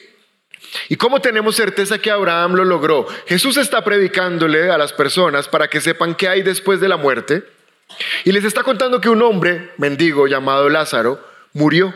¿Y 0.87 0.97
cómo 0.97 1.21
tenemos 1.21 1.55
certeza 1.55 1.99
que 1.99 2.11
Abraham 2.11 2.53
lo 2.53 2.65
logró? 2.65 3.07
Jesús 3.27 3.57
está 3.57 3.83
predicándole 3.83 4.69
a 4.69 4.77
las 4.77 4.93
personas 4.93 5.47
para 5.47 5.67
que 5.67 5.81
sepan 5.81 6.15
qué 6.15 6.27
hay 6.27 6.41
después 6.41 6.79
de 6.79 6.89
la 6.89 6.97
muerte 6.97 7.43
y 8.23 8.31
les 8.31 8.43
está 8.43 8.63
contando 8.63 9.01
que 9.01 9.09
un 9.09 9.21
hombre 9.21 9.71
mendigo 9.77 10.27
llamado 10.27 10.69
Lázaro 10.69 11.19
murió. 11.53 11.93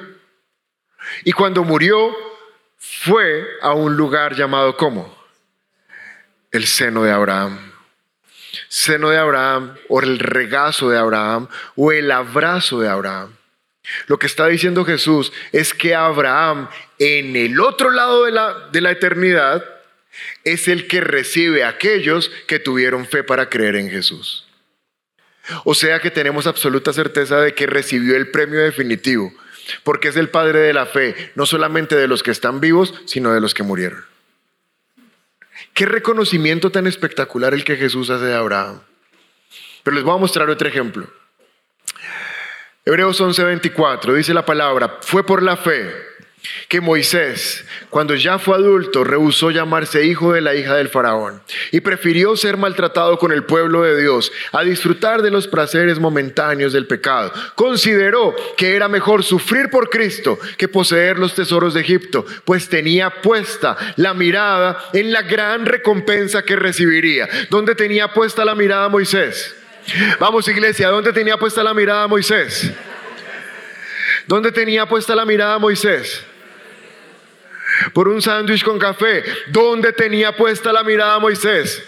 Y 1.23 1.33
cuando 1.33 1.63
murió 1.63 2.15
fue 2.77 3.45
a 3.61 3.73
un 3.73 3.95
lugar 3.95 4.35
llamado 4.35 4.75
¿cómo? 4.77 5.15
El 6.51 6.65
seno 6.65 7.03
de 7.03 7.11
Abraham. 7.11 7.71
Seno 8.67 9.09
de 9.09 9.17
Abraham 9.17 9.75
o 9.89 10.01
el 10.01 10.19
regazo 10.19 10.89
de 10.89 10.97
Abraham 10.97 11.47
o 11.75 11.91
el 11.91 12.11
abrazo 12.11 12.79
de 12.79 12.89
Abraham. 12.89 13.35
Lo 14.07 14.17
que 14.17 14.27
está 14.27 14.47
diciendo 14.47 14.85
Jesús 14.85 15.33
es 15.51 15.73
que 15.73 15.93
Abraham 15.93 16.69
en 16.99 17.35
el 17.35 17.59
otro 17.59 17.91
lado 17.91 18.25
de 18.25 18.31
la, 18.31 18.69
de 18.71 18.81
la 18.81 18.91
eternidad 18.91 19.63
es 20.43 20.67
el 20.67 20.87
que 20.87 21.01
recibe 21.01 21.63
a 21.63 21.69
aquellos 21.69 22.29
que 22.47 22.59
tuvieron 22.59 23.05
fe 23.05 23.23
para 23.23 23.49
creer 23.49 23.75
en 23.75 23.89
Jesús. 23.89 24.47
O 25.65 25.73
sea 25.73 25.99
que 25.99 26.11
tenemos 26.11 26.47
absoluta 26.47 26.93
certeza 26.93 27.41
de 27.41 27.53
que 27.53 27.67
recibió 27.67 28.15
el 28.15 28.31
premio 28.31 28.61
definitivo, 28.61 29.33
porque 29.83 30.07
es 30.07 30.15
el 30.15 30.29
Padre 30.29 30.59
de 30.59 30.73
la 30.73 30.85
fe, 30.85 31.31
no 31.35 31.45
solamente 31.45 31.95
de 31.95 32.07
los 32.07 32.23
que 32.23 32.31
están 32.31 32.61
vivos, 32.61 32.93
sino 33.05 33.33
de 33.33 33.41
los 33.41 33.53
que 33.53 33.63
murieron. 33.63 34.05
Qué 35.73 35.85
reconocimiento 35.85 36.71
tan 36.71 36.87
espectacular 36.87 37.53
el 37.53 37.63
que 37.63 37.75
Jesús 37.75 38.09
hace 38.09 38.25
de 38.25 38.35
Abraham. 38.35 38.81
Pero 39.83 39.95
les 39.95 40.03
voy 40.03 40.15
a 40.15 40.19
mostrar 40.19 40.49
otro 40.49 40.67
ejemplo. 40.67 41.11
Hebreos 42.85 43.21
11:24 43.21 44.13
dice 44.13 44.33
la 44.33 44.45
palabra, 44.45 44.97
fue 44.99 45.25
por 45.25 45.41
la 45.41 45.55
fe 45.55 45.89
que 46.67 46.81
Moisés, 46.81 47.63
cuando 47.89 48.13
ya 48.13 48.37
fue 48.37 48.57
adulto, 48.57 49.05
rehusó 49.05 49.51
llamarse 49.51 50.05
hijo 50.05 50.33
de 50.33 50.41
la 50.41 50.53
hija 50.53 50.75
del 50.75 50.89
faraón 50.89 51.41
y 51.71 51.79
prefirió 51.79 52.35
ser 52.35 52.57
maltratado 52.57 53.17
con 53.17 53.31
el 53.31 53.45
pueblo 53.45 53.83
de 53.83 54.01
Dios 54.01 54.33
a 54.51 54.63
disfrutar 54.63 55.21
de 55.21 55.31
los 55.31 55.47
placeres 55.47 55.99
momentáneos 55.99 56.73
del 56.73 56.85
pecado. 56.85 57.31
Consideró 57.55 58.35
que 58.57 58.75
era 58.75 58.89
mejor 58.89 59.23
sufrir 59.23 59.69
por 59.69 59.89
Cristo 59.89 60.37
que 60.57 60.67
poseer 60.67 61.19
los 61.19 61.35
tesoros 61.35 61.73
de 61.73 61.79
Egipto, 61.79 62.25
pues 62.43 62.67
tenía 62.67 63.21
puesta 63.21 63.77
la 63.95 64.13
mirada 64.13 64.89
en 64.91 65.13
la 65.13 65.21
gran 65.21 65.65
recompensa 65.65 66.43
que 66.43 66.57
recibiría. 66.57 67.29
¿Dónde 67.49 67.75
tenía 67.75 68.11
puesta 68.11 68.43
la 68.43 68.55
mirada 68.55 68.89
Moisés? 68.89 69.55
Vamos 70.19 70.47
iglesia, 70.47 70.89
¿dónde 70.89 71.11
tenía 71.11 71.37
puesta 71.37 71.63
la 71.63 71.73
mirada 71.73 72.07
Moisés? 72.07 72.71
¿Dónde 74.27 74.51
tenía 74.51 74.85
puesta 74.85 75.15
la 75.15 75.25
mirada 75.25 75.59
Moisés? 75.59 76.25
por 77.93 78.07
un 78.07 78.21
sándwich 78.21 78.63
con 78.63 78.79
café. 78.79 79.23
¿Dónde 79.47 79.91
tenía 79.93 80.35
puesta 80.35 80.71
la 80.71 80.83
mirada 80.83 81.19
Moisés? 81.19 81.83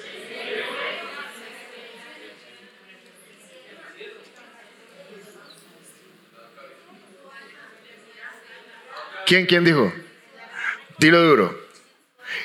¿Quién, 9.25 9.45
quién 9.47 9.63
dijo? 9.63 9.91
Dilo 10.99 11.21
duro. 11.23 11.65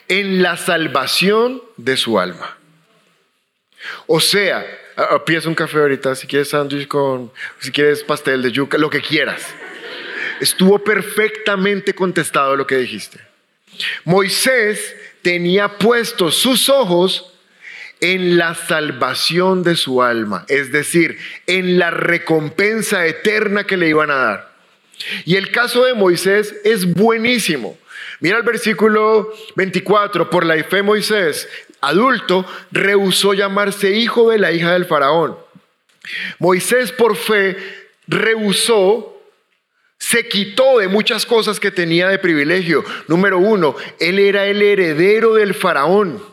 En 0.09 0.43
la 0.43 0.57
salvación 0.57 1.63
de 1.77 1.97
su 1.97 2.19
alma. 2.19 2.60
O 4.07 4.21
sea, 4.21 4.65
pides 5.25 5.47
un 5.47 5.55
café 5.55 5.79
ahorita, 5.79 6.15
si 6.15 6.27
quieres 6.27 6.51
sándwich 6.51 6.87
con, 6.89 7.33
si 7.59 7.71
quieres 7.71 8.03
pastel 8.03 8.43
de 8.43 8.53
yuca, 8.53 8.79
lo 8.79 8.91
que 8.91 9.01
quieras. 9.01 9.43
Estuvo 10.41 10.79
perfectamente 10.79 11.95
contestado 11.95 12.57
lo 12.57 12.67
que 12.67 12.77
dijiste. 12.77 13.21
Moisés 14.05 14.95
tenía 15.23 15.79
puestos 15.79 16.37
sus 16.37 16.69
ojos 16.69 17.33
en 18.01 18.39
la 18.39 18.55
salvación 18.55 19.63
de 19.63 19.77
su 19.77 20.03
alma, 20.03 20.45
es 20.49 20.73
decir, 20.73 21.19
en 21.47 21.79
la 21.79 21.91
recompensa 21.91 23.07
eterna 23.07 23.65
que 23.65 23.77
le 23.77 23.89
iban 23.89 24.11
a 24.11 24.17
dar. 24.17 24.51
Y 25.25 25.37
el 25.37 25.51
caso 25.51 25.85
de 25.85 25.95
Moisés 25.95 26.55
es 26.65 26.93
buenísimo. 26.93 27.79
Mira 28.21 28.37
el 28.37 28.43
versículo 28.43 29.33
24, 29.57 30.29
por 30.29 30.45
la 30.45 30.63
fe 30.65 30.83
Moisés, 30.83 31.49
adulto, 31.81 32.47
rehusó 32.71 33.35
llamarse 33.35 33.93
hijo 33.93 34.31
de 34.31 34.39
la 34.39 34.53
hija 34.53 34.73
del 34.73 34.87
faraón. 34.87 35.37
Moisés 36.39 36.93
por 36.93 37.17
fe 37.17 37.57
rehusó 38.07 39.11
se 39.99 40.27
quitó 40.27 40.79
de 40.79 40.89
muchas 40.89 41.27
cosas 41.27 41.61
que 41.61 41.71
tenía 41.71 42.09
de 42.09 42.19
privilegio. 42.19 42.83
Número 43.07 43.39
uno, 43.39 43.77
él 44.01 44.19
era 44.19 44.47
el 44.47 44.63
heredero 44.63 45.35
del 45.35 45.55
faraón. 45.55 46.25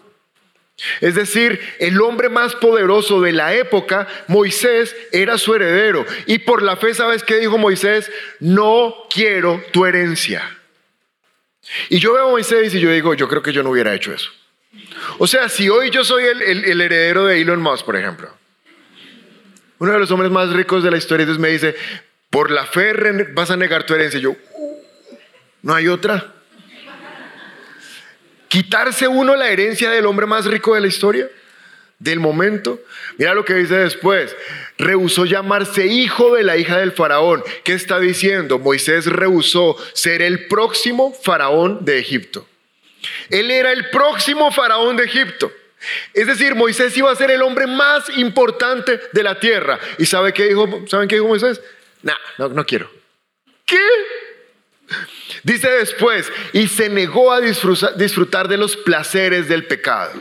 Es 1.02 1.16
decir, 1.16 1.60
el 1.80 2.00
hombre 2.02 2.30
más 2.30 2.56
poderoso 2.56 3.20
de 3.20 3.34
la 3.34 3.54
época, 3.54 4.08
Moisés, 4.28 4.96
era 5.12 5.38
su 5.38 5.54
heredero. 5.54 6.06
Y 6.28 6.40
por 6.40 6.62
la 6.62 6.78
fe, 6.78 6.94
¿sabes 6.94 7.24
qué 7.24 7.38
dijo 7.40 7.58
Moisés? 7.58 8.10
No 8.40 8.96
quiero 9.10 9.62
tu 9.74 9.86
herencia. 9.86 10.58
Y 11.90 12.00
yo 12.00 12.14
veo 12.14 12.28
a 12.28 12.32
Moisés 12.32 12.74
y 12.74 12.80
yo 12.80 12.90
digo, 12.90 13.16
yo 13.16 13.28
creo 13.28 13.42
que 13.42 13.52
yo 13.52 13.64
no 13.64 13.72
hubiera 13.72 13.94
hecho 13.94 14.14
eso. 14.14 14.32
O 15.18 15.28
sea, 15.28 15.50
si 15.50 15.70
hoy 15.70 15.90
yo 15.90 16.04
soy 16.04 16.26
el, 16.26 16.42
el 16.42 16.82
heredero 16.82 17.26
de 17.26 17.42
Elon 17.42 17.62
Musk, 17.62 17.86
por 17.86 17.96
ejemplo, 17.96 18.30
uno 19.80 19.94
de 19.94 20.00
los 20.00 20.12
hombres 20.12 20.32
más 20.32 20.50
ricos 20.50 20.84
de 20.84 20.92
la 20.92 20.98
historia, 20.98 21.24
entonces 21.24 21.42
me 21.42 21.50
dice, 21.50 21.76
por 22.30 22.52
la 22.52 22.66
fe 22.66 22.94
vas 23.34 23.52
a 23.52 23.58
negar 23.58 23.86
tu 23.86 23.94
herencia. 23.94 24.20
Yo, 24.20 24.36
no 25.62 25.74
hay 25.74 25.88
otra. 25.88 26.34
Quitarse 28.48 29.08
uno 29.08 29.36
la 29.36 29.50
herencia 29.50 29.92
del 29.92 30.06
hombre 30.06 30.26
más 30.26 30.46
rico 30.46 30.74
de 30.74 30.82
la 30.82 30.88
historia, 30.88 31.30
del 32.00 32.20
momento. 32.20 32.80
Mira 33.18 33.34
lo 33.34 33.44
que 33.44 33.56
dice 33.56 33.76
después. 33.76 34.36
Rehusó 34.78 35.26
llamarse 35.26 35.86
hijo 35.88 36.36
de 36.36 36.44
la 36.44 36.58
hija 36.58 36.78
del 36.78 36.92
faraón. 36.92 37.44
¿Qué 37.64 37.74
está 37.74 38.00
diciendo? 38.00 38.60
Moisés 38.60 39.06
rehusó 39.08 39.76
ser 39.94 40.22
el 40.22 40.48
próximo 40.48 41.14
faraón 41.14 41.84
de 41.84 42.00
Egipto. 42.00 42.48
Él 43.30 43.52
era 43.52 43.72
el 43.72 43.90
próximo 43.90 44.52
faraón 44.52 44.98
de 44.98 45.06
Egipto. 45.06 45.52
Es 46.14 46.28
decir, 46.28 46.56
Moisés 46.56 46.96
iba 46.98 47.12
a 47.12 47.16
ser 47.16 47.32
el 47.32 47.42
hombre 47.42 47.68
más 47.68 48.10
importante 48.18 49.00
de 49.12 49.24
la 49.24 49.40
tierra. 49.40 49.80
¿Y 49.98 50.06
sabe 50.06 50.34
qué 50.34 50.46
dijo, 50.46 50.86
saben 50.88 51.08
qué 51.08 51.16
dijo 51.16 51.28
Moisés? 51.28 51.62
no, 52.38 52.50
no 52.50 52.66
quiero. 52.66 52.90
¿Qué? 53.66 53.80
Dice 55.44 55.70
después, 55.70 56.32
y 56.54 56.68
se 56.68 56.90
negó 56.90 57.32
a 57.32 57.42
disfrutar 57.42 58.48
de 58.48 58.58
los 58.58 58.76
placeres 58.78 59.48
del 59.48 59.66
pecado. 59.66 60.14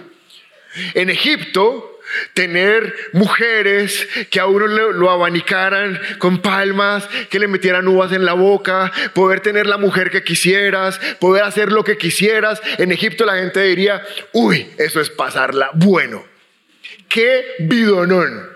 En 0.94 1.08
Egipto, 1.08 1.95
tener 2.34 2.94
mujeres 3.12 4.08
que 4.30 4.40
a 4.40 4.46
uno 4.46 4.66
lo 4.66 5.10
abanicaran 5.10 6.00
con 6.18 6.40
palmas, 6.40 7.08
que 7.30 7.38
le 7.38 7.48
metieran 7.48 7.88
uvas 7.88 8.12
en 8.12 8.24
la 8.24 8.32
boca, 8.32 8.92
poder 9.14 9.40
tener 9.40 9.66
la 9.66 9.78
mujer 9.78 10.10
que 10.10 10.24
quisieras, 10.24 10.98
poder 11.20 11.44
hacer 11.44 11.72
lo 11.72 11.84
que 11.84 11.96
quisieras. 11.96 12.60
En 12.78 12.92
Egipto 12.92 13.24
la 13.24 13.36
gente 13.36 13.62
diría, 13.62 14.02
uy, 14.32 14.70
eso 14.78 15.00
es 15.00 15.10
pasarla 15.10 15.70
bueno. 15.74 16.24
Qué 17.08 17.44
bidonón. 17.60 18.50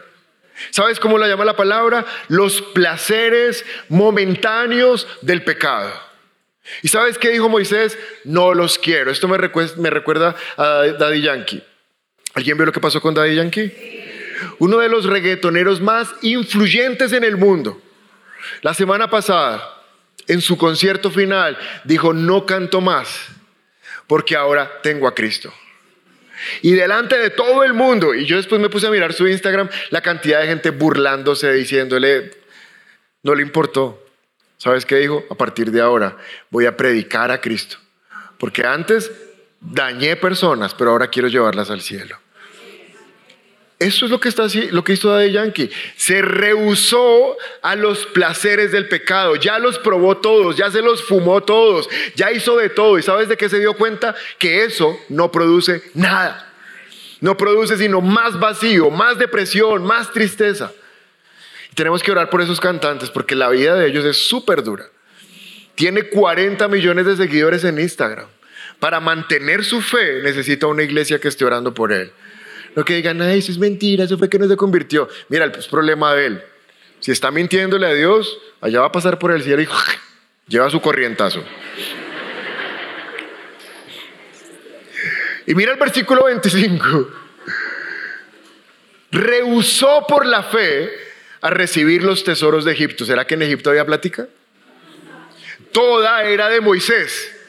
¿Sabes 0.71 1.01
cómo 1.01 1.17
la 1.19 1.27
llama 1.27 1.45
la 1.45 1.57
palabra? 1.57 2.05
Los 2.29 2.61
placeres 2.61 3.65
momentáneos 3.89 5.09
del 5.23 5.43
pecado. 5.43 5.91
¿Y 6.83 6.89
sabes 6.89 7.19
qué 7.19 7.31
dijo 7.31 7.49
Moisés? 7.49 7.99
No 8.25 8.55
los 8.55 8.79
quiero. 8.79 9.11
Esto 9.11 9.27
me 9.27 9.39
recuerda, 9.39 10.37
a 10.57 10.85
Daddy 10.99 11.23
Yankee. 11.23 11.65
¿Alguien 12.35 12.57
vio 12.57 12.67
lo 12.67 12.73
que 12.73 12.81
pasó 12.81 13.01
con 13.01 13.15
Daddy 13.15 13.35
Yankee? 13.35 13.73
Uno 14.59 14.79
de 14.79 14.89
los 14.89 15.07
reggaetoneros 15.07 15.81
más 15.81 16.15
influyentes 16.23 17.13
en 17.13 17.25
el 17.25 17.37
mundo. 17.37 17.81
La 18.63 18.75
semana 18.75 19.11
pasada, 19.11 19.83
en 20.27 20.41
su 20.41 20.57
concierto 20.57 21.11
final, 21.11 21.59
dijo, 21.85 22.13
no 22.13 22.47
canto 22.47 22.81
más, 22.81 23.29
porque 24.07 24.37
ahora 24.37 24.81
tengo 24.83 25.07
a 25.07 25.15
Cristo. 25.15 25.53
Y 26.63 26.73
delante 26.73 27.19
de 27.19 27.31
todo 27.31 27.65
el 27.65 27.75
mundo, 27.75 28.15
y 28.15 28.25
yo 28.25 28.37
después 28.37 28.61
me 28.61 28.71
puse 28.71 28.87
a 28.87 28.91
mirar 28.91 29.13
su 29.13 29.27
Instagram, 29.27 29.69
la 29.91 30.01
cantidad 30.01 30.41
de 30.41 30.47
gente 30.47 30.71
burlándose, 30.71 31.53
diciéndole, 31.53 32.31
no 33.23 33.35
le 33.35 33.43
importó. 33.43 34.07
¿Sabes 34.57 34.85
qué 34.85 34.97
dijo? 34.97 35.25
A 35.31 35.35
partir 35.35 35.71
de 35.71 35.81
ahora 35.81 36.17
voy 36.51 36.67
a 36.67 36.77
predicar 36.77 37.31
a 37.31 37.41
Cristo. 37.41 37.79
Porque 38.39 38.67
antes 38.67 39.11
dañé 39.61 40.17
personas, 40.17 40.75
pero 40.75 40.91
ahora 40.91 41.09
quiero 41.09 41.29
llevarlas 41.29 41.71
al 41.71 41.81
cielo. 41.81 42.19
Eso 43.81 44.05
es 44.05 44.11
lo 44.11 44.21
que, 44.21 44.29
está, 44.29 44.47
lo 44.73 44.85
que 44.85 44.93
hizo 44.93 45.11
Daddy 45.11 45.33
Yankee. 45.33 45.71
Se 45.97 46.21
rehusó 46.21 47.39
a 47.63 47.77
los 47.77 48.05
placeres 48.05 48.73
del 48.73 48.89
pecado. 48.89 49.37
Ya 49.37 49.59
los 49.59 49.79
probó 49.79 50.19
todos, 50.19 50.55
ya 50.59 50.71
se 50.71 50.83
los 50.83 51.03
fumó 51.03 51.43
todos, 51.43 51.89
ya 52.15 52.31
hizo 52.31 52.59
de 52.59 52.69
todo. 52.69 52.99
¿Y 52.99 53.03
sabes 53.03 53.31
de 53.31 53.39
qué 53.39 53.49
se 53.49 53.59
dio 53.59 53.73
cuenta? 53.73 54.15
Que 54.39 54.65
eso 54.65 55.01
no 55.09 55.33
produce 55.33 55.83
nada. 55.95 56.53
No 57.21 57.39
produce 57.39 57.79
sino 57.79 58.03
más 58.03 58.39
vacío, 58.39 58.91
más 58.91 59.19
depresión, 59.19 59.83
más 59.83 60.13
tristeza. 60.13 60.73
tenemos 61.75 62.03
que 62.03 62.13
orar 62.13 62.29
por 62.29 62.43
esos 62.43 62.61
cantantes 62.61 63.09
porque 63.09 63.35
la 63.35 63.49
vida 63.49 63.77
de 63.77 63.87
ellos 63.87 64.05
es 64.05 64.29
súper 64.29 64.63
dura. 64.63 64.91
Tiene 65.75 66.03
40 66.03 66.69
millones 66.69 67.07
de 67.07 67.17
seguidores 67.17 67.65
en 67.65 67.79
Instagram. 67.79 68.27
Para 68.81 68.99
mantener 68.99 69.65
su 69.65 69.83
fe 69.83 70.23
necesita 70.23 70.67
una 70.67 70.83
iglesia 70.83 71.21
que 71.21 71.29
esté 71.29 71.45
orando 71.45 71.75
por 71.75 71.93
él. 71.93 72.11
Lo 72.75 72.85
que 72.85 72.95
digan, 72.95 73.21
ay, 73.21 73.41
eso 73.41 73.53
es 73.53 73.59
mentira, 73.59 74.05
eso 74.05 74.17
fue 74.17 74.31
que 74.31 74.39
no 74.39 74.49
se 74.49 74.57
convirtió. 74.57 75.09
Mira, 75.29 75.45
el 75.45 75.53
problema 75.71 76.15
de 76.15 76.27
él. 76.27 76.43
Si 77.01 77.11
está 77.11 77.31
mintiéndole 77.31 77.87
a 77.87 77.93
Dios, 77.95 78.39
allá 78.61 78.81
va 78.81 78.87
a 78.87 78.93
pasar 78.93 79.19
por 79.19 79.33
el 79.33 79.43
cielo 79.43 79.63
y 79.63 79.69
lleva 80.49 80.71
su 80.71 80.81
corrientazo. 80.81 81.45
Y 85.47 85.55
mira 85.55 85.73
el 85.73 85.79
versículo 85.79 86.25
25. 86.25 87.11
Rehusó 89.11 90.07
por 90.09 90.25
la 90.25 90.43
fe 90.45 90.91
a 91.41 91.51
recibir 91.51 92.05
los 92.05 92.23
tesoros 92.25 92.65
de 92.65 92.73
Egipto. 92.73 93.05
¿Será 93.05 93.27
que 93.27 93.35
en 93.35 93.43
Egipto 93.43 93.71
había 93.71 93.85
plática? 93.85 94.29
Toda 95.73 96.25
era 96.25 96.49
de 96.49 96.61
Moisés. 96.61 97.40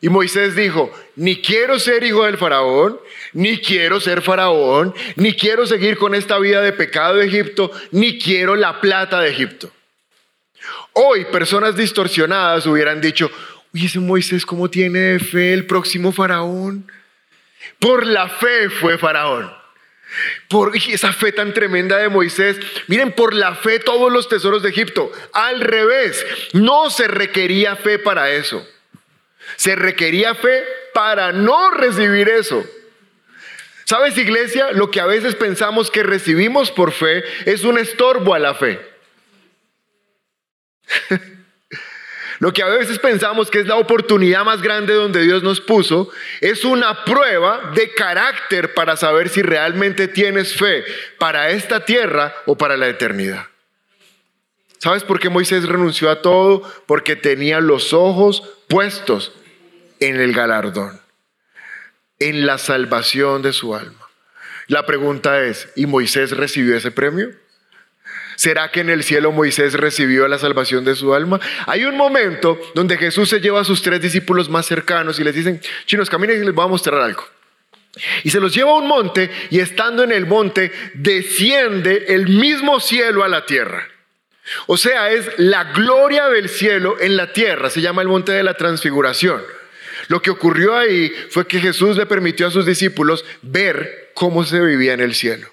Y 0.00 0.08
Moisés 0.08 0.54
dijo, 0.54 0.92
ni 1.16 1.42
quiero 1.42 1.78
ser 1.78 2.04
hijo 2.04 2.24
del 2.24 2.38
faraón, 2.38 3.00
ni 3.32 3.58
quiero 3.58 4.00
ser 4.00 4.22
faraón, 4.22 4.94
ni 5.16 5.34
quiero 5.34 5.66
seguir 5.66 5.98
con 5.98 6.14
esta 6.14 6.38
vida 6.38 6.62
de 6.62 6.72
pecado 6.72 7.16
de 7.16 7.26
Egipto, 7.26 7.70
ni 7.90 8.18
quiero 8.18 8.54
la 8.54 8.80
plata 8.80 9.20
de 9.20 9.30
Egipto. 9.30 9.72
Hoy 10.92 11.24
personas 11.26 11.76
distorsionadas 11.76 12.66
hubieran 12.66 13.00
dicho, 13.00 13.30
uy, 13.72 13.86
ese 13.86 13.98
Moisés, 13.98 14.46
¿cómo 14.46 14.70
tiene 14.70 15.18
fe 15.18 15.52
el 15.52 15.66
próximo 15.66 16.12
faraón? 16.12 16.90
Por 17.80 18.06
la 18.06 18.28
fe 18.28 18.70
fue 18.70 18.98
faraón. 18.98 19.52
Por 20.48 20.74
esa 20.74 21.12
fe 21.12 21.32
tan 21.32 21.52
tremenda 21.52 21.98
de 21.98 22.08
Moisés. 22.08 22.58
Miren, 22.86 23.12
por 23.12 23.34
la 23.34 23.54
fe 23.54 23.78
todos 23.78 24.10
los 24.10 24.28
tesoros 24.28 24.62
de 24.62 24.70
Egipto. 24.70 25.12
Al 25.32 25.60
revés, 25.60 26.24
no 26.52 26.88
se 26.88 27.08
requería 27.08 27.76
fe 27.76 27.98
para 27.98 28.30
eso. 28.30 28.66
Se 29.58 29.74
requería 29.74 30.36
fe 30.36 30.64
para 30.94 31.32
no 31.32 31.72
recibir 31.72 32.28
eso. 32.28 32.64
¿Sabes, 33.82 34.16
iglesia? 34.16 34.70
Lo 34.70 34.88
que 34.88 35.00
a 35.00 35.06
veces 35.06 35.34
pensamos 35.34 35.90
que 35.90 36.04
recibimos 36.04 36.70
por 36.70 36.92
fe 36.92 37.24
es 37.44 37.64
un 37.64 37.76
estorbo 37.76 38.34
a 38.34 38.38
la 38.38 38.54
fe. 38.54 38.80
Lo 42.38 42.52
que 42.52 42.62
a 42.62 42.68
veces 42.68 43.00
pensamos 43.00 43.50
que 43.50 43.58
es 43.58 43.66
la 43.66 43.74
oportunidad 43.74 44.44
más 44.44 44.62
grande 44.62 44.94
donde 44.94 45.22
Dios 45.22 45.42
nos 45.42 45.60
puso, 45.60 46.08
es 46.40 46.64
una 46.64 47.04
prueba 47.04 47.72
de 47.74 47.92
carácter 47.94 48.74
para 48.74 48.96
saber 48.96 49.28
si 49.28 49.42
realmente 49.42 50.06
tienes 50.06 50.54
fe 50.54 50.84
para 51.18 51.50
esta 51.50 51.84
tierra 51.84 52.32
o 52.46 52.56
para 52.56 52.76
la 52.76 52.86
eternidad. 52.86 53.48
¿Sabes 54.78 55.02
por 55.02 55.18
qué 55.18 55.28
Moisés 55.28 55.66
renunció 55.66 56.10
a 56.10 56.22
todo? 56.22 56.62
Porque 56.86 57.16
tenía 57.16 57.58
los 57.58 57.92
ojos 57.92 58.44
puestos 58.68 59.32
en 60.00 60.20
el 60.20 60.32
galardón, 60.32 61.00
en 62.18 62.46
la 62.46 62.58
salvación 62.58 63.42
de 63.42 63.52
su 63.52 63.74
alma. 63.74 64.08
La 64.66 64.84
pregunta 64.84 65.42
es, 65.42 65.68
¿y 65.76 65.86
Moisés 65.86 66.32
recibió 66.32 66.76
ese 66.76 66.90
premio? 66.90 67.30
¿Será 68.36 68.70
que 68.70 68.80
en 68.80 68.90
el 68.90 69.02
cielo 69.02 69.32
Moisés 69.32 69.74
recibió 69.74 70.28
la 70.28 70.38
salvación 70.38 70.84
de 70.84 70.94
su 70.94 71.12
alma? 71.12 71.40
Hay 71.66 71.84
un 71.84 71.96
momento 71.96 72.56
donde 72.74 72.96
Jesús 72.96 73.28
se 73.28 73.40
lleva 73.40 73.60
a 73.60 73.64
sus 73.64 73.82
tres 73.82 74.00
discípulos 74.00 74.48
más 74.48 74.66
cercanos 74.66 75.18
y 75.18 75.24
les 75.24 75.34
dicen, 75.34 75.60
chinos, 75.86 76.08
caminen 76.08 76.40
y 76.40 76.44
les 76.44 76.54
voy 76.54 76.64
a 76.64 76.68
mostrar 76.68 77.00
algo. 77.00 77.26
Y 78.22 78.30
se 78.30 78.38
los 78.38 78.54
lleva 78.54 78.70
a 78.70 78.74
un 78.74 78.86
monte 78.86 79.28
y 79.50 79.58
estando 79.58 80.04
en 80.04 80.12
el 80.12 80.26
monte 80.26 80.70
desciende 80.94 82.04
el 82.08 82.28
mismo 82.28 82.78
cielo 82.78 83.24
a 83.24 83.28
la 83.28 83.44
tierra. 83.44 83.88
O 84.66 84.76
sea, 84.76 85.10
es 85.10 85.30
la 85.38 85.64
gloria 85.72 86.28
del 86.28 86.48
cielo 86.48 86.96
en 87.00 87.16
la 87.16 87.32
tierra, 87.32 87.70
se 87.70 87.80
llama 87.80 88.02
el 88.02 88.08
monte 88.08 88.32
de 88.32 88.42
la 88.42 88.54
transfiguración. 88.54 89.42
Lo 90.08 90.20
que 90.20 90.30
ocurrió 90.30 90.76
ahí 90.76 91.12
fue 91.30 91.46
que 91.46 91.60
Jesús 91.60 91.96
le 91.96 92.06
permitió 92.06 92.46
a 92.46 92.50
sus 92.50 92.66
discípulos 92.66 93.24
ver 93.42 94.10
cómo 94.14 94.44
se 94.44 94.60
vivía 94.60 94.94
en 94.94 95.00
el 95.00 95.14
cielo. 95.14 95.48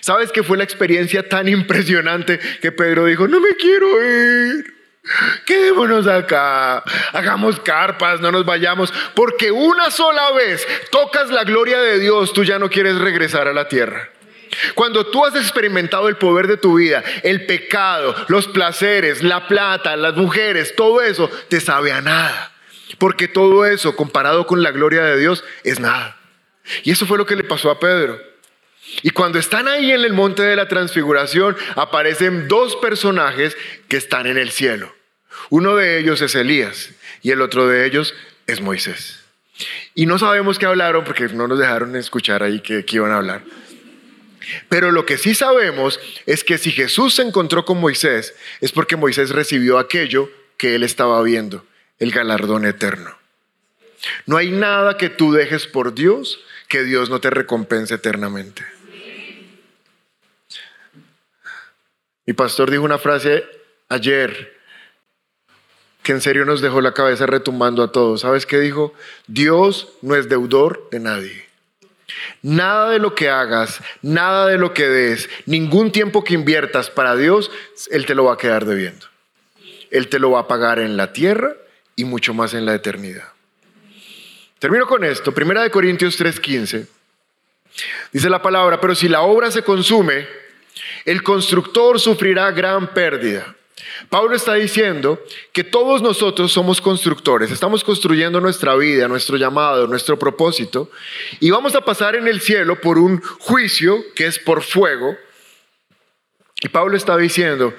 ¿Sabes 0.00 0.32
qué 0.32 0.42
fue 0.42 0.56
la 0.56 0.64
experiencia 0.64 1.28
tan 1.28 1.48
impresionante 1.48 2.38
que 2.60 2.72
Pedro 2.72 3.06
dijo, 3.06 3.26
no 3.26 3.40
me 3.40 3.56
quiero 3.56 3.86
ir? 4.04 4.74
Quedémonos 5.44 6.06
acá, 6.06 6.82
hagamos 7.12 7.60
carpas, 7.60 8.20
no 8.20 8.32
nos 8.32 8.46
vayamos, 8.46 8.92
porque 9.14 9.50
una 9.50 9.90
sola 9.90 10.32
vez 10.32 10.66
tocas 10.90 11.30
la 11.30 11.44
gloria 11.44 11.78
de 11.80 11.98
Dios, 11.98 12.32
tú 12.32 12.42
ya 12.42 12.58
no 12.58 12.70
quieres 12.70 12.96
regresar 12.96 13.46
a 13.48 13.52
la 13.52 13.68
tierra. 13.68 14.10
Cuando 14.74 15.06
tú 15.06 15.26
has 15.26 15.34
experimentado 15.34 16.08
el 16.08 16.16
poder 16.16 16.46
de 16.46 16.56
tu 16.56 16.76
vida, 16.76 17.02
el 17.22 17.44
pecado, 17.44 18.14
los 18.28 18.48
placeres, 18.48 19.22
la 19.22 19.46
plata, 19.46 19.96
las 19.96 20.14
mujeres, 20.14 20.74
todo 20.74 21.02
eso 21.02 21.30
te 21.48 21.60
sabe 21.60 21.92
a 21.92 22.00
nada. 22.00 22.53
Porque 22.98 23.28
todo 23.28 23.66
eso 23.66 23.96
comparado 23.96 24.46
con 24.46 24.62
la 24.62 24.70
gloria 24.70 25.02
de 25.04 25.18
Dios 25.18 25.44
es 25.62 25.80
nada. 25.80 26.16
Y 26.82 26.90
eso 26.90 27.06
fue 27.06 27.18
lo 27.18 27.26
que 27.26 27.36
le 27.36 27.44
pasó 27.44 27.70
a 27.70 27.78
Pedro. 27.78 28.20
Y 29.02 29.10
cuando 29.10 29.38
están 29.38 29.66
ahí 29.68 29.90
en 29.90 30.00
el 30.02 30.12
monte 30.12 30.42
de 30.42 30.56
la 30.56 30.68
transfiguración, 30.68 31.56
aparecen 31.74 32.48
dos 32.48 32.76
personajes 32.76 33.56
que 33.88 33.96
están 33.96 34.26
en 34.26 34.38
el 34.38 34.50
cielo. 34.50 34.94
Uno 35.50 35.76
de 35.76 35.98
ellos 35.98 36.20
es 36.20 36.34
Elías 36.34 36.90
y 37.22 37.30
el 37.30 37.42
otro 37.42 37.66
de 37.66 37.86
ellos 37.86 38.14
es 38.46 38.60
Moisés. 38.60 39.20
Y 39.94 40.06
no 40.06 40.18
sabemos 40.18 40.58
qué 40.58 40.66
hablaron 40.66 41.04
porque 41.04 41.28
no 41.28 41.48
nos 41.48 41.58
dejaron 41.58 41.96
escuchar 41.96 42.42
ahí 42.42 42.60
qué 42.60 42.84
iban 42.90 43.12
a 43.12 43.16
hablar. 43.16 43.42
Pero 44.68 44.90
lo 44.90 45.06
que 45.06 45.18
sí 45.18 45.34
sabemos 45.34 46.00
es 46.26 46.44
que 46.44 46.58
si 46.58 46.70
Jesús 46.70 47.14
se 47.14 47.22
encontró 47.22 47.64
con 47.64 47.80
Moisés, 47.80 48.34
es 48.60 48.72
porque 48.72 48.96
Moisés 48.96 49.30
recibió 49.30 49.78
aquello 49.78 50.30
que 50.56 50.74
él 50.74 50.82
estaba 50.82 51.22
viendo, 51.22 51.64
el 51.98 52.10
galardón 52.10 52.64
eterno. 52.64 53.16
No 54.26 54.36
hay 54.36 54.50
nada 54.50 54.96
que 54.96 55.08
tú 55.08 55.32
dejes 55.32 55.66
por 55.66 55.94
Dios 55.94 56.40
que 56.68 56.82
Dios 56.82 57.10
no 57.10 57.20
te 57.20 57.30
recompense 57.30 57.94
eternamente. 57.94 58.64
Mi 62.26 62.32
pastor 62.32 62.70
dijo 62.70 62.82
una 62.82 62.98
frase 62.98 63.44
ayer 63.88 64.54
que 66.02 66.12
en 66.12 66.20
serio 66.20 66.44
nos 66.44 66.60
dejó 66.60 66.80
la 66.80 66.94
cabeza 66.94 67.26
retumbando 67.26 67.82
a 67.82 67.92
todos. 67.92 68.22
¿Sabes 68.22 68.46
qué 68.46 68.58
dijo? 68.58 68.94
Dios 69.26 69.88
no 70.02 70.16
es 70.16 70.28
deudor 70.28 70.88
de 70.90 71.00
nadie. 71.00 71.48
Nada 72.42 72.90
de 72.90 72.98
lo 72.98 73.14
que 73.14 73.30
hagas, 73.30 73.80
nada 74.02 74.46
de 74.46 74.58
lo 74.58 74.74
que 74.74 74.88
des, 74.88 75.30
ningún 75.46 75.92
tiempo 75.92 76.22
que 76.22 76.34
inviertas 76.34 76.90
para 76.90 77.16
Dios, 77.16 77.50
Él 77.90 78.04
te 78.04 78.14
lo 78.14 78.24
va 78.24 78.34
a 78.34 78.38
quedar 78.38 78.66
debiendo. 78.66 79.06
Él 79.90 80.08
te 80.08 80.18
lo 80.18 80.30
va 80.30 80.40
a 80.40 80.48
pagar 80.48 80.78
en 80.78 80.96
la 80.96 81.12
tierra 81.12 81.54
y 81.96 82.04
mucho 82.04 82.34
más 82.34 82.54
en 82.54 82.66
la 82.66 82.74
eternidad. 82.74 83.28
Termino 84.58 84.86
con 84.86 85.04
esto. 85.04 85.32
Primera 85.32 85.62
de 85.62 85.70
Corintios 85.70 86.16
3:15. 86.18 86.86
Dice 88.12 88.30
la 88.30 88.40
palabra, 88.40 88.80
pero 88.80 88.94
si 88.94 89.08
la 89.08 89.22
obra 89.22 89.50
se 89.50 89.62
consume, 89.62 90.26
el 91.04 91.22
constructor 91.22 92.00
sufrirá 92.00 92.50
gran 92.52 92.94
pérdida. 92.94 93.54
Pablo 94.08 94.34
está 94.34 94.54
diciendo 94.54 95.22
que 95.52 95.64
todos 95.64 96.00
nosotros 96.00 96.52
somos 96.52 96.80
constructores, 96.80 97.50
estamos 97.50 97.84
construyendo 97.84 98.40
nuestra 98.40 98.74
vida, 98.76 99.08
nuestro 99.08 99.36
llamado, 99.36 99.86
nuestro 99.86 100.18
propósito, 100.18 100.90
y 101.40 101.50
vamos 101.50 101.74
a 101.74 101.80
pasar 101.80 102.16
en 102.16 102.28
el 102.28 102.40
cielo 102.40 102.80
por 102.80 102.98
un 102.98 103.20
juicio 103.20 104.02
que 104.14 104.26
es 104.26 104.38
por 104.38 104.62
fuego. 104.62 105.16
Y 106.60 106.68
Pablo 106.68 106.96
está 106.96 107.16
diciendo 107.16 107.74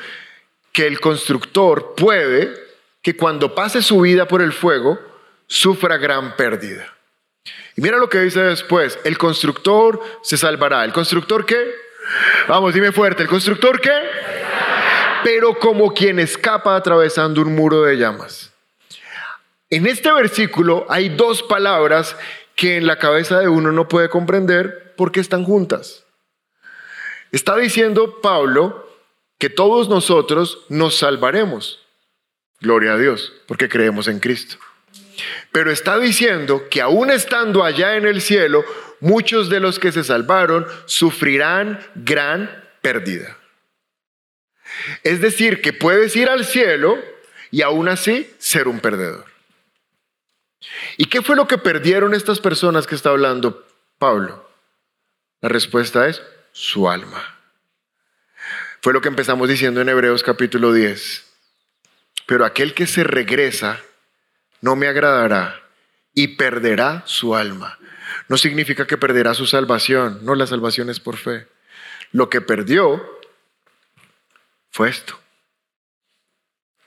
que 0.71 0.85
el 0.85 0.99
constructor 0.99 1.95
puede 1.95 2.64
que 3.05 3.15
cuando 3.15 3.53
pase 3.53 3.83
su 3.83 4.01
vida 4.01 4.27
por 4.27 4.41
el 4.41 4.51
fuego, 4.51 4.99
sufra 5.45 5.97
gran 5.97 6.35
pérdida. 6.35 6.91
Y 7.75 7.81
mira 7.81 7.99
lo 7.99 8.09
que 8.09 8.17
dice 8.21 8.39
después, 8.39 8.97
el 9.03 9.19
constructor 9.19 10.01
se 10.23 10.37
salvará. 10.37 10.83
¿El 10.83 10.91
constructor 10.91 11.45
qué? 11.45 11.69
Vamos, 12.47 12.73
dime 12.73 12.91
fuerte, 12.91 13.21
¿el 13.21 13.29
constructor 13.29 13.79
qué? 13.79 13.93
Pero 15.23 15.59
como 15.59 15.93
quien 15.93 16.17
escapa 16.17 16.75
atravesando 16.75 17.43
un 17.43 17.53
muro 17.53 17.83
de 17.83 17.95
llamas. 17.95 18.51
En 19.69 19.85
este 19.85 20.11
versículo 20.11 20.87
hay 20.89 21.09
dos 21.09 21.43
palabras 21.43 22.17
que 22.55 22.77
en 22.77 22.87
la 22.87 22.97
cabeza 22.97 23.39
de 23.39 23.47
uno 23.47 23.71
no 23.71 23.87
puede 23.87 24.09
comprender 24.09 24.95
porque 24.97 25.19
están 25.19 25.43
juntas. 25.43 26.05
Está 27.31 27.55
diciendo 27.55 28.19
Pablo 28.19 28.89
que 29.37 29.51
todos 29.51 29.89
nosotros 29.89 30.65
nos 30.69 30.95
salvaremos. 30.97 31.84
Gloria 32.61 32.93
a 32.93 32.97
Dios, 32.97 33.33
porque 33.47 33.69
creemos 33.69 34.07
en 34.07 34.19
Cristo. 34.19 34.57
Pero 35.51 35.71
está 35.71 35.97
diciendo 35.97 36.67
que 36.69 36.81
aún 36.81 37.11
estando 37.11 37.63
allá 37.63 37.95
en 37.95 38.05
el 38.05 38.21
cielo, 38.21 38.63
muchos 38.99 39.49
de 39.49 39.59
los 39.59 39.79
que 39.79 39.91
se 39.91 40.03
salvaron 40.03 40.65
sufrirán 40.85 41.79
gran 41.95 42.63
pérdida. 42.81 43.37
Es 45.03 45.21
decir, 45.21 45.61
que 45.61 45.73
puedes 45.73 46.15
ir 46.15 46.29
al 46.29 46.45
cielo 46.45 46.97
y 47.51 47.61
aún 47.61 47.87
así 47.87 48.29
ser 48.37 48.67
un 48.67 48.79
perdedor. 48.79 49.25
¿Y 50.97 51.05
qué 51.05 51.21
fue 51.21 51.35
lo 51.35 51.47
que 51.47 51.57
perdieron 51.57 52.13
estas 52.13 52.39
personas 52.39 52.87
que 52.87 52.95
está 52.95 53.09
hablando 53.09 53.65
Pablo? 53.97 54.49
La 55.41 55.49
respuesta 55.49 56.07
es 56.07 56.21
su 56.51 56.89
alma. 56.89 57.39
Fue 58.81 58.93
lo 58.93 59.01
que 59.01 59.09
empezamos 59.09 59.49
diciendo 59.49 59.81
en 59.81 59.89
Hebreos 59.89 60.23
capítulo 60.23 60.73
10. 60.73 61.24
Pero 62.25 62.45
aquel 62.45 62.73
que 62.73 62.87
se 62.87 63.03
regresa 63.03 63.81
no 64.61 64.75
me 64.75 64.87
agradará 64.87 65.61
y 66.13 66.29
perderá 66.29 67.03
su 67.05 67.35
alma. 67.35 67.77
No 68.27 68.37
significa 68.37 68.87
que 68.87 68.97
perderá 68.97 69.33
su 69.33 69.45
salvación, 69.45 70.19
no, 70.23 70.35
la 70.35 70.47
salvación 70.47 70.89
es 70.89 70.99
por 70.99 71.17
fe. 71.17 71.47
Lo 72.11 72.29
que 72.29 72.41
perdió 72.41 73.03
fue 74.71 74.89
esto. 74.89 75.19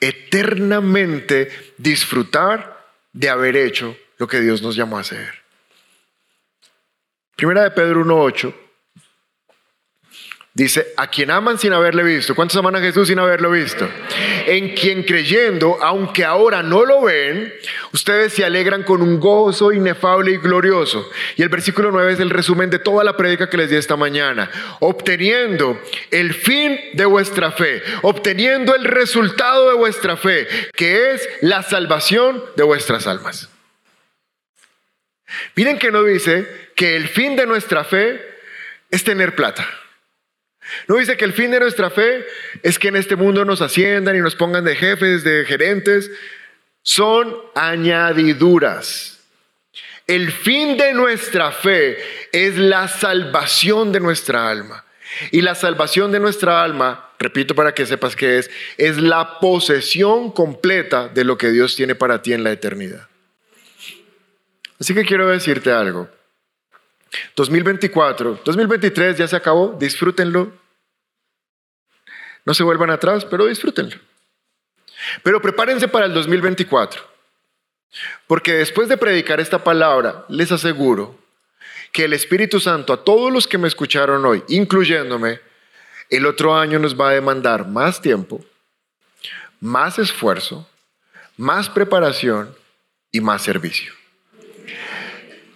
Eternamente 0.01 1.75
disfrutar 1.77 2.87
de 3.13 3.29
haber 3.29 3.57
hecho 3.57 3.97
lo 4.17 4.27
que 4.27 4.41
Dios 4.41 4.63
nos 4.63 4.77
llamó 4.77 4.99
a 4.99 5.03
hacer. 5.03 5.43
Primera 7.37 7.63
de 7.63 7.71
Pedro 7.71 8.05
1.8 8.05 8.68
Dice, 10.59 10.89
a 10.97 11.07
quien 11.07 11.31
aman 11.31 11.57
sin 11.57 11.73
haberle 11.73 12.03
visto. 12.03 12.35
¿Cuántos 12.35 12.57
aman 12.57 12.75
a 12.75 12.81
Jesús 12.81 13.07
sin 13.07 13.21
haberlo 13.21 13.53
visto? 13.53 13.89
En 14.45 14.75
quien 14.75 15.05
creyendo, 15.05 15.79
aunque 15.81 16.25
ahora 16.25 16.65
no 16.65 16.85
lo 16.85 17.03
ven, 17.03 17.55
ustedes 17.93 18.33
se 18.33 18.45
alegran 18.45 18.83
con 18.83 19.01
un 19.01 19.21
gozo 19.21 19.71
inefable 19.71 20.33
y 20.33 20.39
glorioso. 20.39 21.09
Y 21.37 21.43
el 21.43 21.49
versículo 21.49 21.93
9 21.93 22.15
es 22.15 22.19
el 22.19 22.31
resumen 22.31 22.71
de 22.71 22.81
toda 22.81 23.05
la 23.05 23.17
prédica 23.17 23.49
que 23.49 23.57
les 23.57 23.71
di 23.71 23.77
esta 23.77 23.95
mañana. 23.95 24.51
Obteniendo 24.81 25.81
el 26.11 26.35
fin 26.35 26.77
de 26.95 27.05
vuestra 27.05 27.53
fe, 27.53 27.81
obteniendo 28.03 28.75
el 28.75 28.85
resultado 28.85 29.69
de 29.69 29.77
vuestra 29.77 30.17
fe, 30.17 30.49
que 30.75 31.13
es 31.13 31.29
la 31.41 31.63
salvación 31.63 32.43
de 32.57 32.65
vuestras 32.65 33.07
almas. 33.07 33.49
Miren 35.55 35.79
que 35.79 35.93
no 35.93 36.03
dice 36.03 36.49
que 36.75 36.97
el 36.97 37.07
fin 37.07 37.37
de 37.37 37.47
nuestra 37.47 37.85
fe 37.85 38.21
es 38.91 39.05
tener 39.05 39.37
plata. 39.37 39.65
No 40.87 40.97
dice 40.97 41.17
que 41.17 41.25
el 41.25 41.33
fin 41.33 41.51
de 41.51 41.61
nuestra 41.61 41.91
fe 41.91 42.27
es 42.63 42.79
que 42.79 42.89
en 42.89 42.97
este 42.97 43.17
mundo 43.17 43.45
nos 43.45 43.61
asciendan 43.61 44.17
y 44.17 44.21
nos 44.21 44.35
pongan 44.35 44.65
de 44.65 44.77
jefes, 44.77 45.25
de 45.25 45.45
gerentes. 45.45 46.11
Son 46.83 47.37
añadiduras. 47.55 49.19
El 50.07 50.33
fin 50.33 50.77
de 50.79 50.95
nuestra 50.95 51.53
fe 51.53 51.99
es 52.33 52.57
la 52.57 52.89
salvación 52.89 53.93
de 53.93 54.01
nuestra 54.01 54.49
alma. 54.49 54.85
Y 55.31 55.41
la 55.43 55.55
salvación 55.55 56.13
de 56.13 56.21
nuestra 56.21 56.63
alma, 56.63 57.11
repito 57.19 57.55
para 57.55 57.75
que 57.75 57.87
sepas 57.87 58.17
qué 58.17 58.39
es, 58.39 58.51
es 58.77 58.99
la 58.99 59.39
posesión 59.41 60.33
completa 60.33 61.09
de 61.09 61.25
lo 61.25 61.37
que 61.37 61.51
Dios 61.51 61.77
tiene 61.77 61.95
para 61.95 62.23
ti 62.23 62.33
en 62.33 62.45
la 62.45 62.53
eternidad. 62.53 63.09
Así 64.81 64.95
que 64.95 65.05
quiero 65.05 65.29
decirte 65.29 65.73
algo. 65.73 66.09
2024, 67.37 68.41
2023 68.45 69.19
ya 69.19 69.29
se 69.29 69.37
acabó, 69.37 69.77
disfrútenlo. 69.79 70.53
No 72.45 72.55
se 72.55 72.63
vuelvan 72.63 72.91
atrás, 72.91 73.25
pero 73.25 73.47
disfrútenlo. 73.47 73.97
Pero 75.23 75.41
prepárense 75.41 75.89
para 75.89 76.07
el 76.07 76.15
2024. 76.15 77.03
Porque 78.27 78.55
después 78.55 78.89
de 78.89 78.97
predicar 78.97 79.41
esta 79.41 79.63
palabra, 79.63 80.25
les 80.29 80.53
aseguro 80.53 81.19
que 81.93 82.05
el 82.05 82.13
Espíritu 82.13 82.61
Santo 82.61 82.93
a 82.93 83.05
todos 83.05 83.33
los 83.33 83.47
que 83.47 83.59
me 83.59 83.69
escucharon 83.69 84.25
hoy, 84.25 84.45
incluyéndome, 84.49 85.41
el 86.11 86.27
otro 86.27 86.57
año 86.57 86.79
nos 86.79 86.99
va 86.99 87.11
a 87.11 87.15
demandar 87.15 87.67
más 87.67 88.01
tiempo, 88.01 88.45
más 89.61 89.99
esfuerzo, 89.99 90.69
más 91.37 91.69
preparación 91.69 92.55
y 93.13 93.21
más 93.21 93.43
servicio. 93.43 93.98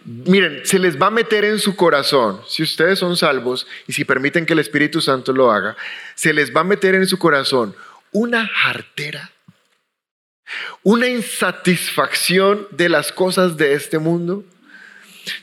Miren, 0.04 0.62
se 0.64 0.78
les 0.78 1.00
va 1.00 1.06
a 1.06 1.10
meter 1.10 1.44
en 1.44 1.58
su 1.58 1.76
corazón, 1.76 2.40
si 2.48 2.62
ustedes 2.62 2.98
son 2.98 3.16
salvos 3.16 3.66
y 3.86 3.92
si 3.92 4.04
permiten 4.04 4.46
que 4.46 4.52
el 4.52 4.58
Espíritu 4.58 5.00
Santo 5.00 5.32
lo 5.32 5.50
haga, 5.52 5.76
se 6.14 6.32
les 6.32 6.54
va 6.54 6.62
a 6.62 6.64
meter 6.64 6.94
en 6.94 7.06
su 7.06 7.18
corazón 7.18 7.74
una 8.10 8.46
jartera, 8.46 9.30
una 10.82 11.06
insatisfacción 11.06 12.66
de 12.70 12.88
las 12.88 13.12
cosas 13.12 13.56
de 13.56 13.74
este 13.74 13.98
mundo 13.98 14.44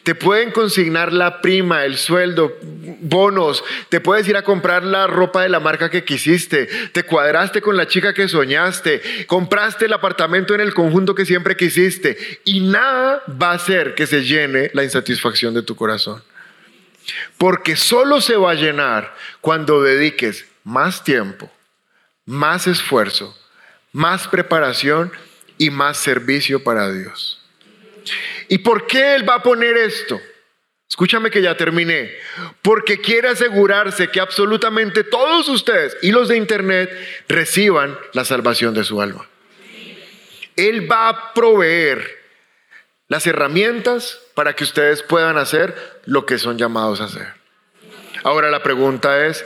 te 0.04 0.14
pueden 0.14 0.52
consignar 0.52 1.14
la 1.14 1.42
prima, 1.42 1.86
el 1.86 1.98
sueldo, 1.98 2.58
bonos. 2.62 3.64
Te 3.88 4.02
puedes 4.02 4.28
ir 4.28 4.36
a 4.36 4.44
comprar 4.44 4.84
la 4.84 5.08
ropa 5.08 5.44
de 5.44 5.50
la 5.50 5.60
marca 5.60 5.90
que 5.90 6.04
quisiste. 6.04 6.68
Te 6.92 7.04
cuadraste 7.04 7.62
con 7.62 7.78
la 7.78 7.88
chica 7.88 8.14
que 8.14 8.28
soñaste. 8.28 9.26
Compraste 9.28 9.86
el 9.86 9.94
apartamento 9.94 10.54
en 10.54 10.62
el 10.62 10.74
conjunto 10.74 11.16
que 11.16 11.26
siempre 11.26 11.56
quisiste. 11.56 12.18
Y 12.44 12.60
nada 12.60 13.24
va 13.42 13.52
a 13.52 13.56
hacer 13.56 13.96
que 13.96 14.08
se 14.08 14.24
llene 14.24 14.70
la 14.74 14.84
insatisfacción 14.84 15.54
de 15.54 15.64
tu 15.64 15.76
corazón. 15.76 16.22
Porque 17.38 17.76
solo 17.76 18.20
se 18.20 18.36
va 18.36 18.52
a 18.52 18.56
llenar 18.56 19.16
cuando 19.40 19.82
dediques 19.82 20.46
más 20.64 21.04
tiempo, 21.04 21.50
más 22.26 22.68
esfuerzo, 22.68 23.36
más 23.94 24.28
preparación 24.28 25.12
y 25.58 25.70
más 25.70 25.98
servicio 25.98 26.64
para 26.64 26.92
Dios. 26.92 27.39
¿Y 28.48 28.60
por 28.60 28.88
qué 28.88 29.16
Él 29.16 29.28
va 29.28 29.36
a 29.36 29.44
poner 29.44 29.78
esto? 29.78 30.20
Escúchame 30.90 31.30
que 31.30 31.42
ya 31.42 31.56
terminé. 31.56 32.12
Porque 32.62 33.00
quiere 33.00 33.30
asegurarse 33.30 34.10
que 34.10 34.20
absolutamente 34.20 35.04
todos 35.04 35.48
ustedes 35.48 35.96
y 36.02 36.12
los 36.12 36.28
de 36.30 36.38
Internet 36.38 36.92
reciban 37.28 37.98
la 38.14 38.26
salvación 38.26 38.74
de 38.74 38.84
su 38.84 39.02
alma. 39.02 39.28
Él 40.56 40.92
va 40.92 41.10
a 41.10 41.34
proveer 41.34 42.20
las 43.08 43.26
herramientas 43.28 44.20
para 44.34 44.56
que 44.56 44.64
ustedes 44.64 45.04
puedan 45.04 45.38
hacer 45.38 46.02
lo 46.06 46.26
que 46.26 46.38
son 46.38 46.58
llamados 46.58 47.02
a 47.02 47.06
hacer. 47.06 47.34
Ahora 48.24 48.50
la 48.50 48.64
pregunta 48.64 49.26
es, 49.26 49.46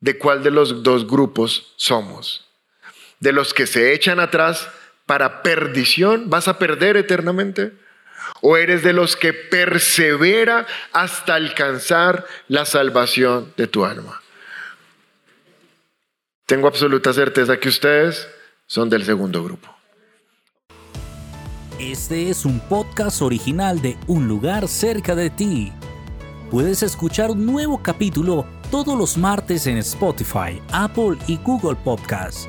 ¿de 0.00 0.18
cuál 0.18 0.42
de 0.42 0.50
los 0.50 0.82
dos 0.82 1.06
grupos 1.06 1.74
somos? 1.76 2.46
¿De 3.20 3.32
los 3.32 3.54
que 3.54 3.66
se 3.66 3.92
echan 3.94 4.20
atrás 4.20 4.68
para 5.06 5.42
perdición? 5.42 6.28
¿Vas 6.28 6.48
a 6.48 6.58
perder 6.58 6.96
eternamente? 6.96 7.72
¿O 8.42 8.56
eres 8.56 8.82
de 8.82 8.92
los 8.92 9.16
que 9.16 9.32
persevera 9.32 10.66
hasta 10.92 11.36
alcanzar 11.36 12.26
la 12.48 12.66
salvación 12.66 13.52
de 13.56 13.66
tu 13.68 13.84
alma? 13.84 14.20
Tengo 16.44 16.68
absoluta 16.68 17.12
certeza 17.12 17.58
que 17.58 17.68
ustedes 17.68 18.28
son 18.66 18.90
del 18.90 19.04
segundo 19.04 19.42
grupo. 19.42 19.74
Este 21.78 22.30
es 22.30 22.44
un 22.44 22.60
podcast 22.60 23.20
original 23.20 23.82
de 23.82 23.96
Un 24.06 24.28
lugar 24.28 24.66
cerca 24.66 25.14
de 25.14 25.30
ti. 25.30 25.72
Puedes 26.50 26.82
escuchar 26.82 27.30
un 27.30 27.44
nuevo 27.44 27.82
capítulo 27.82 28.46
todos 28.70 28.96
los 28.96 29.18
martes 29.18 29.66
en 29.66 29.76
Spotify, 29.78 30.60
Apple 30.72 31.18
y 31.26 31.36
Google 31.38 31.76
Podcasts. 31.84 32.48